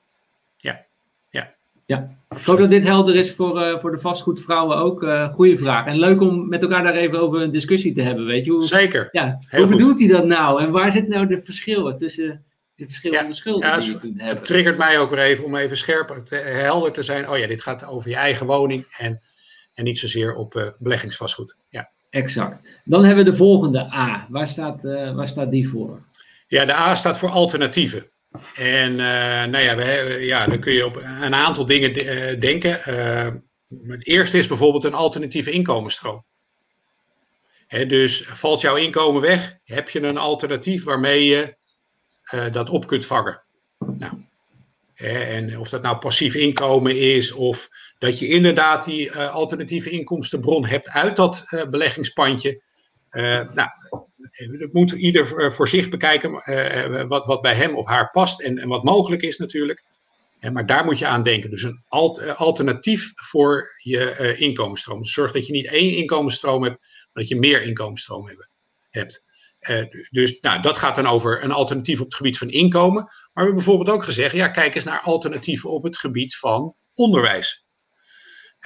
[1.86, 5.04] Ja, ik hoop dat dit helder is voor, uh, voor de vastgoedvrouwen ook.
[5.04, 5.86] Uh, goede vraag.
[5.86, 8.26] En leuk om met elkaar daar even over een discussie te hebben.
[8.26, 8.52] Weet je?
[8.52, 9.10] Hoe, Zeker.
[9.12, 10.62] Ja, hoe bedoelt hij dat nou?
[10.62, 12.46] En waar zit nou de verschillen tussen
[12.76, 14.36] de verschillende ja, schulden ja, die je kunt hebben?
[14.36, 17.30] Het triggert mij ook weer even om even scherp, te, helder te zijn.
[17.30, 19.22] Oh ja, dit gaat over je eigen woning en,
[19.74, 21.56] en niet zozeer op uh, beleggingsvastgoed.
[21.70, 21.90] Ja.
[22.10, 22.68] Exact.
[22.84, 24.28] Dan hebben we de volgende A.
[24.30, 26.02] Waar staat, waar staat die voor?
[26.48, 28.10] Ja, de A staat voor alternatieven.
[28.54, 28.98] En uh,
[29.44, 32.80] nou ja, we, ja, dan kun je op een aantal dingen uh, denken.
[32.88, 33.28] Uh,
[33.88, 36.26] het eerste is bijvoorbeeld een alternatieve inkomensstroom.
[37.68, 41.56] Dus valt jouw inkomen weg, heb je een alternatief waarmee je
[42.52, 43.42] dat op kunt vangen.
[43.98, 44.14] Nou,
[44.96, 50.90] en of dat nou passief inkomen is of dat je inderdaad die alternatieve inkomstenbron hebt
[50.90, 52.62] uit dat beleggingspandje.
[53.54, 53.70] nou,
[54.60, 58.42] dat moet ieder eh, voor zich bekijken uh, wat, wat bij hem of haar past
[58.42, 59.84] en, en wat mogelijk is natuurlijk.
[60.52, 61.50] maar daar moet je aan denken.
[61.50, 61.84] Dus een
[62.36, 65.02] alternatief voor je inkomensstroom.
[65.02, 68.30] Dus zorg dat je niet één inkomensstroom hebt, maar dat je meer inkomensstroom
[68.90, 69.24] hebt.
[70.10, 73.04] dus nou, dat gaat dan over een alternatief op het gebied van inkomen.
[73.04, 76.76] Maar we hebben bijvoorbeeld ook gezegd, ja, kijk eens naar alternatieven op het gebied van
[76.94, 77.65] onderwijs.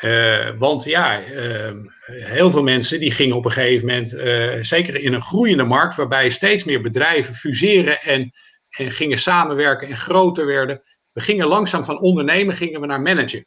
[0.02, 1.72] Uh, want ja, uh,
[2.06, 5.96] heel veel mensen die gingen op een gegeven moment, uh, zeker in een groeiende markt,
[5.96, 8.34] waarbij steeds meer bedrijven fuseren en,
[8.70, 10.84] en gingen samenwerken en groter werden.
[11.12, 13.46] We gingen langzaam van ondernemen, gingen we naar managen.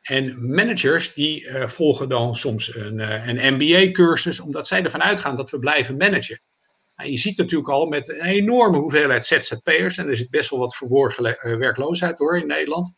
[0.00, 5.58] En managers die volgen dan soms een, een MBA-cursus, omdat zij ervan uitgaan dat we
[5.58, 6.40] blijven managen.
[6.96, 10.58] Nou, je ziet natuurlijk al met een enorme hoeveelheid ZZP'ers, en er zit best wel
[10.58, 11.22] wat verworgen
[11.58, 12.92] werkloosheid hoor in Nederland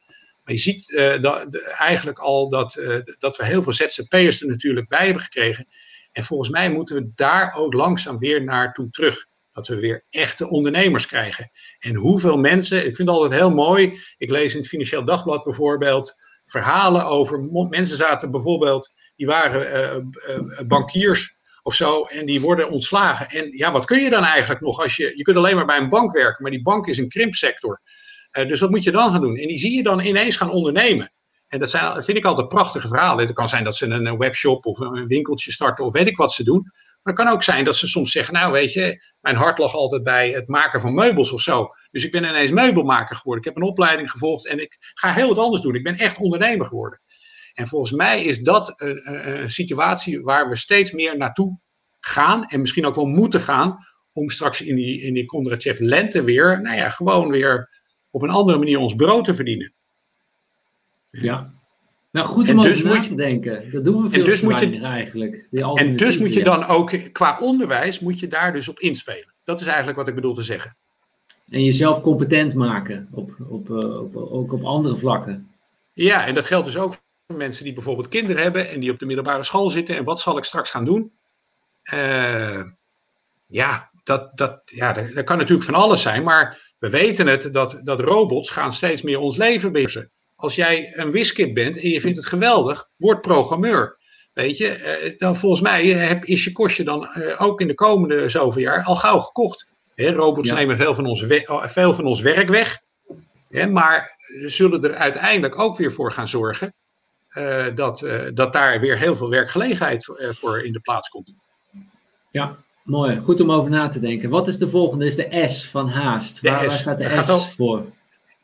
[0.52, 4.88] je ziet uh, dat, eigenlijk al dat, uh, dat we heel veel ZZP'ers er natuurlijk
[4.88, 5.66] bij hebben gekregen.
[6.12, 9.28] En volgens mij moeten we daar ook langzaam weer naartoe terug.
[9.52, 11.50] Dat we weer echte ondernemers krijgen.
[11.78, 14.00] En hoeveel mensen, ik vind het altijd heel mooi.
[14.18, 16.14] Ik lees in het Financieel Dagblad bijvoorbeeld
[16.44, 17.40] verhalen over.
[17.68, 22.02] Mensen zaten bijvoorbeeld, die waren uh, bankiers of zo.
[22.02, 23.28] En die worden ontslagen.
[23.28, 25.12] En ja, wat kun je dan eigenlijk nog als je.
[25.16, 26.42] Je kunt alleen maar bij een bank werken.
[26.42, 27.80] Maar die bank is een krimpsector.
[28.38, 29.36] Uh, dus wat moet je dan gaan doen?
[29.36, 31.12] En die zie je dan ineens gaan ondernemen.
[31.48, 33.24] En dat, zijn, vind ik altijd prachtige verhalen.
[33.26, 36.32] Het kan zijn dat ze een webshop of een winkeltje starten of weet ik wat
[36.32, 36.70] ze doen.
[37.02, 39.74] Maar het kan ook zijn dat ze soms zeggen, nou weet je, mijn hart lag
[39.74, 41.68] altijd bij het maken van meubels of zo.
[41.90, 43.44] Dus ik ben ineens meubelmaker geworden.
[43.44, 45.74] Ik heb een opleiding gevolgd en ik ga heel wat anders doen.
[45.74, 47.00] Ik ben echt ondernemer geworden.
[47.54, 51.58] En volgens mij is dat een, situatie waar we steeds meer naartoe
[52.00, 53.76] gaan en misschien ook wel moeten gaan
[54.12, 57.79] om straks in die, in die Kondrachev lente weer, nou ja, gewoon weer
[58.10, 59.72] op een andere manier ons brood te verdienen.
[61.10, 61.52] Ja.
[62.10, 63.70] Nou, goed om dus over na te denken.
[63.70, 65.46] Dat doen we veel en dus moet je, eigenlijk.
[65.74, 69.34] En dus moet je dan ook, qua onderwijs, moet je daar dus op inspelen.
[69.44, 70.76] Dat is eigenlijk wat ik bedoel te zeggen.
[71.48, 75.50] En jezelf competent maken, op, op, eh, op, ook op andere vlakken.
[75.92, 76.94] Ja, en dat geldt dus ook
[77.26, 79.96] voor mensen die bijvoorbeeld kinderen hebben en die op de middelbare school zitten.
[79.96, 81.12] En wat zal ik straks gaan doen?
[81.94, 82.62] Uh,
[83.46, 87.80] ja, dat, dat, ja, dat, kan natuurlijk van alles zijn, maar we weten het dat,
[87.82, 90.10] dat robots gaan steeds meer ons leven beheersen.
[90.36, 93.98] Als jij een wiskit bent en je vindt het geweldig, word programmeur.
[94.32, 97.74] Weet je, eh, dan volgens mij heb, is je kostje dan eh, ook in de
[97.74, 99.70] komende zoveel jaar al gauw gekocht.
[99.94, 101.24] robots nemen veel van, ons
[101.62, 102.78] veel van ons werk weg.
[103.70, 104.16] maar
[104.46, 106.74] zullen er uiteindelijk ook weer voor gaan zorgen
[107.38, 111.34] uh, dat, dat daar weer heel veel werkgelegenheid voor, voor in de plaats komt.
[112.30, 114.30] Ja, Mooi, goed om over na te denken.
[114.30, 115.06] Wat is de volgende?
[115.06, 116.40] Is de S van haast.
[116.40, 117.86] Waar, waar staat de S voor?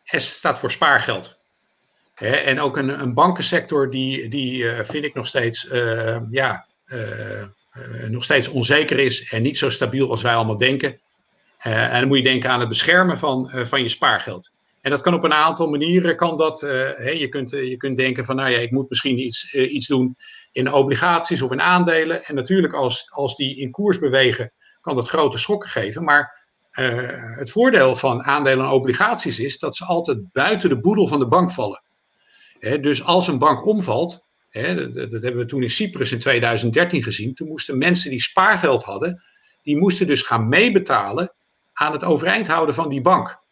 [0.04, 1.38] S staat voor spaargeld.
[2.14, 7.42] en ook een, een bankensector die, die uh, vind ik nog steeds, uh, ja, uh,
[8.08, 11.00] nog steeds onzeker is en niet zo stabiel als wij allemaal denken.
[11.58, 14.50] en dan moet je denken aan het beschermen van, van je spaargeld.
[14.86, 16.16] En dat kan op een aantal manieren.
[16.16, 19.86] Kan dat, je, kunt, je kunt denken van, nou ja, ik moet misschien iets, iets
[19.86, 20.16] doen
[20.52, 22.24] in obligaties of in aandelen.
[22.24, 26.04] En natuurlijk als, als die in koers bewegen, kan dat grote schokken geven.
[26.04, 31.06] Maar uh, het voordeel van aandelen en obligaties is dat ze altijd buiten de boedel
[31.06, 31.82] van de bank vallen.
[32.80, 37.34] dus als een bank omvalt, dat, dat, hebben we toen in Cyprus in 2013 gezien,
[37.34, 39.22] toen moesten mensen die spaargeld hadden,
[39.62, 41.34] die moesten dus gaan meebetalen
[41.72, 43.44] aan het overeind houden van die bank.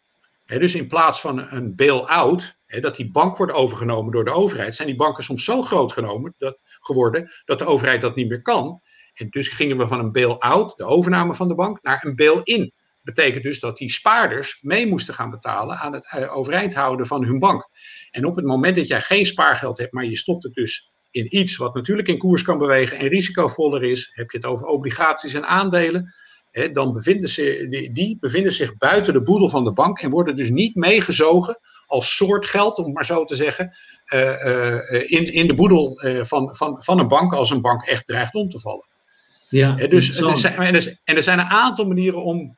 [0.45, 4.87] Dus in plaats van een bail-out, dat die bank wordt overgenomen door de overheid, zijn
[4.87, 8.81] die banken soms zo groot genomen, dat, geworden dat de overheid dat niet meer kan.
[9.13, 12.73] En dus gingen we van een bail-out, de overname van de bank, naar een bail-in.
[13.01, 17.25] Betekent dus dat die spaarders mee moesten gaan betalen aan het uh, overeind houden van
[17.25, 17.69] hun bank.
[18.11, 21.35] En op het moment dat jij geen spaargeld hebt, maar je stopt het dus in
[21.37, 25.33] iets wat natuurlijk in koers kan bewegen en risicovoller is, heb je het over obligaties
[25.33, 26.13] en aandelen,
[26.55, 30.09] hè, dan bevinden ze, die, die bevinden zich buiten de boedel van de bank en
[30.09, 33.75] worden dus niet meegezogen als soort geld, om maar zo te zeggen,
[34.13, 37.85] uh, uh, in, in de boedel uh, van, van, van een bank als een bank
[37.85, 38.85] echt dreigt om te vallen.
[39.49, 42.57] Ja, dus, er zijn, en, er, en er zijn een aantal manieren om,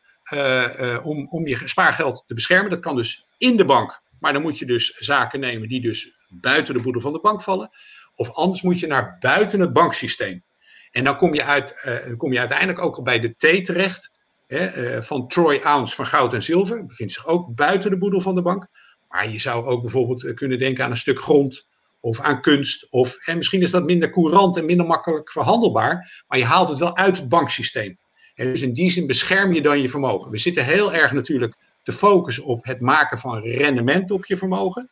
[1.04, 2.70] om, om je spaargeld te beschermen.
[2.70, 6.18] Dat kan dus in de bank, maar dan moet je dus zaken nemen die dus
[6.28, 7.70] buiten de boedel van de bank vallen.
[8.16, 10.44] Of anders moet je naar buiten het banksysteem.
[10.92, 11.76] En dan kom je, uit,
[12.18, 14.16] kom je uiteindelijk ook al bij de T terecht.
[14.48, 16.86] Hè, van Troy Ounce van goud en zilver.
[16.86, 18.68] Bevindt zich ook buiten de boedel van de bank.
[19.08, 21.68] Maar je zou ook bijvoorbeeld eh, kunnen denken aan een stuk grond
[22.00, 22.92] of aan kunst.
[22.92, 26.80] Of, en misschien is dat minder courant en minder makkelijk verhandelbaar, maar je haalt het
[26.80, 27.98] wel uit het banksysteem.
[28.36, 30.32] En dus in die zin bescherm je dan je vermogen.
[30.32, 34.90] We zitten heel erg natuurlijk te focussen op het maken van rendement op je vermogen.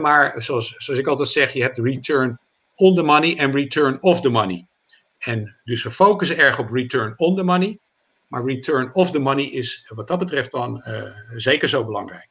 [0.00, 2.38] maar zoals, zoals ik altijd zeg, je hebt return
[2.74, 4.66] on the money en return of the money.
[5.20, 7.78] En dus we focussen erg op return on the money.
[8.28, 11.02] Maar return of the money is wat dat betreft dan uh,
[11.36, 12.28] zeker zo belangrijk.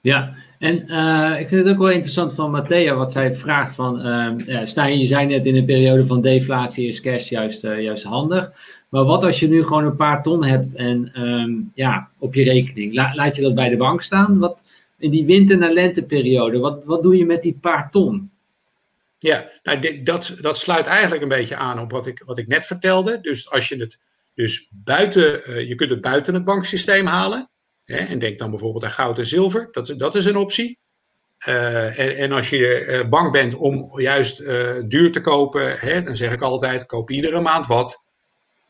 [0.00, 4.06] Ja, en uh, ik vind het ook wel interessant van Matthea wat zij vraagt van,
[4.06, 8.04] uh, ja, je zei net in een periode van deflatie is cash juist, uh, juist
[8.04, 8.52] handig.
[8.88, 12.44] Maar wat als je nu gewoon een paar ton hebt en um, ja, op je
[12.44, 14.38] rekening, La laat je dat bij de bank staan?
[14.38, 14.62] Wat,
[14.98, 18.30] in die winter- naar lenteperiode, wat, wat doe je met die paar ton?
[19.18, 22.66] Ja, nou, dat, dat sluit eigenlijk een beetje aan op wat ik, wat ik net
[22.66, 23.20] vertelde.
[23.20, 23.98] Dus als je het
[24.34, 27.50] dus buiten, je kunt het buiten het banksysteem halen.
[27.84, 29.68] Hè, en denk dan bijvoorbeeld aan goud en zilver.
[29.70, 30.78] Dat, dat is een optie.
[31.48, 34.38] Uh, en, en, als je uh, bang bent om juist
[34.88, 38.06] duur te kopen, hè, dan zeg ik altijd: koop iedere maand wat.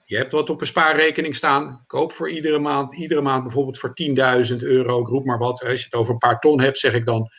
[0.05, 1.85] Je hebt wat op een spaarrekening staan.
[1.87, 3.95] Koop voor iedere maand, iedere maand bijvoorbeeld voor
[4.51, 5.65] 10.000 euro, ik roep maar wat.
[5.65, 7.31] Als je het over een paar ton hebt, zeg ik dan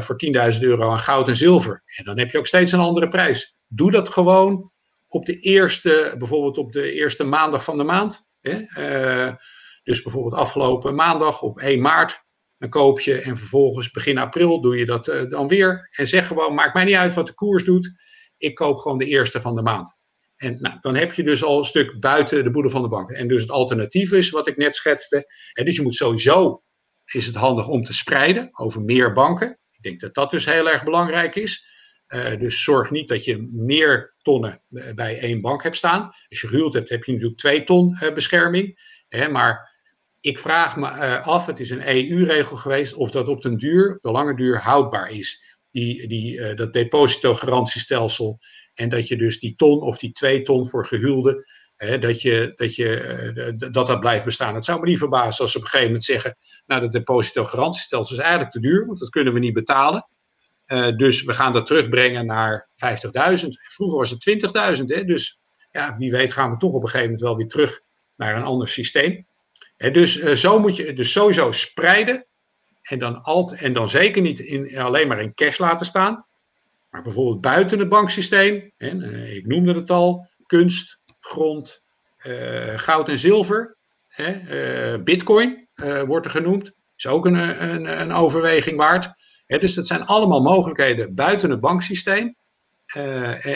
[0.00, 0.16] voor
[0.54, 1.82] 10.000 euro aan goud en zilver.
[1.84, 3.56] En dan heb je ook steeds een andere prijs.
[3.66, 4.72] Doe dat gewoon
[5.08, 8.28] op de eerste, bijvoorbeeld op de eerste maandag van de maand.
[8.40, 8.64] Hè,
[9.82, 12.24] dus bijvoorbeeld afgelopen maandag op 1 maart,
[12.58, 15.88] dan koop je en vervolgens begin april doe je dat uh, dan weer.
[15.90, 17.90] En zeg gewoon, maakt mij niet uit wat de koers doet,
[18.36, 19.98] ik koop gewoon de eerste van de maand.
[20.36, 23.10] En nou, dan heb je dus al een stuk buiten de boedel van de bank.
[23.10, 25.32] En dus het alternatief is wat ik net schetste.
[25.52, 26.62] Dus je moet sowieso,
[27.12, 29.58] is het handig om te spreiden over meer banken.
[29.70, 31.74] Ik denk dat dat dus heel erg belangrijk is.
[32.08, 36.02] Uh, dus zorg niet dat je meer tonnen eh, bij één bank hebt staan.
[36.02, 38.94] Als je gehuurd hebt, heb je natuurlijk twee ton uh, bescherming.
[39.08, 39.74] Hè, maar
[40.20, 44.36] ik vraag me af, het is een EU-regel geweest, of dat op duur, de lange
[44.36, 45.44] duur, houdbaar is.
[45.70, 48.38] Die, die, dat depositogarantiestelsel.
[48.74, 51.44] En dat je dus die ton of die twee ton voor gehuwden,
[51.76, 54.54] Hè, dat, je, dat, je, dat dat blijft bestaan.
[54.54, 56.36] Het zou me niet verbazen als ze op een gegeven moment zeggen,
[56.66, 60.08] nou de depositogarantiestelsel is eigenlijk te duur, want dat kunnen we niet betalen.
[60.96, 63.48] dus we gaan dat terugbrengen naar 50.000.
[63.50, 65.40] Vroeger was het 20.000, dus
[65.70, 67.80] ja, wie weet gaan we toch op een gegeven moment wel weer terug
[68.16, 69.26] naar een ander systeem.
[69.76, 72.26] dus zo moet je dus sowieso spreiden
[72.82, 76.26] en dan, alt, en dan zeker niet in, alleen maar in cash laten staan.
[76.90, 78.72] Maar bijvoorbeeld buiten het banksysteem.
[78.76, 80.28] Uh, ik noemde het al.
[80.46, 81.82] Kunst, grond,
[82.26, 83.76] uh, goud en zilver.
[84.08, 85.68] Hè, uh, bitcoin
[86.06, 86.72] wordt er genoemd.
[86.96, 89.14] Is ook een, een, een overweging waard.
[89.46, 92.36] Hè, dus dat zijn allemaal mogelijkheden buiten het banksysteem.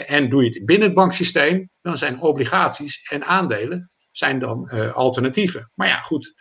[0.05, 5.71] en doe je het binnen het banksysteem, dan zijn obligaties en aandelen zijn dan alternatieven.
[5.75, 6.33] Maar ja, goed,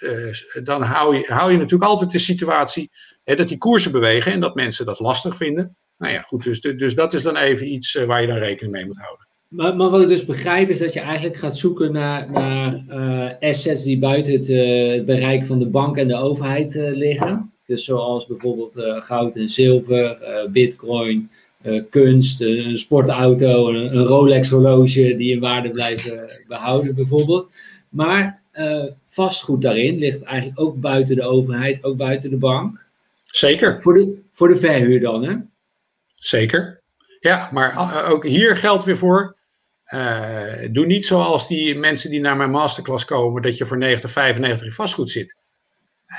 [0.62, 2.90] dan hou je, hou je natuurlijk altijd de situatie
[3.24, 5.76] hè, dat die koersen bewegen en dat mensen dat lastig vinden.
[5.98, 8.86] Nou ja, goed, dus, dus dat is dan even iets waar je dan rekening mee
[8.86, 9.29] moet houden.
[9.50, 13.82] Maar, maar, wat ik dus begrijp is dat je eigenlijk gaat zoeken naar, naar assets
[13.82, 17.52] die buiten het, het, bereik van de bank en de overheid liggen.
[17.66, 20.18] Dus zoals bijvoorbeeld goud en zilver,
[20.52, 21.30] bitcoin,
[21.90, 27.50] kunst, een sportauto, een, een Rolex horloge die in waarde blijven behouden bijvoorbeeld.
[27.88, 28.42] Maar
[29.06, 32.80] vastgoed daarin ligt eigenlijk ook buiten de overheid, ook buiten de bank.
[33.22, 33.82] Zeker.
[33.82, 35.36] Voor de, voor de verhuur dan, hè?
[36.12, 36.80] Zeker.
[37.20, 39.38] Ja, maar ook hier geldt weer voor.
[39.94, 44.10] Uh, doe niet zoals die mensen die naar mijn masterclass komen, dat je voor 90,
[44.10, 45.36] 95 in vastgoed zit.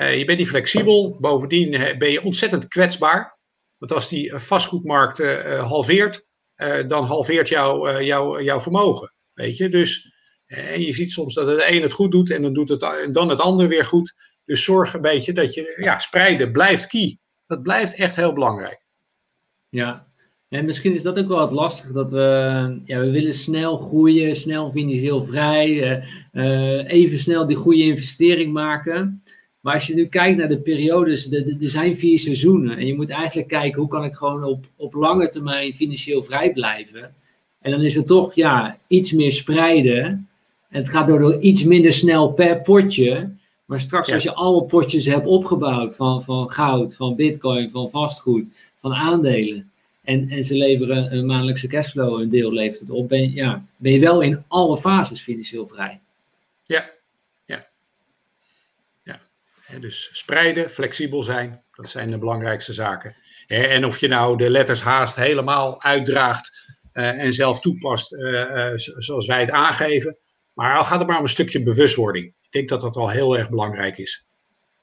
[0.00, 3.38] Uh, je bent niet flexibel, bovendien ben je ontzettend kwetsbaar.
[3.78, 5.18] Want als die vastgoedmarkt
[5.58, 6.26] halveert,
[6.88, 9.14] dan halveert jouw jou, jouw vermogen.
[9.34, 10.12] Weet je, dus
[10.52, 13.12] en je ziet soms dat het een het goed doet en dan doet het en
[13.12, 14.14] dan het ander weer goed.
[14.44, 17.18] Dus zorg een beetje dat je, ja, spreiden blijft key.
[17.46, 18.84] Dat blijft echt heel belangrijk.
[19.68, 20.11] Ja,
[20.52, 24.36] en misschien is dat ook wel wat lastig, dat we, ja, we willen snel groeien,
[24.36, 26.02] snel financieel vrij,
[26.32, 29.22] uh, even snel die goede investering maken.
[29.60, 32.76] Maar als je nu kijkt naar de periodes, er zijn vier seizoenen.
[32.76, 36.52] En je moet eigenlijk kijken, hoe kan ik gewoon op, op lange termijn financieel vrij
[36.52, 37.14] blijven?
[37.60, 40.04] En dan is het toch, ja, iets meer spreiden.
[40.68, 43.30] En het gaat door iets minder snel per potje.
[43.64, 48.52] Maar straks als je alle potjes hebt opgebouwd van, van goud, van bitcoin, van vastgoed,
[48.76, 49.71] van aandelen.
[50.02, 53.08] En, en ze leveren een maandelijkse cashflow, een deel levert het op.
[53.08, 56.00] Ben, ja, ben je wel in alle fases financieel vrij.
[56.64, 56.90] Ja,
[57.44, 57.66] ja.
[59.02, 59.20] ja.
[59.80, 63.16] Dus spreiden, flexibel zijn, dat zijn de belangrijkste zaken.
[63.46, 66.52] En of je nou de letters haast helemaal uitdraagt
[66.92, 70.16] uh, en zelf toepast uh, uh, zoals wij het aangeven.
[70.52, 72.26] Maar al gaat het maar om een stukje bewustwording.
[72.26, 74.26] Ik denk dat dat wel heel erg belangrijk is.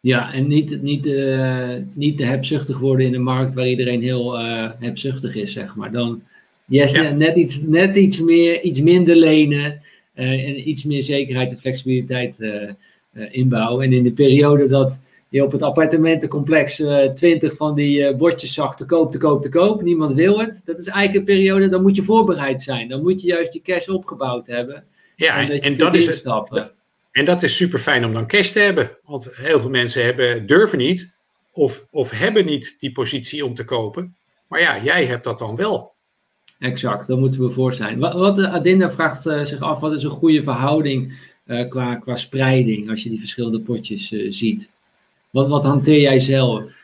[0.01, 4.39] Ja, en niet, niet, uh, niet te hebzuchtig worden in een markt waar iedereen heel
[4.39, 5.91] uh, hebzuchtig is, zeg maar.
[5.91, 6.21] Dan
[6.65, 7.11] yes, ja.
[7.11, 9.81] net, iets, net iets, meer, iets minder lenen
[10.15, 12.37] uh, en iets meer zekerheid en flexibiliteit
[13.31, 13.85] inbouwen.
[13.85, 18.85] En in de periode dat je op het appartementencomplex twintig van die bordjes zag, te
[18.85, 20.61] koop, te koop, te koop, niemand wil het.
[20.65, 22.87] Dat is eigenlijk een periode, dan moet je voorbereid zijn.
[22.87, 24.83] Dan moet je juist die cash opgebouwd hebben.
[25.15, 26.27] Ja, en, en dat is
[27.11, 28.97] En dat is super fijn om dan cash te hebben.
[29.03, 31.13] Want heel veel mensen hebben, durven niet
[31.51, 34.15] of, of hebben niet die positie om te kopen.
[34.47, 35.93] Maar ja, jij hebt dat dan wel.
[36.59, 37.99] Exact, daar moeten we voor zijn.
[37.99, 41.13] Wat, wat Adinda vraagt uh, zich af, wat is een goede verhouding
[41.45, 44.71] uh, qua, qua spreiding als je die verschillende potjes uh, ziet?
[45.29, 46.77] Wat, wat hanteer jij zelf?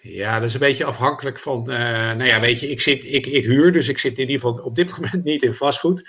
[0.00, 3.44] Ja, dat is een beetje afhankelijk van, nou ja, weet je, ik, zit, ik, ik
[3.44, 6.08] huur, dus ik zit in ieder geval op dit moment niet in vastgoed.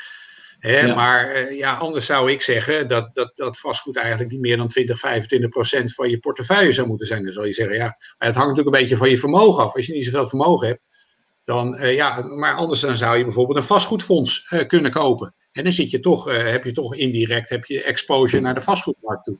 [0.61, 4.57] Hè, Maar uh, ja, anders zou ik zeggen dat, dat, dat vastgoed eigenlijk niet meer
[4.57, 7.23] dan 20, 25 procent van je portefeuille zou moeten zijn.
[7.23, 9.75] Dan zal je zeggen, ja, het hangt natuurlijk een beetje van je vermogen af.
[9.75, 10.81] Als je niet zoveel vermogen hebt,
[11.43, 15.33] dan uh, ja, maar anders dan zou je bijvoorbeeld een vastgoedfonds uh, kunnen kopen.
[15.51, 19.23] En dan zit je toch, heb je toch indirect heb je exposure naar de vastgoedmarkt
[19.23, 19.37] toe.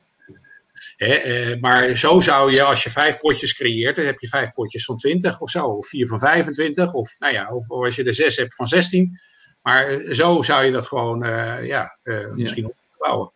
[0.96, 4.84] Hè, maar zo zou je, als je vijf potjes creëert, dan heb je vijf potjes
[4.84, 8.14] van 20 of zo, of vier van 25, of, nou ja, of als je er
[8.14, 9.20] zes hebt van 16
[9.62, 12.70] maar eh, zo zou je dat gewoon uh, ja, uh, misschien ja.
[12.94, 13.30] opbouwen.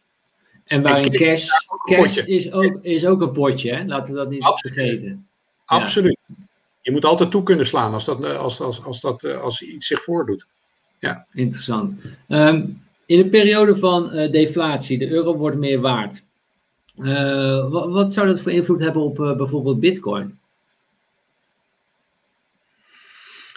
[0.65, 1.48] En waarin en cash,
[1.85, 3.85] cash is, ook, is ook een potje, hè?
[3.85, 4.77] laten we dat niet Absoluut.
[4.77, 5.27] vergeten.
[5.65, 6.19] Absoluut.
[6.27, 6.35] Ja.
[6.81, 10.03] Je moet altijd toe kunnen slaan als, dat, als, als, als, dat, als iets zich
[10.03, 10.47] voordoet.
[10.98, 11.27] Ja.
[11.32, 11.97] Interessant.
[12.28, 16.23] Um, in een periode van uh, deflatie, de euro wordt meer waard.
[16.98, 20.39] Uh, wat, wat, zou dat voor invloed hebben op uh, bijvoorbeeld Bitcoin?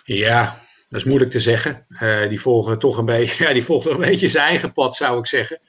[0.03, 0.59] Ja,
[0.89, 1.85] dat is moeilijk te zeggen.
[1.89, 5.19] Uh, die volgen toch een beetje, ja, die volgen een beetje zijn eigen pad, zou
[5.19, 5.59] ik zeggen.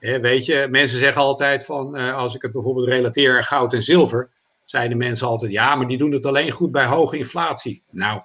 [0.00, 3.82] Weet je, mensen zeggen altijd van, uh, als ik het bijvoorbeeld relateer aan goud en
[3.82, 4.30] zilver,
[4.64, 7.82] zeiden mensen altijd, ja, maar die doen het alleen goed bij hoge inflatie.
[7.90, 8.20] Nou,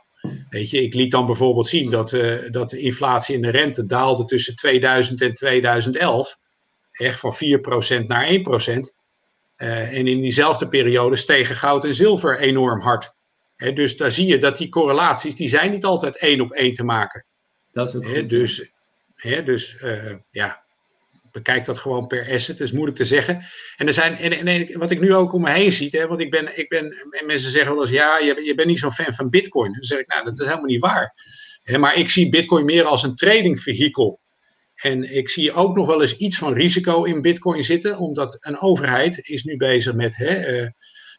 [0.50, 3.86] Weet je, ik liet dan bijvoorbeeld zien dat, uh, dat de inflatie in de rente
[3.86, 6.38] daalde tussen 2000 en 2011.
[6.92, 8.34] Echt van 4% naar 1%.
[9.58, 13.14] Uh, en in diezelfde periode stegen goud en zilver enorm hard.
[13.56, 16.74] He, dus daar zie je dat die correlaties, die zijn niet altijd één op één
[16.74, 17.26] te maken.
[17.72, 18.72] Dat is ook He, dus,
[19.22, 20.66] dus uh, ja,
[21.32, 22.58] bekijk dat gewoon per asset.
[22.58, 23.46] Dat is moeilijk te zeggen.
[23.76, 26.22] En, er zijn, en, en wat ik nu ook om me heen zie, hè, want
[26.22, 29.14] ik ben, ik ben, mensen zeggen wel eens, ja, je, je bent niet zo'n fan
[29.14, 29.74] van Bitcoin.
[29.74, 31.14] Dan zeg ik, nou, dat is helemaal niet waar.
[31.80, 34.20] Maar ik zie Bitcoin meer als een tradingvehikel.
[34.76, 38.60] En ik zie ook nog wel eens iets van risico in Bitcoin zitten, omdat een
[38.60, 40.70] overheid is nu bezig met, hè, uh,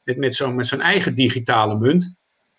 [0.05, 2.17] met, met zo'n met zo'n eigen digitale munt.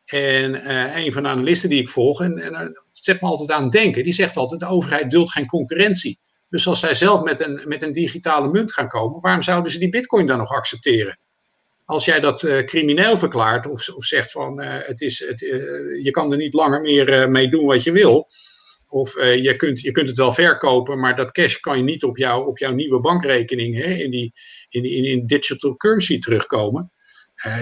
[0.07, 3.51] En uh, een van de analisten die ik volg, en, en uh, zet me altijd
[3.51, 6.19] aan het denken, die zegt altijd: de overheid duldt geen concurrentie.
[6.49, 9.79] Dus als zij zelf met een, met een digitale munt gaan komen, waarom zouden ze
[9.79, 11.19] die bitcoin dan nog accepteren?
[11.85, 15.39] Als jij dat uh, crimineel verklaart of, of zegt van het is, het,
[16.03, 18.27] je kan er niet langer meer mee doen wat je wil.
[18.89, 22.17] Of je, kunt, je kunt het wel verkopen, maar dat cash kan je niet op,
[22.17, 24.33] jou, op jouw nieuwe bankrekening hè, in, die,
[24.69, 26.91] in, in, in digital currency terugkomen.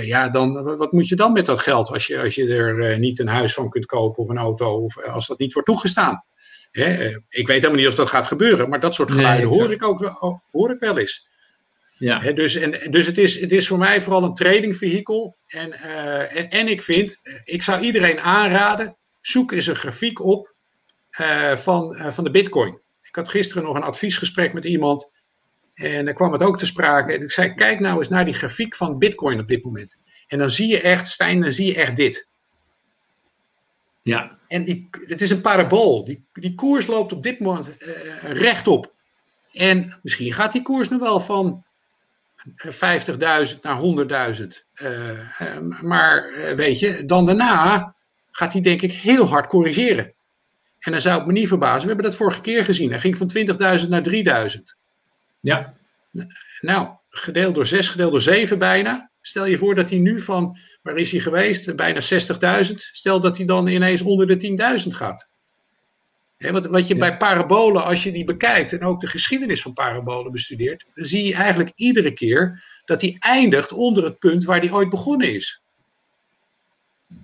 [0.02, 3.20] Ja, dan, wat moet je dan met dat geld als je, als je er niet
[3.20, 6.24] een huis van kunt kopen of een auto of als dat niet wordt toegestaan?
[6.72, 9.72] Hè, ik weet helemaal niet of dat gaat gebeuren, maar dat soort geluiden nee, hoor,
[9.72, 11.34] ik ook, hoor ik wel eens.
[11.98, 12.22] Ja.
[12.22, 15.38] Hè, dus en, dus het, is, het is voor mij vooral een tradingvehikel.
[15.48, 20.54] En, uh, en, en, ik vind, ik zou iedereen aanraden, zoek eens een grafiek op
[21.20, 22.82] uh, van, uh, van de bitcoin.
[23.02, 25.12] Ik had gisteren nog een adviesgesprek met iemand
[25.76, 27.14] en dan kwam het ook te sprake.
[27.14, 30.00] Ik zei, kijk nou eens naar die grafiek van bitcoin op dit moment.
[30.28, 32.28] En dan zie je echt, Stijn, dan zie je echt dit.
[34.02, 34.38] Ja.
[34.48, 36.06] En die, het is een parabool.
[36.06, 37.88] Die, die koers loopt op dit moment uh,
[38.22, 38.94] rechtop.
[39.52, 41.66] En misschien gaat die koers nog wel van
[42.48, 43.80] 50.000 naar
[44.40, 44.48] 100.000.
[44.84, 47.96] Uh, maar weet je, dan daarna
[48.32, 50.14] gaat hij denk ik heel hard corrigeren.
[50.80, 51.82] En dan zou het me niet verbazen.
[51.82, 52.92] We hebben dat vorige keer gezien.
[52.92, 53.32] Hij ging van
[53.82, 54.85] 20.000 naar 3.000.
[55.46, 55.74] Ja.
[56.60, 59.10] Nou, gedeeld door 6, gedeeld door 7 bijna.
[59.22, 61.76] Stel je voor dat hij nu van, waar is hij geweest?
[61.76, 62.02] Bijna
[62.70, 62.76] 60.000.
[62.76, 65.30] Stel dat hij dan ineens onder de 10.000 gaat.
[66.38, 67.00] He, wat, wat je ja.
[67.00, 71.26] bij parabolen, als je die bekijkt en ook de geschiedenis van parabolen bestudeert, dan zie
[71.26, 75.64] je eigenlijk iedere keer dat hij eindigt onder het punt waar hij ooit begonnen is.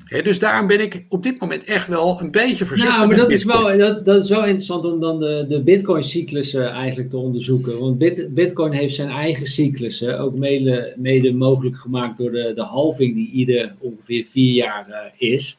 [0.06, 2.98] He, dus daarom ben ik op dit moment echt wel een beetje voorzichtig.
[2.98, 6.72] Nou, maar dat is, wel, dat, dat is wel interessant om dan de, de Bitcoin-cyclussen
[6.72, 7.80] eigenlijk te onderzoeken.
[7.80, 12.64] Want Bit, Bitcoin heeft zijn eigen cyclussen, ook mede, mede mogelijk gemaakt door de, de
[12.64, 15.58] halving die ieder ongeveer vier jaar uh, is.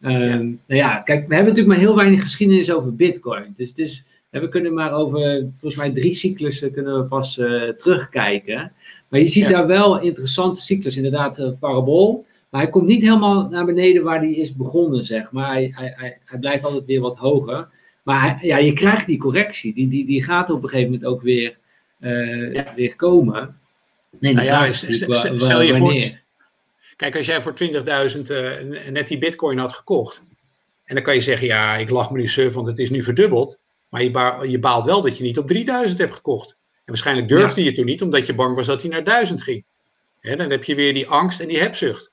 [0.00, 0.36] Um, ja.
[0.38, 3.54] Nou ja, kijk, we hebben natuurlijk maar heel weinig geschiedenis over Bitcoin.
[3.56, 7.68] Dus het is, we kunnen maar over, volgens mij drie cyclussen kunnen we pas uh,
[7.68, 8.72] terugkijken.
[9.08, 9.50] Maar je ziet ja.
[9.50, 12.26] daar wel interessante cyclus, inderdaad, uh, parabool.
[12.50, 15.52] Maar hij komt niet helemaal naar beneden waar hij is begonnen, zeg maar.
[15.52, 17.68] Hij, hij, hij, hij blijft altijd weer wat hoger.
[18.02, 19.74] Maar ja, je krijgt die correctie.
[19.74, 21.56] Die, die, die gaat op een gegeven moment ook weer,
[22.00, 22.72] uh, ja.
[22.76, 23.56] weer komen.
[24.18, 26.18] Nee, nou ja, stel, je voor...
[26.96, 30.22] Kijk, als jij voor 20.000 uh, net die bitcoin had gekocht.
[30.84, 33.02] En dan kan je zeggen, ja, ik lach me nu suf, want het is nu
[33.02, 33.58] verdubbeld.
[33.88, 36.50] Maar je, ba je baalt wel dat je niet op 3000 hebt gekocht.
[36.50, 37.70] En waarschijnlijk durfde ja.
[37.70, 39.64] je toen niet, omdat je bang was dat hij naar 1000 ging.
[40.20, 42.12] Dan heb je weer die angst en die hebzucht.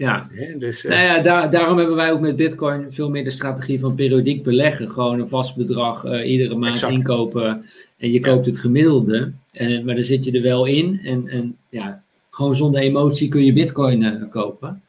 [0.00, 0.90] Ja, He, dus, uh...
[0.90, 4.42] nou ja daar, daarom hebben wij ook met Bitcoin veel meer de strategie van periodiek
[4.42, 4.90] beleggen.
[4.90, 6.92] Gewoon een vast bedrag uh, iedere maand exact.
[6.92, 7.64] inkopen
[7.98, 8.50] en je koopt ja.
[8.50, 9.32] het gemiddelde.
[9.52, 11.00] Uh, maar dan zit je er wel in.
[11.04, 14.82] En, en ja, gewoon zonder emotie kun je Bitcoin uh, kopen.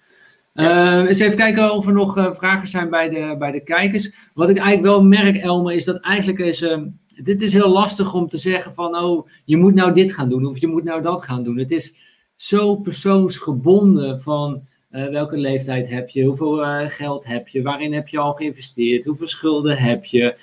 [0.54, 1.02] Ja.
[1.02, 4.12] Uh, eens even kijken of er nog vragen zijn bij de, bij de kijkers.
[4.34, 6.62] Wat ik eigenlijk wel merk, Elmer, is dat eigenlijk is.
[6.62, 6.78] Uh,
[7.24, 8.98] dit is heel lastig om te zeggen van.
[8.98, 11.58] Oh, je moet nou dit gaan doen of je moet nou dat gaan doen.
[11.58, 11.96] Het is
[12.36, 14.70] zo persoonsgebonden van.
[14.92, 16.24] Welke leeftijd heb je?
[16.24, 17.62] Hoeveel geld heb je?
[17.62, 19.06] Waarin heb je al geïnvesteerd?
[19.06, 20.36] Hoeveel schulden heb je?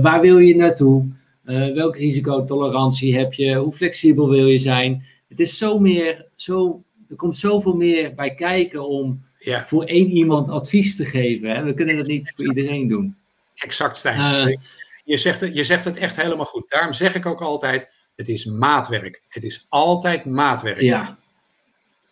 [0.00, 1.06] waar wil je naartoe?
[1.74, 3.54] welke risicotolerantie heb je?
[3.54, 5.06] Hoe flexibel wil je zijn?
[5.28, 9.64] Het is zo meer, zo, er komt zoveel meer bij kijken om ja.
[9.64, 11.50] voor één iemand advies te geven.
[11.50, 11.62] Hè?
[11.62, 13.16] We kunnen dat niet voor iedereen doen.
[13.54, 14.60] Exact, Stijn.
[15.04, 16.70] Je, zegt het, je zegt het echt helemaal goed.
[16.70, 19.22] Daarom zeg ik ook altijd, het is maatwerk.
[19.28, 20.80] Het is altijd maatwerk.
[20.80, 21.18] Ja,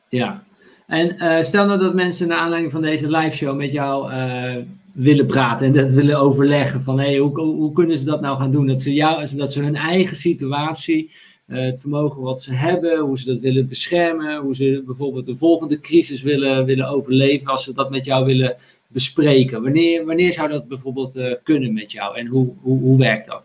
[0.09, 0.45] ja.
[0.91, 4.57] En uh, stel nou dat mensen naar aanleiding van deze live show met jou uh,
[4.93, 8.51] willen praten en dat willen overleggen van hey, hoe, hoe kunnen ze dat nou gaan
[8.51, 8.67] doen?
[8.67, 11.11] Dat ze, jou, dat ze hun eigen situatie
[11.47, 15.37] uh, het vermogen wat ze hebben, hoe ze dat willen beschermen, hoe ze bijvoorbeeld de
[15.37, 18.57] volgende crisis willen, willen overleven, als ze dat met jou willen
[18.89, 19.63] bespreken.
[19.63, 23.43] Wanneer, wanneer zou dat bijvoorbeeld kunnen met jou en hoe, hoe, hoe werkt dat?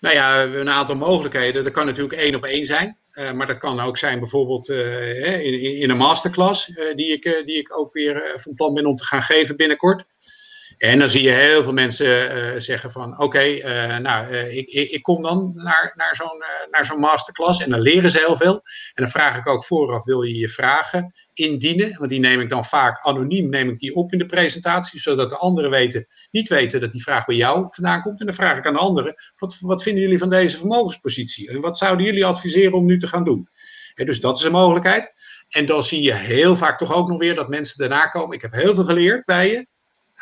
[0.00, 1.64] Nou ja, een aantal mogelijkheden.
[1.64, 2.96] Dat kan natuurlijk één op één zijn.
[3.14, 7.78] Uh, maar dat kan ook zijn bijvoorbeeld in, in, een masterclass, die, ik, die ik
[7.78, 10.04] ook weer van plan ben om te gaan geven binnenkort.
[10.76, 14.68] En dan zie je heel veel mensen uh, zeggen van oké, uh, nou, uh, ik,
[14.68, 18.36] ik, ik, kom dan naar, naar zo'n naar zo'n masterclass en dan leren ze heel
[18.36, 18.54] veel.
[18.94, 21.98] En dan vraag ik ook vooraf, wil je je vragen indienen?
[21.98, 25.30] Want die neem ik dan vaak anoniem neem ik die op in de presentatie, zodat
[25.30, 28.20] de anderen weten, niet weten dat die vraag bij jou vandaan komt.
[28.20, 31.48] En dan vraag ik aan de anderen, wat, wat vinden jullie van deze vermogenspositie?
[31.48, 33.48] En wat zouden jullie adviseren om nu te gaan doen?
[33.94, 35.14] En dus dat is een mogelijkheid.
[35.48, 38.36] En dan zie je heel vaak toch ook nog weer dat mensen daarna komen.
[38.36, 39.66] Ik heb heel veel geleerd bij je.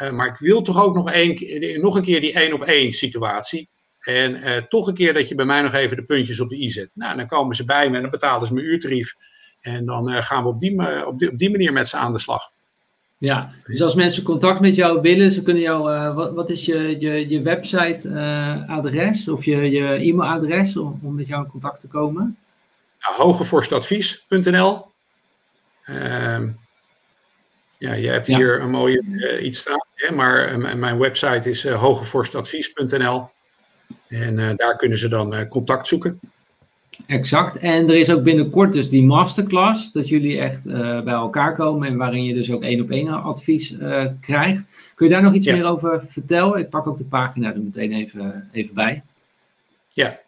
[0.02, 2.92] Uh, maar ik wil toch ook nog, een, nog een keer die één op één
[2.92, 3.68] situatie.
[4.00, 6.56] En uh, toch een keer dat je bij mij nog even de puntjes op de
[6.56, 6.90] i zet.
[6.94, 9.14] Nou, dan komen ze bij me en dan betalen ze mijn uurtarief.
[9.60, 12.18] En dan gaan we op die, op, die, op die manier met ze aan de
[12.18, 12.50] slag.
[13.18, 16.96] Ja, dus als mensen contact met jou willen, ze kunnen jou, wat, wat is je,
[17.00, 18.08] je, je website
[18.68, 22.36] adres of je, je e-mailadres om, om met jou in contact te komen?
[23.00, 24.86] Nou, hogevorstadvies.nl
[25.84, 26.48] ehm,
[27.82, 29.02] ja, je hebt hier een mooie
[29.40, 33.28] iets staan, hè, maar uh, mijn website is uh, hogevorstadvies.nl
[34.08, 36.20] en daar kunnen ze dan contact zoeken.
[37.06, 37.58] Exact.
[37.58, 40.64] En er is ook binnenkort dus die masterclass, dat jullie echt
[41.04, 43.74] bij elkaar komen en waarin je dus ook één op één advies
[44.20, 44.64] krijgt.
[44.94, 46.58] Kun je daar nog iets meer over vertellen?
[46.58, 49.02] Ik pak ook de pagina er meteen even, even bij.
[49.88, 50.20] Ja.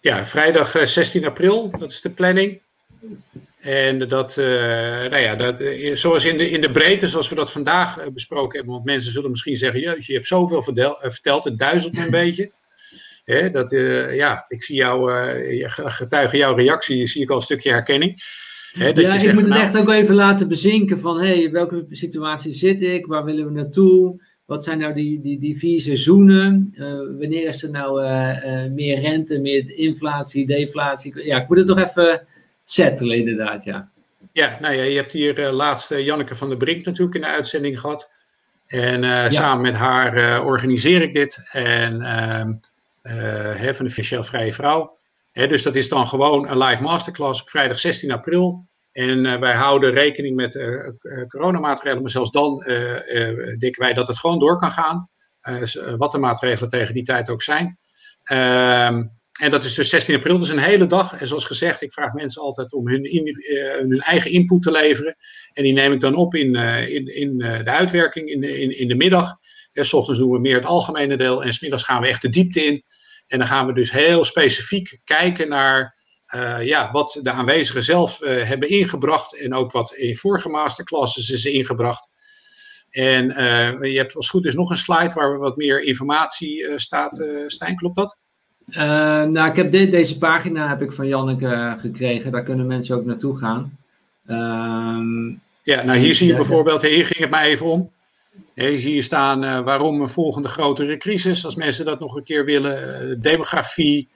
[0.00, 2.60] Ja, vrijdag 16 april, dat is de planning.
[3.64, 7.34] En dat, uh, nou ja, dat, uh, zoals in de, in de breedte, zoals we
[7.34, 10.96] dat vandaag uh, besproken hebben, want mensen zullen misschien zeggen, jeetje, je hebt zoveel verdel,
[11.00, 12.50] verteld, het duizelt me een beetje.
[13.24, 13.70] Hè, dat,
[14.14, 15.10] ja, ik zie jou,
[15.68, 18.22] getuigen jouw reactie, zie ik al een stukje herkenning.
[18.72, 21.40] Hè, dat ja, je ik moet het nou, echt ook even laten bezinken van, hé,
[21.40, 24.22] hey, welke situatie zit ik, waar willen we naartoe?
[24.44, 26.74] Wat zijn nou die, die, die vier seizoenen?
[27.18, 28.02] wanneer is er nou
[28.70, 31.24] meer rente, meer inflatie, deflatie?
[31.24, 32.26] Ja, ik moet het nog even
[32.64, 33.92] settelen, inderdaad, ja.
[34.32, 37.20] Ja, nou ja, je hebt hier uh, laatst uh, Janneke van der Brink natuurlijk in
[37.20, 38.12] de uitzending gehad.
[38.66, 41.48] En uh, samen met haar organiseer ik dit.
[41.52, 42.52] En ehm,
[43.58, 44.96] hè, van de Financieel Vrije Vrouw.
[45.32, 48.66] Hè, dus dat is dan gewoon een live masterclass op vrijdag 16 april.
[48.92, 50.58] En wij houden rekening met
[51.28, 52.58] coronamaatregelen, maar zelfs dan
[53.58, 55.08] denken wij dat het gewoon door kan gaan.
[55.96, 57.78] wat de maatregelen tegen die tijd ook zijn.
[59.40, 61.20] En dat is dus 16 april, dus een hele dag.
[61.20, 65.16] En zoals gezegd, ik vraag mensen altijd om hun, uh, hun eigen input te leveren.
[65.52, 68.60] En die neem ik dan op in, uh, in, in uh, de uitwerking in de,
[68.60, 69.36] in, in de middag.
[69.72, 72.22] En s ochtends doen we meer het algemene deel en s middags gaan we echt
[72.22, 72.84] de diepte in.
[73.26, 76.02] En dan gaan we dus heel specifiek kijken naar
[76.62, 79.38] ja, wat de aanwezigen zelf hebben ingebracht.
[79.38, 82.08] En ook wat in vorige masterclasses is ingebracht.
[82.90, 83.26] En
[83.90, 87.26] je hebt als het goed is nog een slide waar wat meer informatie staat.
[87.46, 88.18] Stijn, klopt dat?
[88.70, 88.76] Uh,
[89.22, 92.32] nou, ik heb deze pagina heb ik van Janneke gekregen.
[92.32, 93.78] Daar kunnen mensen ook naartoe gaan.
[94.26, 97.90] Uh, ja, nou hier zie je bijvoorbeeld, hier ging het mij even om.
[98.54, 102.24] Hier zie je staan uh, waarom een volgende grotere crisis, als mensen dat nog een
[102.24, 103.20] keer willen.
[103.20, 104.08] demografie,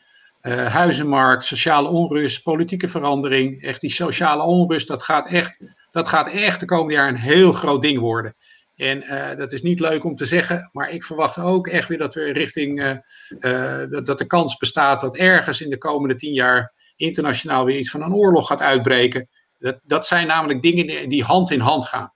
[0.68, 3.62] huizenmarkt, sociale onrust, politieke verandering.
[3.62, 5.62] Echt die sociale onrust, dat gaat echt,
[5.92, 8.34] dat gaat echt de komende jaar een heel groot ding worden.
[8.78, 11.98] En uh, dat is niet leuk om te zeggen, maar ik verwacht ook echt weer
[11.98, 12.96] dat we richting uh,
[13.38, 17.78] uh, dat, dat, de kans bestaat dat ergens in de komende tien jaar internationaal weer
[17.78, 19.28] iets van een oorlog gaat uitbreken.
[19.58, 22.12] Dat, dat zijn namelijk dingen die hand in hand gaan.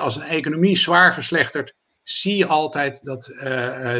[0.00, 3.36] als een economie zwaar verslechtert, zie je altijd dat,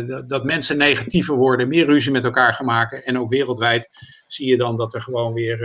[0.07, 3.05] dat, dat, mensen negatiever worden, meer ruzie met elkaar gaan maken.
[3.05, 3.89] En ook wereldwijd
[4.27, 5.59] zie je dan dat er gewoon weer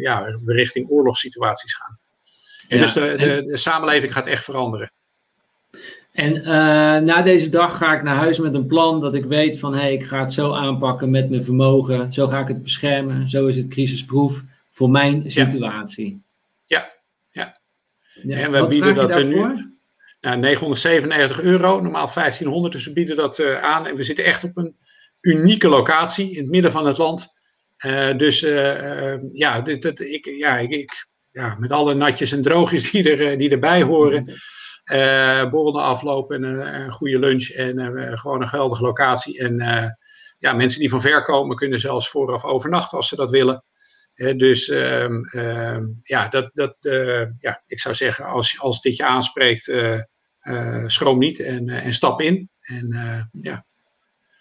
[0.00, 1.98] ja, richting oorlogssituaties gaan.
[2.68, 4.92] En ja, dus de, de, de samenleving gaat echt veranderen.
[6.12, 6.44] En uh,
[6.98, 9.80] na deze dag ga ik naar huis met een plan dat ik weet van hé,
[9.80, 12.12] hey, ik ga het zo aanpakken met mijn vermogen.
[12.12, 13.28] Zo ga ik het beschermen.
[13.28, 16.22] Zo is het crisisproef voor mijn situatie.
[16.64, 16.92] Ja,
[17.30, 17.60] ja.
[18.22, 18.36] ja.
[18.36, 19.70] En we bieden dat er nu.
[20.20, 23.86] Nou, 997 euro, normaal 1500, dus we bieden dat uh, aan.
[23.86, 24.76] En we zitten echt op een
[25.20, 27.40] unieke locatie in het midden van het land.
[27.86, 32.82] Uh, dus uh, ja, dit, dit, ik, ja, ik, ja, met alle natjes en droogjes
[32.90, 34.34] die, er, die erbij horen.
[34.92, 39.38] Uh, borrel afloop en een, goede lunch en gewoon een geweldige locatie.
[39.38, 39.86] En uh,
[40.38, 43.64] ja, mensen die van ver komen kunnen zelfs vooraf overnachten als ze dat willen.
[44.14, 46.76] dus um, um, ja, dat, dat,
[47.40, 49.72] ja, ik zou zeggen, als, als dit je aanspreekt,
[50.86, 52.50] schroom niet en, en stap in.
[52.60, 52.88] En
[53.42, 53.64] ja.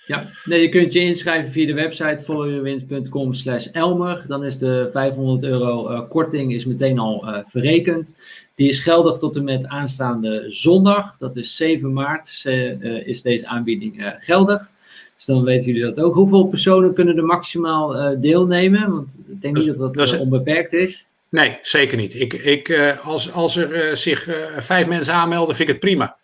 [0.05, 4.23] Ja, nee, je kunt je inschrijven via de website followyourwind.com slash Elmer.
[4.27, 8.13] Dan is de 500 euro korting is meteen al verrekend.
[8.61, 11.15] Die is geldig tot en met aanstaande zondag.
[11.19, 14.69] Dat is 7 maart uh, is deze aanbieding uh, geldig.
[15.15, 16.13] Dus dan weten jullie dat ook.
[16.13, 18.91] Hoeveel personen kunnen er maximaal uh, deelnemen?
[18.91, 21.05] Want ik denk niet dat dat, dat is, onbeperkt is.
[21.29, 22.13] Nee, zeker niet.
[22.19, 24.27] Ik, ik, als, als er zich
[24.57, 26.17] vijf mensen aanmelden, vind ik het prima.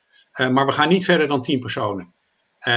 [0.51, 2.14] maar we gaan niet verder dan 10 personen.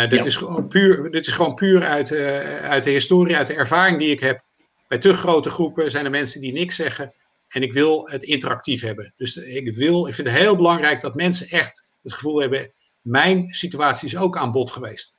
[0.09, 2.15] dit, is gewoon puur, dit is gewoon puur uit,
[2.63, 4.41] uit de historie, uit de ervaring die ik heb.
[4.89, 7.13] Bij te grote groepen zijn er mensen die niks zeggen.
[7.51, 9.13] En ik wil het interactief hebben.
[9.17, 12.71] Dus ik, wil, ik vind het heel belangrijk dat mensen echt het gevoel hebben:
[13.01, 15.17] mijn situatie is ook aan bod geweest.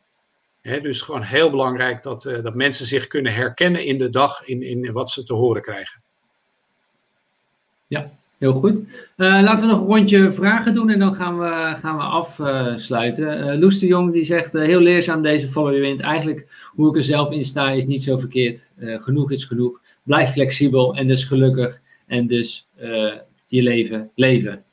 [0.61, 4.61] Dus gewoon heel belangrijk dat, uh, dat mensen zich kunnen herkennen in de dag, in,
[4.61, 6.01] in wat ze te horen krijgen.
[7.87, 8.79] Ja, heel goed.
[8.79, 8.85] Uh,
[9.17, 13.47] laten we nog een rondje vragen doen en dan gaan we, gaan we afsluiten.
[13.47, 16.01] Uh, Loes de Jong die zegt, heel leerzaam deze Follow.
[16.01, 18.71] Eigenlijk hoe ik er zelf in sta is niet zo verkeerd.
[18.77, 19.79] genoeg is genoeg.
[20.03, 21.79] Blijf flexibel en dus gelukkig.
[22.11, 22.67] En dus
[23.47, 24.63] je leven leven.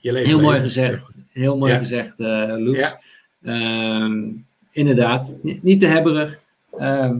[0.00, 1.14] Je leven heel mooi gezegd.
[1.32, 2.76] Heel mooi gezegd, Loes.
[2.76, 3.00] Ja.
[3.44, 4.22] Ehm,
[4.70, 6.40] inderdaad, niet te hebberig,
[6.78, 7.18] ehm,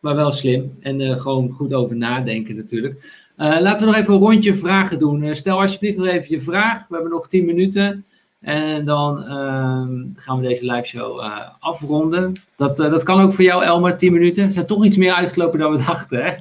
[0.00, 0.76] maar wel slim.
[0.80, 2.94] En uh, gewoon goed over nadenken natuurlijk.
[3.38, 5.22] Uh, laten we nog even een rondje vragen doen.
[5.22, 6.88] Uh, stel alsjeblieft nog even je vraag.
[6.88, 8.04] We hebben nog 10 minuten.
[8.40, 11.20] En dan ehm, gaan we deze live show
[11.58, 12.32] afronden.
[12.56, 14.46] Dat, dat kan ook voor jou, Elmer, 10 minuten.
[14.46, 16.34] We zijn toch iets meer uitgelopen dan we dachten, hè?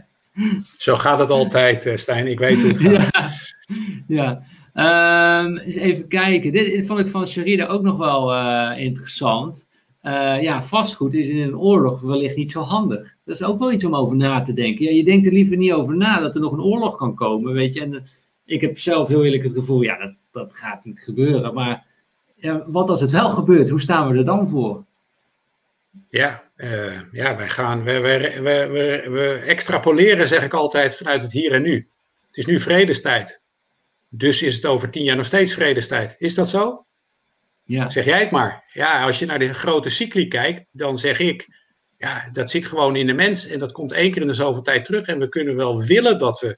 [0.78, 2.28] Zo gaat het altijd, Stijn.
[2.28, 3.32] Ik weet hoe het gaat.
[4.08, 4.44] ja.
[4.74, 5.44] ja.
[5.44, 6.52] Um, eens even kijken.
[6.52, 8.34] Dit, dit, vond ik van Sharida ook nog wel
[8.74, 9.68] interessant.
[10.06, 13.16] Uh, ja, vastgoed is in een oorlog wellicht niet zo handig.
[13.24, 14.86] Dat is ook wel iets om over na te denken.
[14.86, 17.54] Ja, je denkt er liever niet over na dat er nog een oorlog kan komen,
[17.54, 17.82] weet je.
[17.82, 18.00] En uh,
[18.46, 21.54] ik heb zelf heel eerlijk het gevoel, ja, dat, dat gaat niet gebeuren.
[21.54, 21.86] Maar
[22.36, 24.84] ja, wat als het wel gebeurt, hoe staan we er dan voor?
[26.08, 31.32] Ja, uh, ja wij gaan, we, we, we, we, extrapoleren, zeg ik altijd, vanuit het
[31.32, 31.90] hier en nu.
[32.28, 33.42] Het is nu vredestijd.
[34.10, 36.16] Dus is het over tien jaar nog steeds vredestijd.
[36.18, 36.86] Is dat zo?
[37.64, 37.90] Ja.
[37.90, 38.64] Zeg jij het maar.
[38.72, 41.48] Ja, als je naar de grote cycli kijkt, dan zeg ik,
[41.98, 44.62] ja, dat zit gewoon in de mens en dat komt één keer in de zoveel
[44.62, 45.08] tijd terug.
[45.08, 46.58] En we kunnen wel willen dat, we,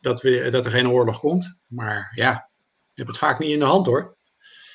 [0.00, 2.50] dat, we, dat er geen oorlog komt, maar ja,
[2.92, 4.16] je hebt het vaak niet in de hand hoor.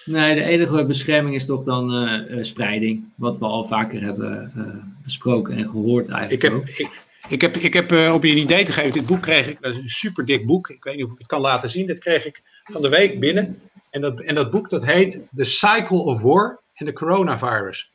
[0.06, 4.84] Nee, de enige bescherming is toch dan uh, spreiding, wat we al vaker hebben uh,
[5.04, 6.44] besproken en gehoord eigenlijk.
[6.44, 9.06] Ik heb, ik, ik heb, ik heb uh, op je een idee te geven, dit
[9.06, 10.70] boek kreeg ik, dat is een super dik boek.
[10.70, 11.88] Ik weet niet of ik het kan laten zien.
[11.88, 13.60] Dat kreeg ik van de week binnen.
[13.90, 17.93] En dat, en dat boek dat heet The Cycle of War and the Coronavirus.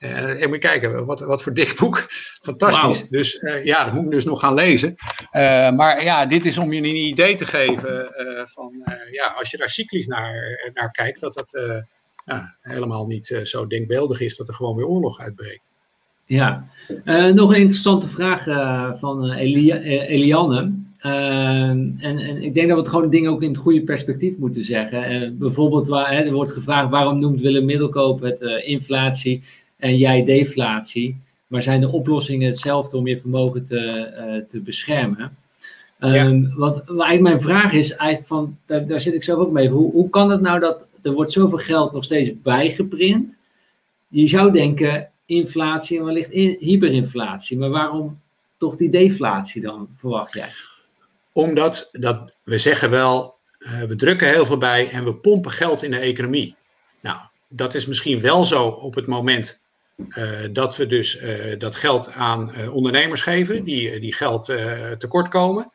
[0.00, 2.06] Uh, en moet kijken, wat, wat voor dik boek.
[2.42, 3.08] Fantastisch.
[3.08, 4.94] Dus uh, ja, dat moet ik dus nog gaan lezen.
[5.32, 8.12] Uh, maar ja, dit is om je een idee te geven
[8.44, 8.72] van,
[9.10, 11.60] ja, als je daar cyclisch naar, naar kijkt, dat dat
[12.24, 15.70] ja, helemaal niet zo denkbeeldig is dat er gewoon weer oorlog uitbreekt.
[16.24, 16.68] Ja,
[17.34, 18.44] nog een interessante vraag
[18.98, 20.72] van Elia, Eliane.
[21.00, 24.62] En, en, ik denk dat we het gewoon dingen ook in het goede perspectief moeten
[24.62, 25.12] zeggen.
[25.12, 29.42] Uh, bijvoorbeeld, waar, hè, er wordt gevraagd waarom noemt Willem Middelkoop het uh, inflatie
[29.80, 31.16] en jij deflatie.
[31.46, 35.36] Maar zijn de oplossingen hetzelfde om je vermogen te, uh, te beschermen?
[36.00, 36.56] Um, ja.
[36.56, 39.68] wat, wat, eigenlijk mijn vraag is, eigenlijk van, daar, daar zit ik zelf ook mee.
[39.68, 43.38] Hoe, hoe kan het nou dat er wordt zoveel geld nog steeds bijgeprint?
[44.08, 47.58] Je zou denken inflatie en wellicht in, hyperinflatie.
[47.58, 48.20] Maar waarom
[48.58, 50.48] toch die deflatie dan, verwacht jij?
[51.32, 55.82] Omdat dat, we zeggen wel, uh, we drukken heel veel bij en we pompen geld
[55.82, 56.56] in de economie.
[57.00, 59.62] Nou, dat is misschien wel zo op het moment
[60.52, 64.44] dat we dus uh, dat geld aan ondernemers geven, die, die geld
[64.98, 65.72] tekort komen.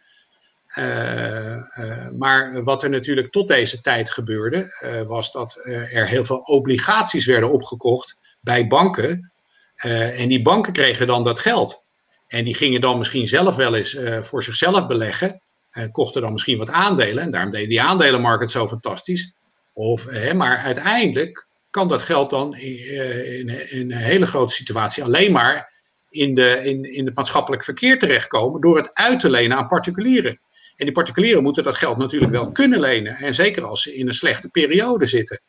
[2.11, 4.67] maar wat er natuurlijk tot deze tijd gebeurde,
[5.07, 9.31] was dat er heel veel obligaties werden opgekocht bij banken.
[9.75, 11.83] en die banken kregen dan dat geld.
[12.27, 15.41] En die gingen dan misschien zelf wel eens voor zichzelf beleggen
[15.71, 17.23] en kochten dan misschien wat aandelen.
[17.23, 19.33] En daarom deed die aandelenmarkt zo fantastisch.
[19.73, 25.73] Of, maar uiteindelijk kan dat geld dan in, in, een hele grote situatie alleen maar
[26.09, 30.39] in, de, in, in het maatschappelijk verkeer terechtkomen door het uit te lenen aan particulieren.
[30.75, 33.15] En die particulieren moeten dat geld natuurlijk wel kunnen lenen.
[33.15, 35.41] En zeker als ze in een slechte periode zitten.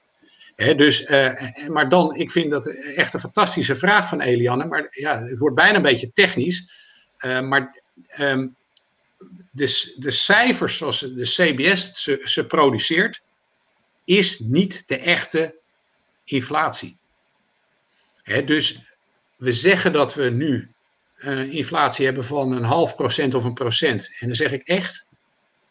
[0.57, 2.66] dus, uh, maar dan, ik vind dat
[2.97, 4.65] echt een fantastische vraag van Eliane.
[4.65, 6.70] Maar ja, het wordt bijna een beetje technisch.
[7.20, 7.82] Uh, maar
[8.20, 8.57] um,
[9.51, 13.23] de, de cijfers zoals de CBS ze, ze produceert,
[14.05, 15.65] is niet de echte
[16.35, 16.98] inflatie.
[18.44, 18.81] dus
[19.36, 20.74] we zeggen dat we nu
[21.16, 24.16] een inflatie hebben van een half procent of een procent.
[24.19, 25.09] En dan zeg ik echt,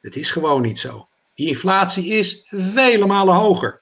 [0.01, 1.07] het is gewoon niet zo.
[1.35, 3.81] Die inflatie is vele malen hoger.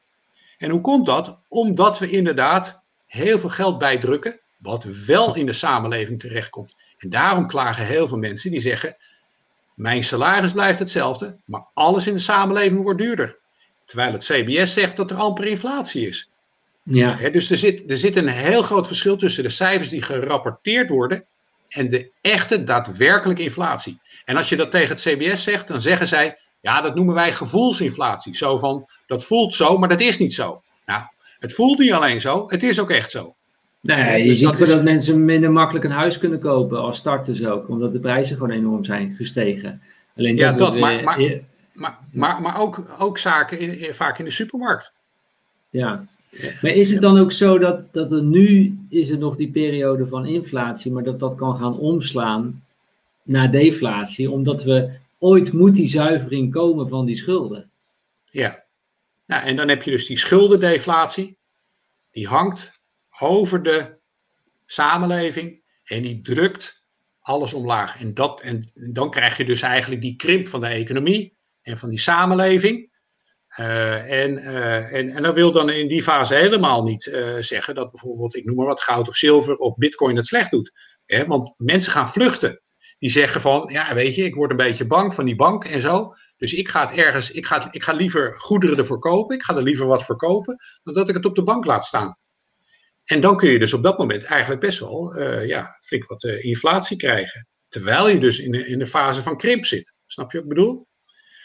[0.57, 1.39] En hoe komt dat?
[1.47, 6.75] Omdat we inderdaad heel veel geld bijdrukken, wat wel in de samenleving terechtkomt.
[6.97, 8.97] En daarom klagen heel veel mensen die zeggen:
[9.75, 13.37] mijn salaris blijft hetzelfde, maar alles in de samenleving wordt duurder.
[13.85, 16.31] Terwijl het CBS zegt dat er amper inflatie is.
[16.83, 17.29] Ja.
[17.29, 21.25] dus er zit, er zit een heel groot verschil tussen de cijfers die gerapporteerd worden
[21.69, 23.99] en de echte daadwerkelijke inflatie.
[24.25, 27.33] En als je dat tegen het CBS zegt, dan zeggen zij, ja, dat noemen wij
[27.33, 28.35] gevoelsinflatie.
[28.35, 30.61] Zo van, dat voelt zo, maar dat is niet zo.
[30.85, 31.03] Nou,
[31.39, 33.35] Het voelt niet alleen zo, het is ook echt zo.
[33.79, 37.45] Nee, je dus ziet dat, dat mensen minder makkelijk een huis kunnen kopen als starters
[37.45, 39.81] ook, omdat de prijzen gewoon enorm zijn gestegen.
[40.17, 41.19] Alleen ja, dat, maar, maar,
[41.73, 44.91] maar, maar, maar, ook, ook zaken in, vaak in de supermarkt.
[45.69, 46.05] Ja,
[46.61, 50.07] maar is het dan ook zo dat, dat er nu is er nog die periode
[50.07, 52.63] van inflatie, maar dat dat kan gaan omslaan
[53.23, 57.69] naar deflatie, omdat we ooit moet die zuivering komen van die schulden?
[58.31, 58.63] Ja,
[59.25, 61.37] nou, en dan heb je dus die schuldendeflatie,
[62.11, 62.81] die hangt
[63.19, 63.95] over de
[64.65, 66.87] samenleving en die drukt
[67.21, 67.99] alles omlaag.
[67.99, 71.89] En, dat, en dan krijg je dus eigenlijk die krimp van de economie en van
[71.89, 72.91] die samenleving.
[73.59, 77.75] Uh, en, uh, en, en dat wil dan in die fase helemaal niet uh, zeggen
[77.75, 80.71] dat bijvoorbeeld, ik noem maar wat, goud of zilver of bitcoin het slecht doet.
[81.05, 81.25] Hè?
[81.25, 82.61] Want mensen gaan vluchten.
[82.99, 85.81] Die zeggen van, ja weet je, ik word een beetje bang van die bank en
[85.81, 86.13] zo.
[86.37, 89.35] Dus ik ga het ergens, ik ga, ik ga liever goederen ervoor kopen.
[89.35, 92.17] Ik ga er liever wat verkopen, dan dat ik het op de bank laat staan.
[93.03, 96.97] En dan kun je dus op dat moment eigenlijk best wel ja, flink wat inflatie
[96.97, 97.47] krijgen.
[97.67, 99.93] Terwijl je dus in in de fase van krimp zit.
[100.05, 100.87] Snap je wat ik bedoel?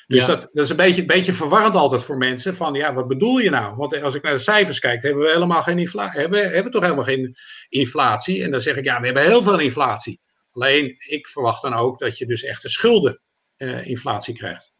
[0.09, 2.55] Dus dat, dat is een beetje, beetje verwarrend altijd voor mensen.
[2.55, 3.77] Van ja, wat bedoel je nou?
[3.77, 6.21] Want als ik naar de cijfers kijk, hebben we helemaal geen inflatie.
[6.21, 7.37] Hebben, hebben we toch helemaal geen
[7.69, 8.43] inflatie?
[8.43, 10.21] En dan zeg ik ja, we hebben heel veel inflatie.
[10.53, 14.75] Alleen ik verwacht dan ook dat je dus echt een schuldeninflatie uh, krijgt.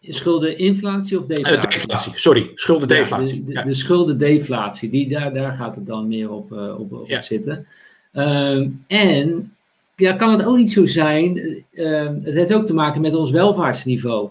[0.00, 1.56] Schuldeninflatie of deflatie?
[1.56, 3.44] Uh, deflatie, sorry, schuldendeflatie.
[3.46, 7.08] Ja, de, de, schuldendeflatie, die, daar, daar gaat het dan meer op, uh, op, op
[7.20, 7.66] zitten.
[8.12, 9.55] Um, en
[9.96, 11.36] ja, kan het ook niet zo zijn.
[11.72, 14.30] Uh, het heeft ook te maken met ons welvaartsniveau.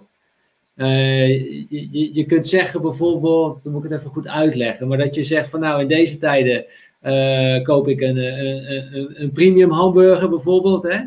[0.76, 1.28] Uh,
[1.70, 5.24] je, je kunt zeggen bijvoorbeeld, dan moet ik het even goed uitleggen, maar dat je
[5.24, 6.66] zegt van nou in deze tijden
[7.02, 11.00] uh, koop ik een, een, een, een, premium hamburger bijvoorbeeld, hè?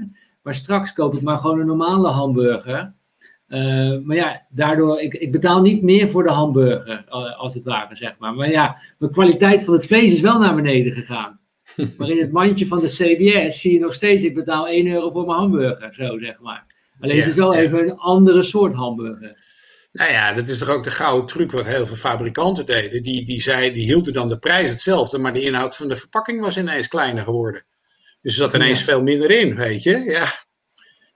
[0.43, 2.93] maar straks koop ik maar gewoon een normale hamburger.
[4.05, 7.05] maar ja, daardoor, ik, ik betaal niet meer voor de hamburger,
[7.37, 8.35] als het ware, zeg maar.
[8.35, 11.38] Maar ja, de kwaliteit van het vlees is wel naar beneden gegaan.
[11.97, 15.11] Maar in het mandje van de CBS zie je nog steeds, ik betaal 1 euro
[15.11, 16.67] voor mijn hamburger, zo zeg maar.
[17.01, 19.47] Alleen het is wel even een andere soort hamburger.
[19.93, 23.03] Nou ja, dat is toch ook de gouden truc wat heel veel fabrikanten deden.
[23.03, 26.41] Die, die, zei, die hielden dan de prijs hetzelfde, maar de inhoud van de verpakking
[26.41, 27.65] was ineens kleiner geworden.
[28.21, 29.99] Dus er zat ineens veel minder in, weet je.
[29.99, 30.27] Ja.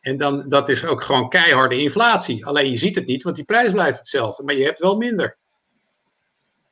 [0.00, 2.46] En dan, dat is ook gewoon keiharde inflatie.
[2.46, 5.36] Alleen je ziet het niet, want die prijs blijft hetzelfde, maar je hebt wel minder.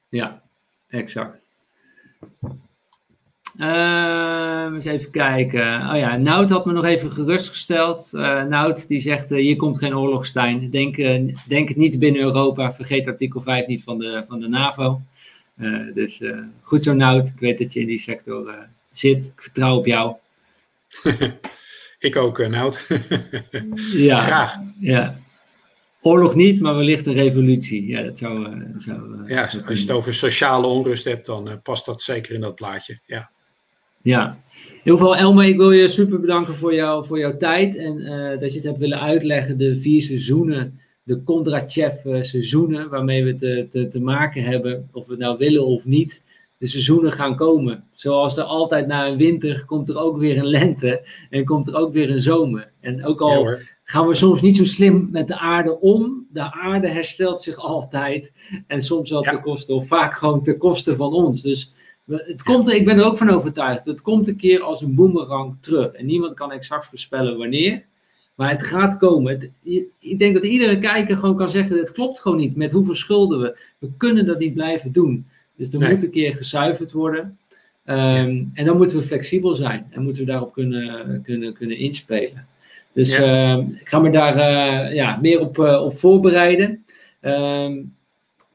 [0.08, 0.42] Ja,
[0.88, 1.44] exact.
[3.60, 5.90] Uh, eens even kijken.
[5.90, 8.10] Oh ja, Nout had me nog even gerustgesteld.
[8.14, 10.70] Uh, Nout die zegt, uh, hier komt geen oorlogstein.
[10.70, 12.72] Denk, uh, denk het niet binnen Europa.
[12.72, 15.00] Vergeet artikel 5 niet van de, van de NAVO.
[15.94, 16.22] dus
[16.62, 17.26] goed zo Nout.
[17.26, 18.54] Ik weet dat je in die sector
[18.92, 19.32] zit.
[19.36, 20.14] Ik vertrouw op jou.
[21.98, 22.86] Ik ook, Nout.
[23.92, 24.56] ja, Graag.
[24.78, 25.18] Ja.
[26.02, 27.86] Oorlog niet, maar wellicht een revolutie.
[27.86, 32.02] Ja, dat zou, zou, ja als je het over sociale onrust hebt, dan past dat
[32.02, 32.98] zeker in dat plaatje.
[33.04, 33.30] Ja.
[34.02, 34.40] Ja,
[34.82, 38.40] heel veel Elme, ik wil je super bedanken voor, jou, voor jouw tijd en uh,
[38.40, 43.34] dat je het hebt willen uitleggen, de vier seizoenen, de Kondrachev eh, seizoenen, waarmee we
[43.34, 46.22] te, te, te maken hebben, of we het nou willen of niet.
[46.58, 47.84] De seizoenen gaan komen.
[47.92, 51.74] Zoals er altijd na een winter komt er ook weer een lente en komt er
[51.74, 52.72] ook weer een zomer.
[52.80, 56.88] En ook al gaan we soms niet zo slim met de aarde om, de aarde
[56.88, 58.32] herstelt zich altijd
[58.66, 59.30] en soms wel ja.
[59.30, 61.42] ten koste, of vaak gewoon ten koste van ons.
[61.42, 61.72] Dus
[62.18, 63.86] het komt, ik ben er ook van overtuigd.
[63.86, 65.92] Het komt een keer als een boemerang terug.
[65.92, 67.82] En niemand kan exact voorspellen wanneer.
[68.34, 69.52] Maar het gaat komen.
[69.98, 72.56] ik denk dat iedere kijker gewoon kan zeggen: het klopt gewoon niet.
[72.56, 73.58] Met hoeveel schulden we.
[73.78, 75.26] We kunnen dat niet blijven doen.
[75.56, 77.38] Dus er moet een keer gezuiverd worden.
[77.84, 79.86] Ehm, en dan moeten we flexibel zijn.
[79.90, 82.46] En moeten we daarop kunnen, kunnen, kunnen inspelen.
[82.92, 83.56] Dus ja.
[83.56, 86.84] uh, ik ga me daar uh, ja, meer op, uh, op voorbereiden.
[87.22, 87.94] Um,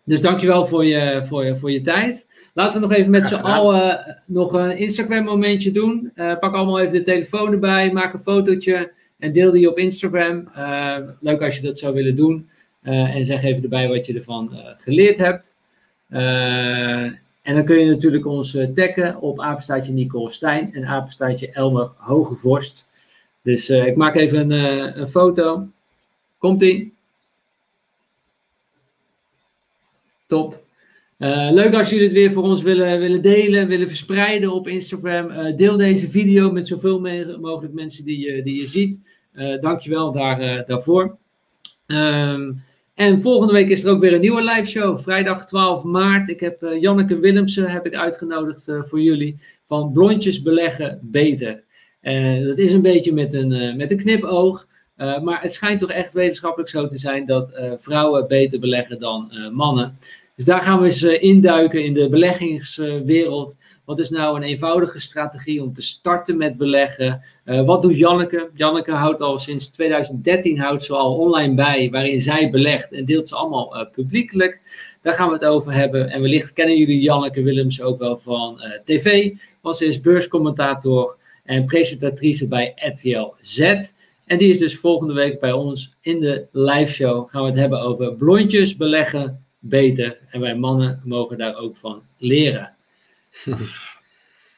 [0.04, 2.28] dus dankjewel voor je, voor, je, voor je tijd.
[2.56, 6.12] Laten we nog even met z'n allen nog een Instagram momentje doen.
[6.16, 10.50] Uh, pak allemaal even de telefoon erbij, maak een fotootje en deel die op Instagram.
[10.58, 12.50] Uh, leuk als je dat zou willen doen.
[12.82, 15.56] en zeg even erbij wat je ervan geleerd hebt.
[17.42, 22.88] en dan kun je natuurlijk ons taggen op apenstaatje Nicole Stijn en apenstaatje Elmer Hogevorst.
[23.42, 25.68] Dus ik maak even een, een foto.
[26.38, 26.94] Komt-ie.
[30.28, 30.65] Top.
[31.18, 35.30] Uh, leuk als jullie het weer voor ons willen, willen delen, willen verspreiden op Instagram.
[35.30, 37.00] Uh, deel deze video met zoveel
[37.40, 39.02] mogelijk mensen die je, die je ziet.
[39.34, 41.18] Uh, dankjewel daar, daarvoor.
[41.88, 42.64] Um,
[42.94, 44.98] en volgende week is er ook weer een nieuwe live show.
[44.98, 46.30] Vrijdag 12 maart.
[46.30, 49.40] Ik heb Janneke Willemsen heb ik uitgenodigd voor jullie.
[49.66, 51.64] Van Blondjes beleggen beter.
[52.46, 54.68] dat is een beetje met een, met een knipoog.
[54.96, 59.98] maar het schijnt toch echt wetenschappelijk zo te zijn dat vrouwen beter beleggen dan mannen.
[60.36, 63.58] Dus daar gaan we eens induiken in de beleggingswereld.
[63.86, 67.24] Wat is nou een eenvoudige strategie om te starten met beleggen?
[67.66, 68.50] wat doet Janneke?
[68.54, 73.28] Janneke houdt al sinds 2013 houdt ze al online bij, waarin zij belegt en deelt
[73.28, 74.60] ze allemaal publiekelijk.
[75.02, 76.10] Daar gaan we het over hebben.
[76.10, 81.66] En wellicht kennen jullie Janneke Willems ook wel van tv, want ze is beurscommentator en
[81.66, 83.60] presentatrice bij RTL Z.
[84.26, 87.30] En die is dus volgende week bij ons in de live show.
[87.30, 90.18] Gaan we het hebben over blondjes beleggen beter.
[90.30, 92.74] En wij mannen mogen daar ook van leren.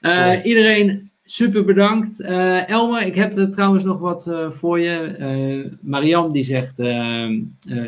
[0.01, 2.19] Uh, iedereen super bedankt.
[2.19, 5.77] Uh, Elmer, ik heb er trouwens nog wat uh, voor je.
[5.81, 6.81] Mariam die zegt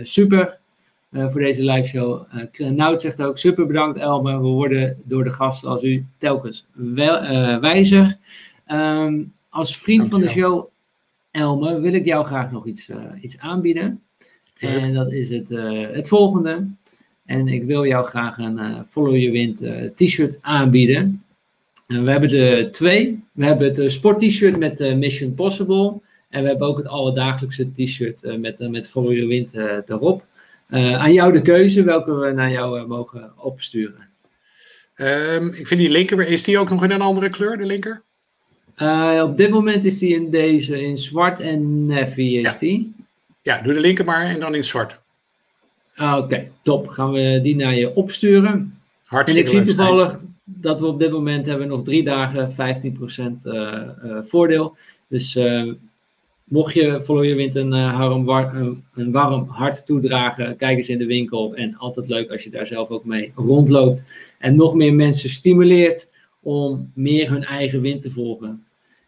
[0.01, 0.57] super
[1.11, 2.25] voor deze live show.
[2.57, 4.41] Nout zegt ook super bedankt Elmer.
[4.41, 7.21] We worden door de gasten als u telkens wel,
[7.59, 8.17] wijzer.
[8.71, 10.67] Um, als vriend van de show,
[11.31, 12.89] Elmer, wil ik jou graag nog iets,
[13.21, 14.01] iets aanbieden.
[14.59, 15.49] En dat is het,
[15.93, 16.67] het volgende.
[17.29, 19.65] En ik wil jou graag een uh, Follow Your Wind
[19.95, 21.23] t-shirt aanbieden.
[21.87, 23.23] En we hebben er twee.
[23.31, 26.01] We hebben het sport t-shirt met Mission Possible.
[26.29, 29.55] En we hebben ook het alledagelijkse t-shirt met, met Follow Your Wind
[29.89, 30.25] erop.
[30.69, 34.07] aan jou de keuze welke we naar jou mogen opsturen.
[34.95, 38.01] Um, ik vind die linker, is die ook nog in een andere kleur, de linker?
[39.23, 42.57] Op dit moment is die in deze, in zwart en navy is ja.
[42.59, 42.93] die.
[43.41, 44.99] Ja, doe de linker maar en dan in zwart.
[45.99, 46.87] Ah, Oké, top.
[46.87, 48.79] Gaan we die naar je opsturen.
[49.03, 52.53] Hartstikke en ik zie toevallig dat we op dit moment hebben nog drie dagen 15%
[52.55, 54.77] uh, uh, voordeel.
[55.07, 55.73] Dus uh,
[56.43, 61.05] mocht je Follow je Wind een, een, een, warm hart toedragen, kijk eens in de
[61.05, 61.55] winkel.
[61.55, 64.03] En altijd leuk als je daar zelf ook mee rondloopt.
[64.37, 66.09] En nog meer mensen stimuleert
[66.41, 68.63] om meer hun eigen wind te volgen.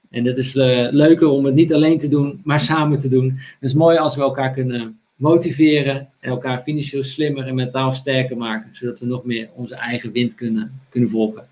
[0.10, 0.54] En het is
[0.92, 3.34] leuker om het niet alleen te doen, maar samen te doen.
[3.36, 8.38] Het is mooi als we elkaar kunnen motiveren en elkaar financieel slimmer en mentaal sterker
[8.38, 11.48] maken, zodat we nog meer onze eigen wind kunnen, kunnen volgen.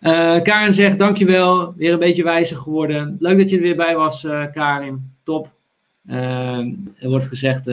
[0.00, 3.16] Uh, Karin zegt dankjewel, weer een beetje wijzer geworden.
[3.18, 5.10] Leuk dat je er weer bij was, uh, Karin.
[5.22, 5.50] Top.
[6.06, 7.64] er wordt gezegd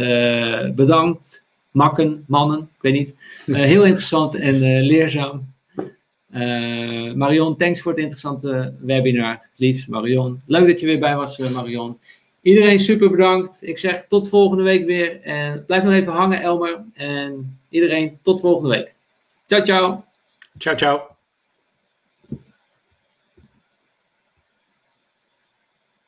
[0.76, 3.16] bedankt, makken, mannen, ik weet niet.
[3.74, 5.54] heel interessant en leerzaam.
[7.16, 9.42] Marion, thanks voor het interessante webinar.
[9.56, 10.42] Liefst Marion.
[10.46, 11.98] Leuk dat je weer bij was, Marion.
[12.44, 13.68] Iedereen super bedankt.
[13.68, 15.22] Ik zeg tot volgende week weer.
[15.22, 16.84] En blijf nog even hangen, Elmer.
[16.94, 18.94] En iedereen tot volgende week.
[19.48, 20.04] Ciao, ciao.
[20.58, 21.13] Ciao, ciao.